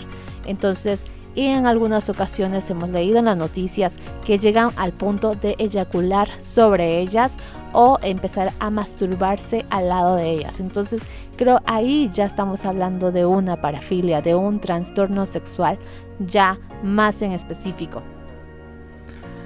entonces, 0.46 1.06
y 1.34 1.46
en 1.46 1.66
algunas 1.66 2.10
ocasiones 2.10 2.68
hemos 2.68 2.90
leído 2.90 3.18
en 3.18 3.24
las 3.24 3.36
noticias 3.36 3.98
que 4.24 4.38
llegan 4.38 4.70
al 4.76 4.92
punto 4.92 5.34
de 5.34 5.54
eyacular 5.58 6.28
sobre 6.38 6.98
ellas 7.00 7.38
o 7.72 7.98
empezar 8.02 8.52
a 8.58 8.68
masturbarse 8.68 9.64
al 9.70 9.88
lado 9.88 10.16
de 10.16 10.30
ellas. 10.30 10.60
Entonces 10.60 11.04
creo 11.36 11.60
ahí 11.64 12.10
ya 12.12 12.26
estamos 12.26 12.66
hablando 12.66 13.12
de 13.12 13.24
una 13.24 13.62
parafilia, 13.62 14.20
de 14.20 14.34
un 14.34 14.60
trastorno 14.60 15.24
sexual 15.24 15.78
ya 16.18 16.58
más 16.82 17.22
en 17.22 17.32
específico. 17.32 18.02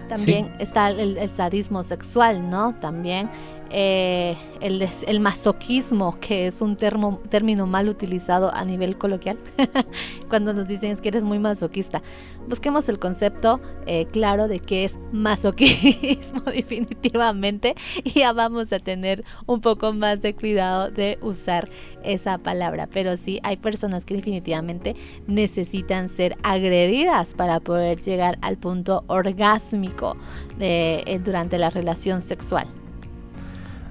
También 0.09 0.55
está 0.59 0.91
el, 0.91 1.19
el, 1.19 1.31
sadismo 1.31 1.83
sexual, 1.83 2.49
¿no? 2.49 2.75
También 2.81 3.29
eh, 3.71 4.37
el, 4.61 5.21
masoquismo, 5.21 6.19
que 6.21 6.47
es 6.47 6.61
un 6.61 6.77
termo, 6.77 7.21
término 7.29 7.67
mal 7.67 7.89
utilizado 7.89 8.53
a 8.55 8.65
nivel 8.65 8.97
coloquial, 8.97 9.39
cuando 10.29 10.53
nos 10.53 10.69
dicen 10.69 10.97
que 10.97 11.09
eres 11.09 11.25
muy 11.25 11.39
masoquista. 11.39 12.03
Busquemos 12.49 12.89
el 12.89 12.99
concepto 12.99 13.61
eh, 13.87 14.07
claro 14.07 14.47
de 14.47 14.61
qué 14.61 14.85
es 14.85 14.97
masoquismo 15.13 16.41
definitivamente 16.47 17.75
y 18.05 18.11
ya 18.11 18.33
vamos 18.33 18.73
a 18.73 18.79
tener 18.79 19.25
un 19.47 19.61
poco 19.61 19.93
más 19.93 20.23
de 20.23 20.35
cuidado 20.35 20.91
de 20.91 21.19
usar 21.23 21.69
esa 22.05 22.39
palabra. 22.39 22.89
Pero 22.93 23.17
sí, 23.17 23.41
hay 23.43 23.57
personas 23.57 24.05
que 24.05 24.15
definitivamente 24.15 24.95
necesitan 25.27 26.09
ser 26.09 26.37
agredidas 26.43 27.35
para 27.35 27.59
poder 27.61 28.01
llegar 28.01 28.39
al 28.43 28.57
punto 28.59 29.05
orgásmico 29.09 30.17
eh, 30.61 31.21
durante 31.25 31.59
la 31.59 31.71
relación 31.71 32.21
sexual. 32.21 32.67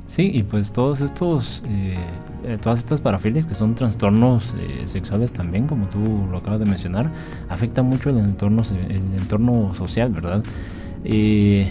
Sí, 0.08 0.30
y 0.32 0.44
pues 0.44 0.72
todos 0.72 1.02
estos, 1.02 1.64
eh, 1.68 1.98
eh, 2.44 2.58
todas 2.62 2.80
estas 2.80 3.02
parafilias 3.02 3.48
que 3.48 3.56
son 3.56 3.74
trastornos 3.74 4.54
eh, 4.60 4.84
sexuales 4.86 5.34
también, 5.34 5.66
como 5.66 5.88
tú 5.88 6.28
lo 6.30 6.38
acabas 6.38 6.60
de 6.60 6.66
mencionar, 6.66 7.12
afectan 7.50 7.88
mucho 7.88 8.12
el 8.12 8.20
entorno, 8.20 8.62
el 8.90 9.20
entorno 9.20 9.74
social, 9.74 10.12
¿verdad? 10.12 10.44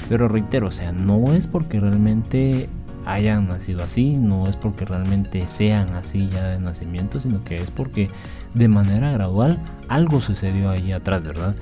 pero 0.08 0.28
reitero, 0.28 0.68
o 0.68 0.70
sea, 0.70 0.92
no 0.92 1.34
es 1.34 1.48
porque 1.48 1.80
realmente 1.80 2.68
hayan 3.04 3.48
nacido 3.48 3.82
así, 3.82 4.12
no 4.12 4.46
es 4.46 4.56
porque 4.56 4.84
realmente 4.84 5.48
sean 5.48 5.92
así 5.94 6.28
ya 6.28 6.50
de 6.50 6.60
nacimiento, 6.60 7.18
sino 7.18 7.42
que 7.42 7.56
es 7.56 7.72
porque 7.72 8.06
de 8.54 8.68
manera 8.68 9.10
gradual 9.10 9.58
algo 9.88 10.20
sucedió 10.20 10.70
ahí 10.70 10.92
atrás, 10.92 11.24
¿verdad? 11.24 11.56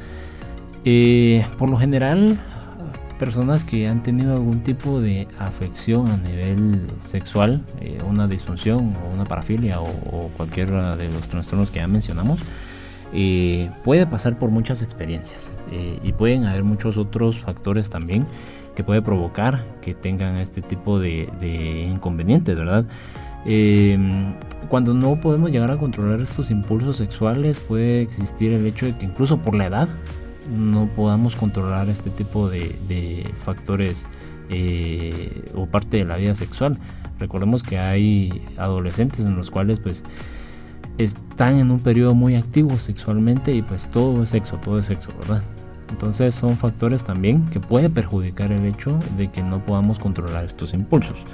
por 1.56 1.70
lo 1.70 1.78
general, 1.78 2.38
personas 3.12 3.64
que 3.64 3.88
han 3.88 4.02
tenido 4.02 4.34
algún 4.34 4.60
tipo 4.60 5.00
de 5.00 5.28
afección 5.38 6.08
a 6.08 6.16
nivel 6.16 6.86
sexual, 7.00 7.62
eh, 7.80 7.98
una 8.08 8.26
disfunción 8.26 8.94
o 9.02 9.14
una 9.14 9.24
parafilia 9.24 9.80
o, 9.80 10.30
cualquiera 10.36 10.96
de 10.96 11.10
los 11.10 11.28
trastornos 11.28 11.70
que 11.70 11.80
ya 11.80 11.88
mencionamos, 11.88 12.40
eh, 13.14 13.70
puede 13.84 14.06
pasar 14.06 14.38
por 14.38 14.50
muchas 14.50 14.82
experiencias 14.82 15.58
eh, 15.70 15.98
y 16.02 16.12
pueden 16.12 16.44
haber 16.44 16.64
muchos 16.64 16.96
otros 16.96 17.38
factores 17.38 17.90
también 17.90 18.26
que 18.74 18.82
puede 18.84 19.02
provocar 19.02 19.64
que 19.82 19.92
tengan 19.92 20.36
este 20.36 20.62
tipo 20.62 20.98
de, 20.98 21.30
de 21.38 21.82
inconvenientes, 21.84 22.56
¿verdad? 22.56 22.86
cuando 24.68 24.94
no 24.94 25.20
podemos 25.20 25.50
llegar 25.50 25.72
a 25.72 25.76
controlar 25.76 26.20
estos 26.20 26.52
impulsos 26.52 26.96
sexuales 26.96 27.58
puede 27.58 28.00
existir 28.00 28.52
el 28.52 28.64
hecho 28.64 28.86
de 28.86 28.96
que 28.96 29.04
incluso 29.04 29.38
por 29.38 29.56
la 29.56 29.66
edad 29.66 29.88
no 30.50 30.88
podamos 30.92 31.36
controlar 31.36 31.88
este 31.88 32.10
tipo 32.10 32.48
de, 32.48 33.30
factores 33.44 34.06
eh, 34.48 35.44
o 35.54 35.66
parte 35.66 35.98
de 35.98 36.04
la 36.04 36.16
vida 36.16 36.34
sexual. 36.34 36.76
Recordemos 37.18 37.62
que 37.62 37.78
hay 37.78 38.44
adolescentes 38.56 39.24
en 39.24 39.36
los 39.36 39.50
cuales 39.50 39.80
pues 39.80 40.04
están 40.98 41.58
en 41.58 41.70
un 41.70 41.80
periodo 41.80 42.14
muy 42.14 42.36
activo 42.36 42.76
sexualmente 42.78 43.54
y 43.54 43.62
pues 43.62 43.88
todo 43.90 44.22
es 44.22 44.30
sexo, 44.30 44.56
todo 44.56 44.78
es 44.78 44.86
sexo, 44.86 45.10
¿verdad? 45.20 45.42
Entonces 45.90 46.34
son 46.34 46.56
factores 46.56 47.04
también 47.04 47.44
que 47.46 47.60
pueden 47.60 47.92
perjudicar 47.92 48.50
el 48.50 48.64
hecho 48.64 48.98
de 49.16 49.30
que 49.30 49.42
no 49.42 49.64
podamos 49.64 49.98
controlar 49.98 50.44
estos 50.44 50.72
impulsos. 50.72 51.24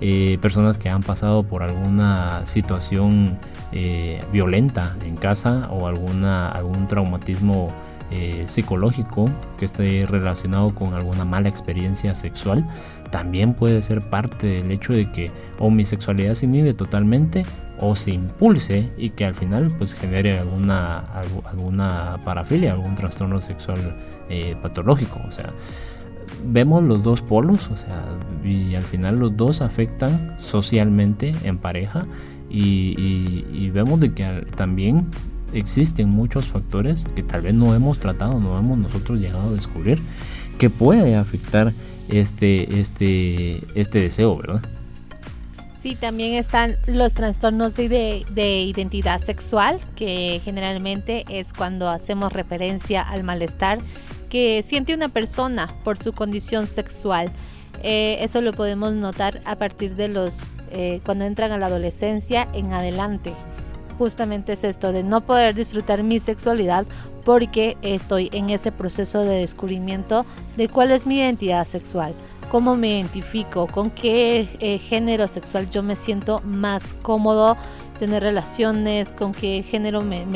Eh, 0.00 0.38
personas 0.40 0.78
que 0.78 0.88
han 0.88 1.02
pasado 1.02 1.42
por 1.44 1.62
alguna 1.62 2.46
situación 2.46 3.38
eh, 3.72 4.22
violenta 4.32 4.96
en 5.04 5.16
casa 5.16 5.68
o 5.70 5.86
alguna, 5.86 6.48
algún 6.48 6.86
traumatismo 6.86 7.68
eh, 8.14 8.44
psicológico 8.46 9.24
que 9.58 9.64
esté 9.64 10.06
relacionado 10.06 10.72
con 10.72 10.94
alguna 10.94 11.24
mala 11.24 11.48
experiencia 11.48 12.14
sexual, 12.14 12.64
también 13.10 13.54
puede 13.54 13.82
ser 13.82 14.08
parte 14.08 14.46
del 14.46 14.70
hecho 14.70 14.92
de 14.92 15.10
que 15.10 15.30
o 15.58 15.68
mi 15.68 15.84
sexualidad 15.84 16.34
se 16.34 16.46
inhibe 16.46 16.74
totalmente 16.74 17.44
o 17.80 17.96
se 17.96 18.12
impulse 18.12 18.88
y 18.96 19.10
que 19.10 19.24
al 19.24 19.34
final 19.34 19.68
pues 19.78 19.94
genere 19.94 20.38
alguna, 20.38 21.04
alguna 21.44 22.20
parafilia, 22.24 22.72
algún 22.72 22.94
trastorno 22.94 23.40
sexual 23.40 23.96
eh, 24.28 24.54
patológico. 24.62 25.20
O 25.26 25.32
sea, 25.32 25.50
vemos 26.46 26.84
los 26.84 27.02
dos 27.02 27.20
polos, 27.20 27.68
o 27.70 27.76
sea, 27.76 28.04
y 28.44 28.76
al 28.76 28.82
final 28.82 29.18
los 29.18 29.36
dos 29.36 29.60
afectan 29.60 30.34
socialmente 30.38 31.32
en 31.42 31.58
pareja 31.58 32.06
y, 32.48 33.70
vemos 33.70 33.98
de 33.98 34.12
que 34.12 34.46
también 34.54 35.08
existen 35.54 36.08
muchos 36.08 36.46
factores 36.46 37.06
que 37.14 37.22
tal 37.22 37.42
vez 37.42 37.54
no 37.54 37.74
hemos 37.74 37.98
tratado, 37.98 38.40
no 38.40 38.58
hemos 38.58 38.78
nosotros 38.78 39.20
llegado 39.20 39.48
a 39.48 39.52
descubrir, 39.52 40.00
que 40.58 40.70
puede 40.70 41.16
afectar 41.16 41.72
este, 42.08 42.80
este, 42.80 43.60
este 43.74 44.00
deseo, 44.00 44.36
¿verdad? 44.36 44.62
Sí, 45.80 45.96
también 45.96 46.34
están 46.34 46.76
los 46.86 47.12
trastornos 47.12 47.74
de, 47.74 48.24
de, 48.30 48.62
identidad 48.62 49.20
sexual, 49.20 49.80
que 49.96 50.40
generalmente 50.42 51.24
es 51.28 51.52
cuando 51.52 51.90
hacemos 51.90 52.32
referencia 52.32 53.02
al 53.02 53.22
malestar 53.22 53.78
que 54.30 54.62
siente 54.62 54.94
una 54.94 55.08
persona 55.08 55.68
por 55.84 55.98
su 55.98 56.12
condición 56.12 56.66
sexual. 56.66 57.30
Eh, 57.82 58.16
eso 58.20 58.40
lo 58.40 58.52
podemos 58.52 58.94
notar 58.94 59.42
a 59.44 59.56
partir 59.56 59.94
de 59.94 60.08
los, 60.08 60.40
eh, 60.70 61.00
cuando 61.04 61.24
entran 61.24 61.52
a 61.52 61.58
la 61.58 61.66
adolescencia 61.66 62.48
en 62.54 62.72
adelante 62.72 63.34
justamente 63.98 64.52
es 64.52 64.64
esto 64.64 64.92
de 64.92 65.02
no 65.02 65.20
poder 65.20 65.54
disfrutar 65.54 66.02
mi 66.02 66.18
sexualidad 66.18 66.86
porque 67.24 67.76
estoy 67.82 68.28
en 68.32 68.50
ese 68.50 68.72
proceso 68.72 69.20
de 69.20 69.36
descubrimiento 69.38 70.26
de 70.56 70.68
cuál 70.68 70.90
es 70.90 71.06
mi 71.06 71.18
identidad 71.18 71.66
sexual, 71.66 72.14
cómo 72.50 72.76
me 72.76 72.98
identifico, 72.98 73.66
con 73.66 73.90
qué 73.90 74.48
eh, 74.60 74.78
género 74.78 75.26
sexual 75.26 75.70
yo 75.70 75.82
me 75.82 75.96
siento 75.96 76.40
más 76.44 76.94
cómodo 77.02 77.56
tener 77.98 78.22
relaciones, 78.22 79.12
con 79.12 79.32
qué 79.32 79.62
género 79.62 80.00
me, 80.00 80.26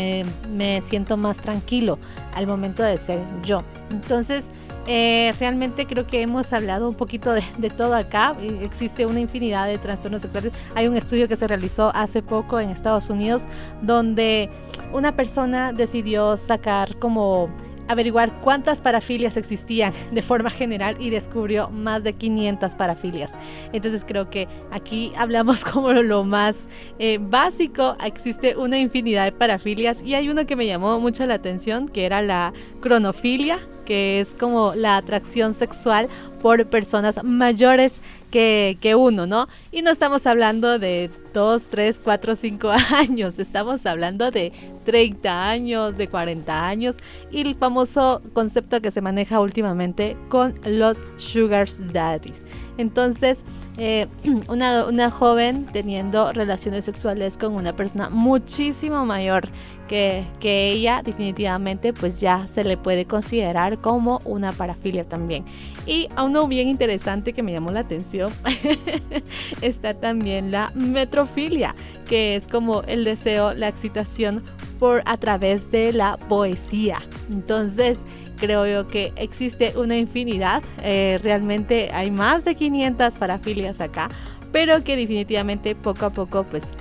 me 0.48 0.80
siento 0.82 1.16
más 1.16 1.36
tranquilo 1.38 1.98
al 2.34 2.46
momento 2.46 2.82
de 2.82 2.96
ser 2.96 3.20
yo. 3.42 3.62
Entonces, 3.90 4.50
eh, 4.90 5.34
realmente 5.38 5.84
creo 5.84 6.06
que 6.06 6.22
hemos 6.22 6.50
hablado 6.54 6.88
un 6.88 6.94
poquito 6.94 7.32
de, 7.32 7.42
todo 7.76 7.94
acá. 7.94 8.32
Existe 8.62 9.04
una 9.04 9.20
infinidad 9.20 9.66
de 9.66 9.76
trastornos 9.76 10.22
sexuales. 10.22 10.54
Hay 10.74 10.88
un 10.88 10.96
estudio 10.96 11.28
que 11.28 11.36
se 11.36 11.46
realizó 11.46 11.92
hace 11.94 12.22
poco 12.22 12.58
en 12.58 12.70
Estados 12.70 13.10
Unidos 13.10 13.42
donde 13.82 14.48
una 14.90 15.14
persona 15.14 15.74
decidió 15.74 16.38
sacar 16.38 16.98
como 16.98 17.50
averiguar 17.86 18.40
cuántas 18.40 18.80
parafilias 18.80 19.36
existían 19.36 19.92
de 20.10 20.22
forma 20.22 20.48
general 20.48 20.96
y 20.98 21.10
descubrió 21.10 21.68
más 21.68 22.02
de 22.02 22.14
500 22.14 22.74
parafilias. 22.74 23.32
Entonces 23.74 24.06
creo 24.06 24.30
que 24.30 24.48
aquí 24.70 25.12
hablamos 25.18 25.64
como 25.70 25.92
lo 25.92 26.24
más 26.24 26.66
eh, 26.98 27.18
básico. 27.20 27.94
Existe 28.02 28.56
una 28.56 28.78
infinidad 28.78 29.26
de 29.26 29.32
parafilias 29.32 30.02
y 30.02 30.14
hay 30.14 30.30
uno 30.30 30.46
que 30.46 30.56
me 30.56 30.66
llamó 30.66 30.98
mucho 30.98 31.26
la 31.26 31.34
atención 31.34 31.90
que 31.90 32.06
era 32.06 32.22
la 32.22 32.54
cronofilia 32.80 33.58
que 33.88 34.20
es 34.20 34.34
como 34.34 34.74
la 34.74 34.98
atracción 34.98 35.54
sexual 35.54 36.08
por 36.42 36.66
personas 36.66 37.24
mayores 37.24 38.02
que, 38.30 38.76
que, 38.82 38.94
uno, 38.94 39.26
¿no? 39.26 39.48
Y 39.72 39.80
no 39.80 39.90
estamos 39.90 40.26
hablando 40.26 40.78
de 40.78 41.10
2, 41.38 41.66
3, 41.70 42.00
4, 42.02 42.34
5 42.34 42.68
años, 42.96 43.38
estamos 43.38 43.86
hablando 43.86 44.32
de 44.32 44.52
30 44.84 45.50
años, 45.50 45.96
de 45.96 46.08
40 46.08 46.66
años 46.66 46.96
y 47.30 47.42
el 47.42 47.54
famoso 47.54 48.20
concepto 48.32 48.80
que 48.80 48.90
se 48.90 49.00
maneja 49.00 49.38
últimamente 49.38 50.16
con 50.30 50.56
los 50.66 50.96
sugar 51.16 51.68
daddies. 51.92 52.44
Entonces, 52.76 53.44
eh, 53.76 54.08
una, 54.48 54.86
una 54.86 55.10
joven 55.10 55.66
teniendo 55.66 56.32
relaciones 56.32 56.84
sexuales 56.84 57.38
con 57.38 57.54
una 57.54 57.76
persona 57.76 58.08
muchísimo 58.08 59.06
mayor 59.06 59.48
que, 59.86 60.24
que, 60.40 60.72
ella 60.72 61.02
definitivamente 61.02 61.92
pues 61.92 62.20
ya 62.20 62.46
se 62.46 62.62
le 62.62 62.76
puede 62.76 63.06
considerar 63.06 63.78
como 63.78 64.18
una 64.24 64.52
parafilia 64.52 65.04
también. 65.04 65.44
Y 65.86 66.08
a 66.16 66.24
uno 66.24 66.46
bien 66.46 66.68
interesante 66.68 67.32
que 67.32 67.42
me 67.42 67.52
llamó 67.52 67.70
la 67.70 67.80
atención 67.80 68.30
está 69.62 69.94
también 69.94 70.50
la 70.50 70.70
metrofilia, 71.28 71.74
que 72.08 72.36
es 72.36 72.46
como 72.46 72.82
el 72.82 73.04
deseo, 73.04 73.52
la 73.52 73.68
excitación 73.68 74.42
por 74.78 75.02
a 75.06 75.16
través 75.16 75.70
de 75.70 75.92
la 75.92 76.16
poesía. 76.16 76.98
Entonces, 77.30 77.98
creo 78.38 78.66
yo 78.66 78.86
que 78.86 79.12
existe 79.16 79.72
una 79.76 79.96
infinidad, 79.96 80.62
eh, 80.82 81.18
realmente 81.22 81.90
hay 81.92 82.10
más 82.10 82.44
de 82.44 82.54
500 82.54 83.14
parafilias 83.16 83.80
acá, 83.80 84.08
pero 84.52 84.82
que 84.84 84.96
definitivamente 84.96 85.74
poco 85.74 86.06
a 86.06 86.10
poco 86.10 86.44
pues 86.44 86.74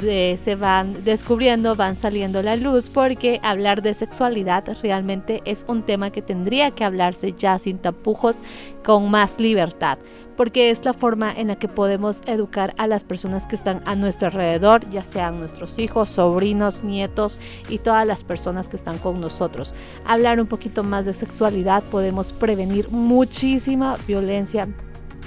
se 0.00 0.54
van 0.54 1.04
descubriendo, 1.04 1.74
van 1.74 1.96
saliendo 1.96 2.40
la 2.42 2.54
luz, 2.54 2.88
porque 2.88 3.40
hablar 3.42 3.82
de 3.82 3.94
sexualidad 3.94 4.64
realmente 4.80 5.42
es 5.44 5.64
un 5.66 5.82
tema 5.82 6.10
que 6.10 6.22
tendría 6.22 6.70
que 6.70 6.84
hablarse 6.84 7.34
ya 7.36 7.58
sin 7.58 7.78
tapujos, 7.78 8.44
con 8.84 9.10
más 9.10 9.40
libertad 9.40 9.98
porque 10.36 10.70
es 10.70 10.84
la 10.84 10.92
forma 10.92 11.32
en 11.32 11.48
la 11.48 11.56
que 11.56 11.68
podemos 11.68 12.22
educar 12.26 12.74
a 12.78 12.86
las 12.86 13.04
personas 13.04 13.46
que 13.46 13.56
están 13.56 13.82
a 13.86 13.94
nuestro 13.94 14.28
alrededor, 14.28 14.88
ya 14.90 15.04
sean 15.04 15.38
nuestros 15.38 15.78
hijos, 15.78 16.10
sobrinos, 16.10 16.84
nietos 16.84 17.40
y 17.68 17.78
todas 17.78 18.06
las 18.06 18.24
personas 18.24 18.68
que 18.68 18.76
están 18.76 18.98
con 18.98 19.20
nosotros. 19.20 19.74
Hablar 20.04 20.40
un 20.40 20.46
poquito 20.46 20.82
más 20.82 21.06
de 21.06 21.14
sexualidad 21.14 21.82
podemos 21.84 22.32
prevenir 22.32 22.90
muchísima 22.90 23.96
violencia 24.06 24.68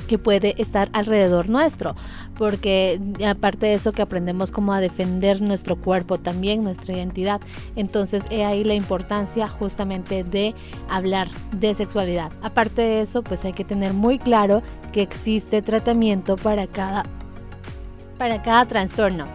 que 0.05 0.17
puede 0.17 0.61
estar 0.61 0.89
alrededor 0.93 1.49
nuestro, 1.49 1.95
porque 2.37 2.99
aparte 3.25 3.67
de 3.67 3.73
eso 3.73 3.91
que 3.91 4.01
aprendemos 4.01 4.51
como 4.51 4.73
a 4.73 4.79
defender 4.79 5.41
nuestro 5.41 5.75
cuerpo 5.75 6.17
también, 6.17 6.61
nuestra 6.61 6.95
identidad, 6.95 7.41
entonces 7.75 8.23
he 8.29 8.43
ahí 8.43 8.63
la 8.63 8.73
importancia 8.73 9.47
justamente 9.47 10.23
de 10.23 10.53
hablar 10.89 11.29
de 11.57 11.73
sexualidad. 11.73 12.31
Aparte 12.41 12.81
de 12.81 13.01
eso, 13.01 13.23
pues 13.23 13.45
hay 13.45 13.53
que 13.53 13.63
tener 13.63 13.93
muy 13.93 14.19
claro 14.19 14.61
que 14.91 15.01
existe 15.01 15.61
tratamiento 15.61 16.35
para 16.35 16.67
cada 16.67 17.03
para 18.17 18.41
cada 18.41 18.65
trastorno. 18.65 19.25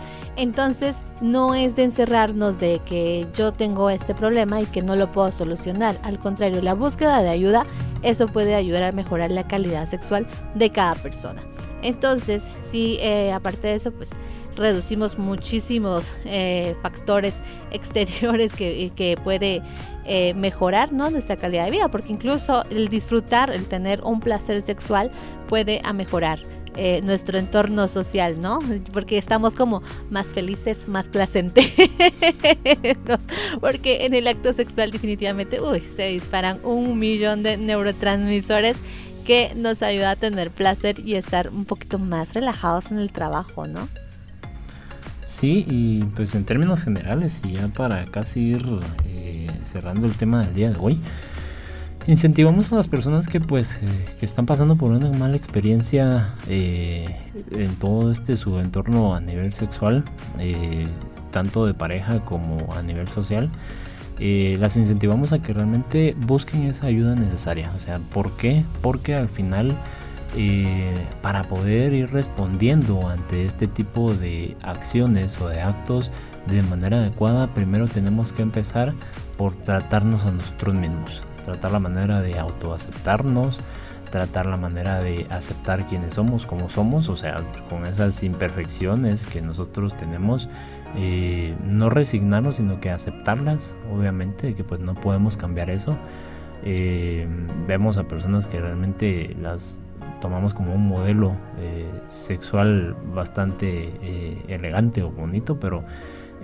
Entonces, 0.41 0.97
no 1.21 1.55
es 1.55 1.77
de 1.77 1.83
encerrarnos 1.83 2.59
de 2.59 2.81
que 2.87 3.27
yo 3.37 3.53
tengo 3.53 3.91
este 3.91 4.15
problema 4.15 4.63
y 4.63 4.65
que 4.65 4.81
no 4.81 4.97
lo 4.97 5.11
puedo 5.11 5.31
solucionar. 5.31 5.99
Al 6.03 6.19
contrario, 6.19 6.63
la 6.63 6.73
búsqueda 6.73 7.23
de 7.23 7.29
ayuda 7.29 7.65
eso 8.03 8.25
puede 8.25 8.55
ayudar 8.55 8.85
a 8.85 8.93
mejorar 8.93 9.31
la 9.31 9.47
calidad 9.47 9.85
sexual 9.85 10.27
de 10.55 10.71
cada 10.71 10.95
persona. 10.95 11.43
Entonces, 11.83 12.49
si 12.63 12.97
eh, 13.01 13.33
aparte 13.33 13.69
de 13.69 13.75
eso, 13.75 13.93
pues 13.93 14.13
reducimos 14.57 15.19
muchísimos 15.19 16.11
eh, 16.25 16.75
factores 16.81 17.43
exteriores 17.71 18.55
que, 18.55 18.91
que 18.97 19.19
puede 19.23 19.61
eh, 20.07 20.33
mejorar 20.33 20.91
¿no? 20.91 21.11
nuestra 21.11 21.37
calidad 21.37 21.67
de 21.67 21.71
vida, 21.71 21.91
porque 21.91 22.13
incluso 22.15 22.63
el 22.71 22.89
disfrutar, 22.89 23.51
el 23.51 23.67
tener 23.67 24.01
un 24.05 24.21
placer 24.21 24.63
sexual 24.63 25.11
puede 25.49 25.83
mejorar 25.93 26.41
eh, 26.77 27.01
nuestro 27.03 27.39
entorno 27.39 27.89
social, 27.89 28.41
¿no? 28.41 28.59
Porque 28.93 29.19
estamos 29.19 29.55
como 29.55 29.83
más 30.11 30.29
felices, 30.29 30.89
más 30.89 31.09
placentes. 31.09 31.73
Porque 33.61 34.07
en 34.07 34.15
el 34.15 34.27
acto 34.29 34.53
sexual 34.53 34.91
definitivamente, 34.91 35.61
uy, 35.61 35.81
se 35.81 36.09
disparan 36.09 36.59
un 36.65 36.99
millón 36.99 37.43
de 37.43 37.57
neurotransmisores 37.57 38.77
que 39.27 39.53
nos 39.55 39.83
ayuda 39.83 40.13
a 40.13 40.17
tener 40.17 40.51
placer 40.51 40.99
y 41.01 41.15
estar 41.15 41.51
un 41.51 41.65
poquito 41.65 41.99
más 41.99 42.35
relajados 42.35 42.91
en 42.91 42.99
el 42.99 43.13
trabajo, 43.13 43.67
¿no? 43.67 43.89
Sí, 45.25 45.65
y 45.69 46.03
pues 46.17 46.35
en 46.35 46.45
términos 46.45 46.83
generales, 46.83 47.41
y 47.45 47.53
ya 47.53 47.69
para 47.69 48.05
casi 48.05 48.41
ir 48.41 48.63
eh, 49.07 49.49
cerrando 49.65 50.07
el 50.07 50.15
tema 50.15 50.45
del 50.45 50.55
día 50.55 50.71
de 50.71 50.79
hoy, 50.81 51.01
incentivamos 52.07 52.73
a 52.73 52.77
las 52.77 52.89
personas 52.89 53.29
que 53.29 53.41
pues 53.41 53.81
eh, 53.83 53.87
que 54.19 54.27
están 54.27 54.47
pasando 54.47 54.77
por 54.77 54.91
una 54.91 55.11
mala 55.11 55.37
experiencia 55.37 56.35
eh, 56.49 57.17
en 57.53 57.75
todo 57.77 58.11
este 58.11 58.37
su 58.37 58.59
entorno 58.59 59.15
a 59.15 59.21
nivel 59.21 59.53
sexual 59.53 60.05
eh, 60.39 60.87
tanto 61.31 61.67
de 61.67 61.75
pareja 61.75 62.21
como 62.21 62.73
a 62.75 62.83
nivel 62.83 63.09
social 63.09 63.51
las 64.19 64.77
incentivamos 64.77 65.33
a 65.33 65.39
que 65.39 65.55
realmente 65.55 66.15
busquen 66.27 66.65
esa 66.65 66.89
ayuda 66.89 67.15
necesaria 67.15 67.73
o 67.75 67.81
sea 67.81 68.01
¿por 68.13 68.37
qué? 68.37 68.65
porque 68.83 69.15
al 69.15 69.31
final 69.31 69.75
para 71.23 71.43
poder 71.45 71.95
ir 71.95 72.13
respondiendo 72.13 73.09
ante 73.09 73.47
este 73.47 73.67
tipo 73.67 74.13
de 74.13 74.59
acciones 74.63 75.41
o 75.41 75.49
de 75.49 75.63
actos 75.63 76.11
de 76.49 76.61
manera 76.61 76.99
adecuada 76.99 77.55
primero 77.55 77.89
tenemos 77.89 78.35
que 78.35 78.43
empezar 78.43 78.93
por 79.39 79.55
tratarnos 79.55 80.27
a 80.27 80.33
nosotros 80.33 80.75
mismos 80.75 81.23
tratar 81.51 81.73
la 81.73 81.81
manera 81.81 82.21
de 82.21 82.39
autoaceptarnos, 82.39 83.61
tratar 84.11 84.47
la 84.47 84.57
manera 84.57 85.01
de 85.01 85.27
aceptar 85.31 85.87
quienes 85.87 86.15
somos, 86.15 86.47
como 86.47 86.69
somos, 86.69 87.09
o 87.09 87.17
sea, 87.17 87.43
con 87.69 87.87
esas 87.87 88.23
imperfecciones 88.23 89.27
que 89.27 89.43
nosotros 89.43 89.97
tenemos, 89.97 90.49
eh, 90.97 91.57
no 91.65 91.91
resignarnos, 91.91 92.57
sino 92.57 92.81
que 92.81 92.91
aceptarlas, 92.91 93.77
obviamente, 93.93 94.55
que 94.55 94.65
pues 94.65 94.81
no 94.81 94.95
podemos 94.95 95.37
cambiar 95.37 95.71
eso. 95.71 95.97
Eh, 96.63 97.27
vemos 97.67 97.99
a 97.99 98.07
personas 98.07 98.47
que 98.47 98.61
realmente 98.61 99.35
las 99.41 99.83
tomamos 100.21 100.55
como 100.55 100.75
un 100.75 100.87
modelo 100.87 101.35
eh, 101.59 101.89
sexual 102.07 102.95
bastante 103.15 104.45
elegante 104.49 105.03
o 105.03 105.11
bonito, 105.11 105.59
pero 105.59 105.85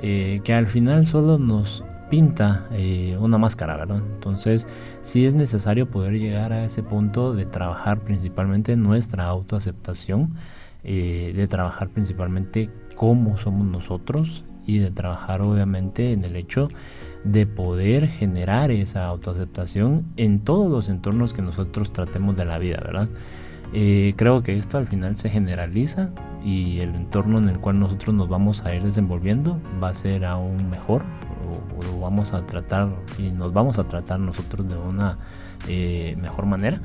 que 0.01 0.55
al 0.55 0.67
final 0.67 1.07
solo 1.07 1.39
nos 1.39 1.83
pinta 2.09 2.67
eh, 2.73 3.17
una 3.21 3.39
máscara, 3.39 3.77
¿verdad? 3.77 4.03
Entonces, 4.15 4.69
sí 5.03 5.27
es 5.27 5.35
necesario 5.35 5.91
poder 5.91 6.15
llegar 6.15 6.53
a 6.53 6.65
ese 6.65 6.83
punto 6.83 7.33
de 7.35 7.47
trabajar 7.47 8.01
principalmente 8.01 8.77
nuestra 8.77 9.25
autoaceptación, 9.25 10.35
eh, 10.85 11.33
de 11.35 11.49
trabajar 11.49 11.89
principalmente 11.89 12.71
cómo 12.97 13.39
somos 13.39 13.67
nosotros 13.67 14.45
y 14.67 14.79
de 14.79 14.91
trabajar 14.91 15.43
obviamente 15.43 16.13
en 16.13 16.25
el 16.25 16.37
hecho 16.37 16.69
de 17.25 17.47
poder 17.47 18.09
generar 18.09 18.71
esa 18.71 19.07
autoaceptación 19.07 20.05
en 20.17 20.41
todos 20.41 20.71
los 20.71 20.89
entornos 20.89 21.33
que 21.33 21.43
nosotros 21.43 21.93
tratemos 21.93 22.37
de 22.37 22.45
la 22.45 22.59
vida, 22.59 22.81
¿verdad? 22.85 23.09
Eh, 23.73 24.15
creo 24.17 24.43
que 24.43 24.57
esto 24.57 24.79
al 24.79 24.87
final 24.87 25.17
se 25.17 25.29
generaliza 25.29 26.11
y 26.45 26.81
el 26.81 26.95
entorno 26.95 27.39
en 27.39 27.49
el 27.49 27.59
cual 27.59 27.81
nosotros 27.81 28.15
nos 28.15 28.29
vamos 28.29 28.65
a 28.65 28.75
ir 28.75 28.83
desenvolviendo 28.83 29.61
va 29.83 29.89
a 29.89 29.95
ser 29.95 30.25
aún 30.25 30.71
mejor 30.71 31.03
o, 31.45 32.01
vamos 32.01 32.33
a 32.33 32.47
tratar 32.47 32.89
y 33.19 33.31
nos 33.31 33.53
vamos 33.53 33.79
a 33.79 33.85
tratar 33.85 34.21
nosotros 34.21 34.69
de 34.69 34.77
una 34.77 35.19
eh, 35.69 36.17
mejor 36.21 36.47
manera 36.47 36.81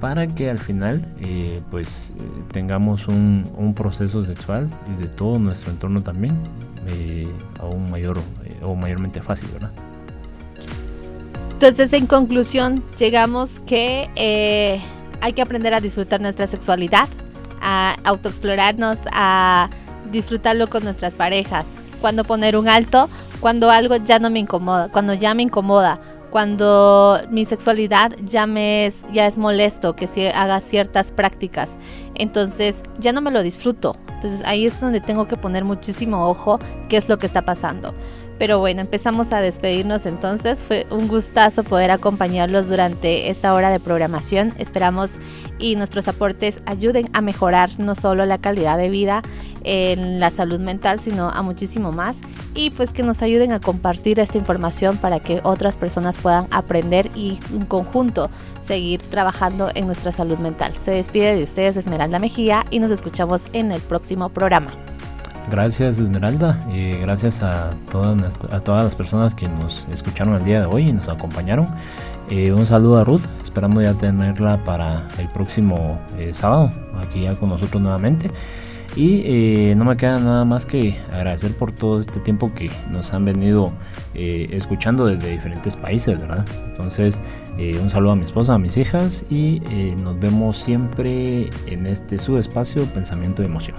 para 0.00 0.26
que 0.26 0.50
al 0.50 0.58
final 0.58 1.06
eh, 1.20 1.60
pues 1.70 2.14
eh, 2.18 2.22
tengamos 2.52 3.06
un, 3.06 3.44
un, 3.56 3.74
proceso 3.74 4.24
sexual 4.24 4.68
y 4.92 5.02
de 5.02 5.08
todo 5.08 5.38
nuestro 5.38 5.70
entorno 5.70 6.02
también 6.02 6.36
aún 7.60 7.88
mayor 7.90 8.18
o 8.62 8.74
mayormente 8.74 9.22
fácil, 9.22 9.48
¿verdad? 9.52 9.70
Entonces 11.52 11.92
en 11.92 12.06
conclusión 12.06 12.82
llegamos 12.98 13.60
que 13.60 14.80
hay 15.20 15.32
que 15.32 15.42
aprender 15.42 15.74
a 15.74 15.80
disfrutar 15.80 16.20
nuestra 16.20 16.46
sexualidad, 16.46 17.08
a 17.60 17.94
autoexplorarnos, 18.04 19.00
a 19.12 19.68
disfrutarlo 20.10 20.66
con 20.66 20.84
nuestras 20.84 21.14
parejas. 21.14 21.76
Cuando 22.00 22.24
poner 22.24 22.56
un 22.56 22.68
alto, 22.68 23.08
cuando 23.40 23.70
algo 23.70 23.96
ya 23.96 24.18
no 24.18 24.30
me 24.30 24.38
incomoda, 24.38 24.88
cuando 24.88 25.14
ya 25.14 25.34
me 25.34 25.42
incomoda, 25.42 25.98
cuando 26.30 27.20
mi 27.30 27.44
sexualidad 27.44 28.12
ya 28.24 28.46
me 28.46 28.86
es, 28.86 29.04
ya 29.12 29.26
es 29.26 29.36
molesto 29.36 29.96
que 29.96 30.06
si 30.06 30.26
haga 30.26 30.60
ciertas 30.60 31.10
prácticas, 31.10 31.78
entonces 32.14 32.82
ya 32.98 33.12
no 33.12 33.20
me 33.20 33.30
lo 33.30 33.42
disfruto. 33.42 33.96
Entonces 34.14 34.44
ahí 34.44 34.66
es 34.66 34.80
donde 34.80 35.00
tengo 35.00 35.26
que 35.26 35.36
poner 35.36 35.64
muchísimo 35.64 36.26
ojo 36.26 36.58
qué 36.88 36.96
es 36.98 37.08
lo 37.08 37.18
que 37.18 37.26
está 37.26 37.42
pasando. 37.42 37.94
Pero 38.40 38.58
bueno, 38.58 38.80
empezamos 38.80 39.34
a 39.34 39.40
despedirnos 39.42 40.06
entonces. 40.06 40.62
Fue 40.62 40.86
un 40.88 41.08
gustazo 41.08 41.62
poder 41.62 41.90
acompañarlos 41.90 42.70
durante 42.70 43.28
esta 43.28 43.52
hora 43.52 43.68
de 43.68 43.78
programación. 43.80 44.54
Esperamos 44.56 45.18
y 45.58 45.76
nuestros 45.76 46.08
aportes 46.08 46.62
ayuden 46.64 47.10
a 47.12 47.20
mejorar 47.20 47.68
no 47.76 47.94
solo 47.94 48.24
la 48.24 48.38
calidad 48.38 48.78
de 48.78 48.88
vida 48.88 49.22
en 49.62 50.20
la 50.20 50.30
salud 50.30 50.58
mental, 50.58 50.98
sino 50.98 51.28
a 51.28 51.42
muchísimo 51.42 51.92
más. 51.92 52.22
Y 52.54 52.70
pues 52.70 52.94
que 52.94 53.02
nos 53.02 53.20
ayuden 53.20 53.52
a 53.52 53.60
compartir 53.60 54.18
esta 54.18 54.38
información 54.38 54.96
para 54.96 55.20
que 55.20 55.42
otras 55.44 55.76
personas 55.76 56.16
puedan 56.16 56.46
aprender 56.50 57.10
y 57.14 57.38
en 57.52 57.66
conjunto 57.66 58.30
seguir 58.62 59.02
trabajando 59.02 59.70
en 59.74 59.84
nuestra 59.84 60.12
salud 60.12 60.38
mental. 60.38 60.72
Se 60.80 60.92
despide 60.92 61.36
de 61.36 61.44
ustedes 61.44 61.76
Esmeralda 61.76 62.18
Mejía 62.18 62.64
y 62.70 62.78
nos 62.78 62.90
escuchamos 62.90 63.48
en 63.52 63.70
el 63.70 63.82
próximo 63.82 64.30
programa. 64.30 64.70
Gracias 65.50 65.98
Esmeralda 65.98 66.60
y 66.72 66.92
gracias 66.92 67.42
a 67.42 67.70
todas, 67.90 68.36
a 68.52 68.60
todas 68.60 68.84
las 68.84 68.94
personas 68.94 69.34
que 69.34 69.48
nos 69.48 69.88
escucharon 69.88 70.34
el 70.34 70.44
día 70.44 70.60
de 70.60 70.66
hoy 70.66 70.88
y 70.88 70.92
nos 70.92 71.08
acompañaron. 71.08 71.66
Eh, 72.30 72.52
un 72.52 72.64
saludo 72.66 73.00
a 73.00 73.04
Ruth, 73.04 73.22
esperamos 73.42 73.82
ya 73.82 73.92
tenerla 73.94 74.62
para 74.62 75.08
el 75.18 75.28
próximo 75.30 76.00
eh, 76.16 76.32
sábado, 76.32 76.70
aquí 77.00 77.22
ya 77.22 77.34
con 77.34 77.48
nosotros 77.48 77.82
nuevamente. 77.82 78.30
Y 78.94 79.22
eh, 79.24 79.74
no 79.76 79.84
me 79.84 79.96
queda 79.96 80.20
nada 80.20 80.44
más 80.44 80.66
que 80.66 80.96
agradecer 81.12 81.56
por 81.56 81.72
todo 81.72 81.98
este 81.98 82.20
tiempo 82.20 82.52
que 82.54 82.70
nos 82.90 83.12
han 83.12 83.24
venido 83.24 83.72
escuchando 84.14 85.06
desde 85.06 85.30
diferentes 85.30 85.76
países, 85.76 86.20
¿verdad? 86.20 86.44
Entonces, 86.66 87.22
un 87.80 87.88
saludo 87.88 88.12
a 88.12 88.16
mi 88.16 88.24
esposa, 88.24 88.54
a 88.54 88.58
mis 88.58 88.76
hijas 88.76 89.24
y 89.30 89.60
nos 90.02 90.18
vemos 90.18 90.58
siempre 90.58 91.50
en 91.66 91.86
este 91.86 92.18
subespacio 92.18 92.84
Pensamiento 92.86 93.42
y 93.42 93.46
Emoción. 93.46 93.76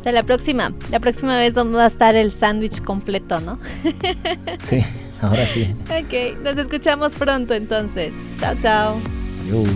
Hasta 0.00 0.12
la 0.12 0.22
próxima. 0.22 0.72
La 0.90 0.98
próxima 0.98 1.36
vez 1.36 1.52
vamos 1.52 1.78
a 1.78 1.86
estar 1.86 2.16
el 2.16 2.32
sándwich 2.32 2.80
completo, 2.80 3.38
¿no? 3.38 3.58
sí, 4.58 4.78
ahora 5.20 5.44
sí. 5.44 5.76
ok, 5.82 6.42
nos 6.42 6.56
escuchamos 6.56 7.14
pronto 7.14 7.52
entonces. 7.52 8.14
Chao, 8.40 8.54
chao. 8.58 8.96
Adiós. 9.42 9.68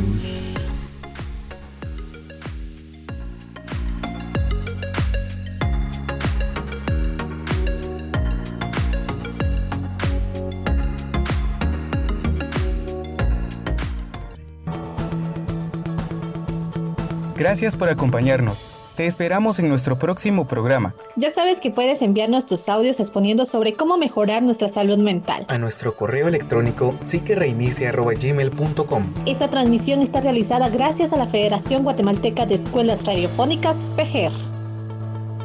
Gracias 17.36 17.76
por 17.76 17.90
acompañarnos. 17.90 18.73
Te 18.96 19.06
esperamos 19.06 19.58
en 19.58 19.68
nuestro 19.68 19.98
próximo 19.98 20.46
programa. 20.46 20.94
Ya 21.16 21.30
sabes 21.30 21.60
que 21.60 21.72
puedes 21.72 22.00
enviarnos 22.00 22.46
tus 22.46 22.68
audios 22.68 23.00
exponiendo 23.00 23.44
sobre 23.44 23.72
cómo 23.72 23.98
mejorar 23.98 24.44
nuestra 24.44 24.68
salud 24.68 24.98
mental. 24.98 25.46
A 25.48 25.58
nuestro 25.58 25.96
correo 25.96 26.28
electrónico 26.28 26.96
psiquereinicia.gmail.com 27.02 29.02
Esta 29.26 29.50
transmisión 29.50 30.00
está 30.00 30.20
realizada 30.20 30.68
gracias 30.68 31.12
a 31.12 31.16
la 31.16 31.26
Federación 31.26 31.82
Guatemalteca 31.82 32.46
de 32.46 32.54
Escuelas 32.54 33.04
Radiofónicas, 33.04 33.84
FEGER. 33.96 34.30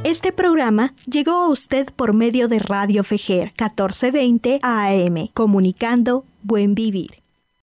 Este 0.04 0.32
programa 0.32 0.94
llegó 1.08 1.32
a 1.32 1.50
usted 1.50 1.88
por 1.96 2.14
medio 2.14 2.48
de 2.48 2.60
Radio 2.60 3.04
FEGER 3.04 3.52
1420 3.60 4.60
AM, 4.62 5.30
comunicando 5.34 6.24
Buen 6.44 6.76
Vivir. 6.76 7.24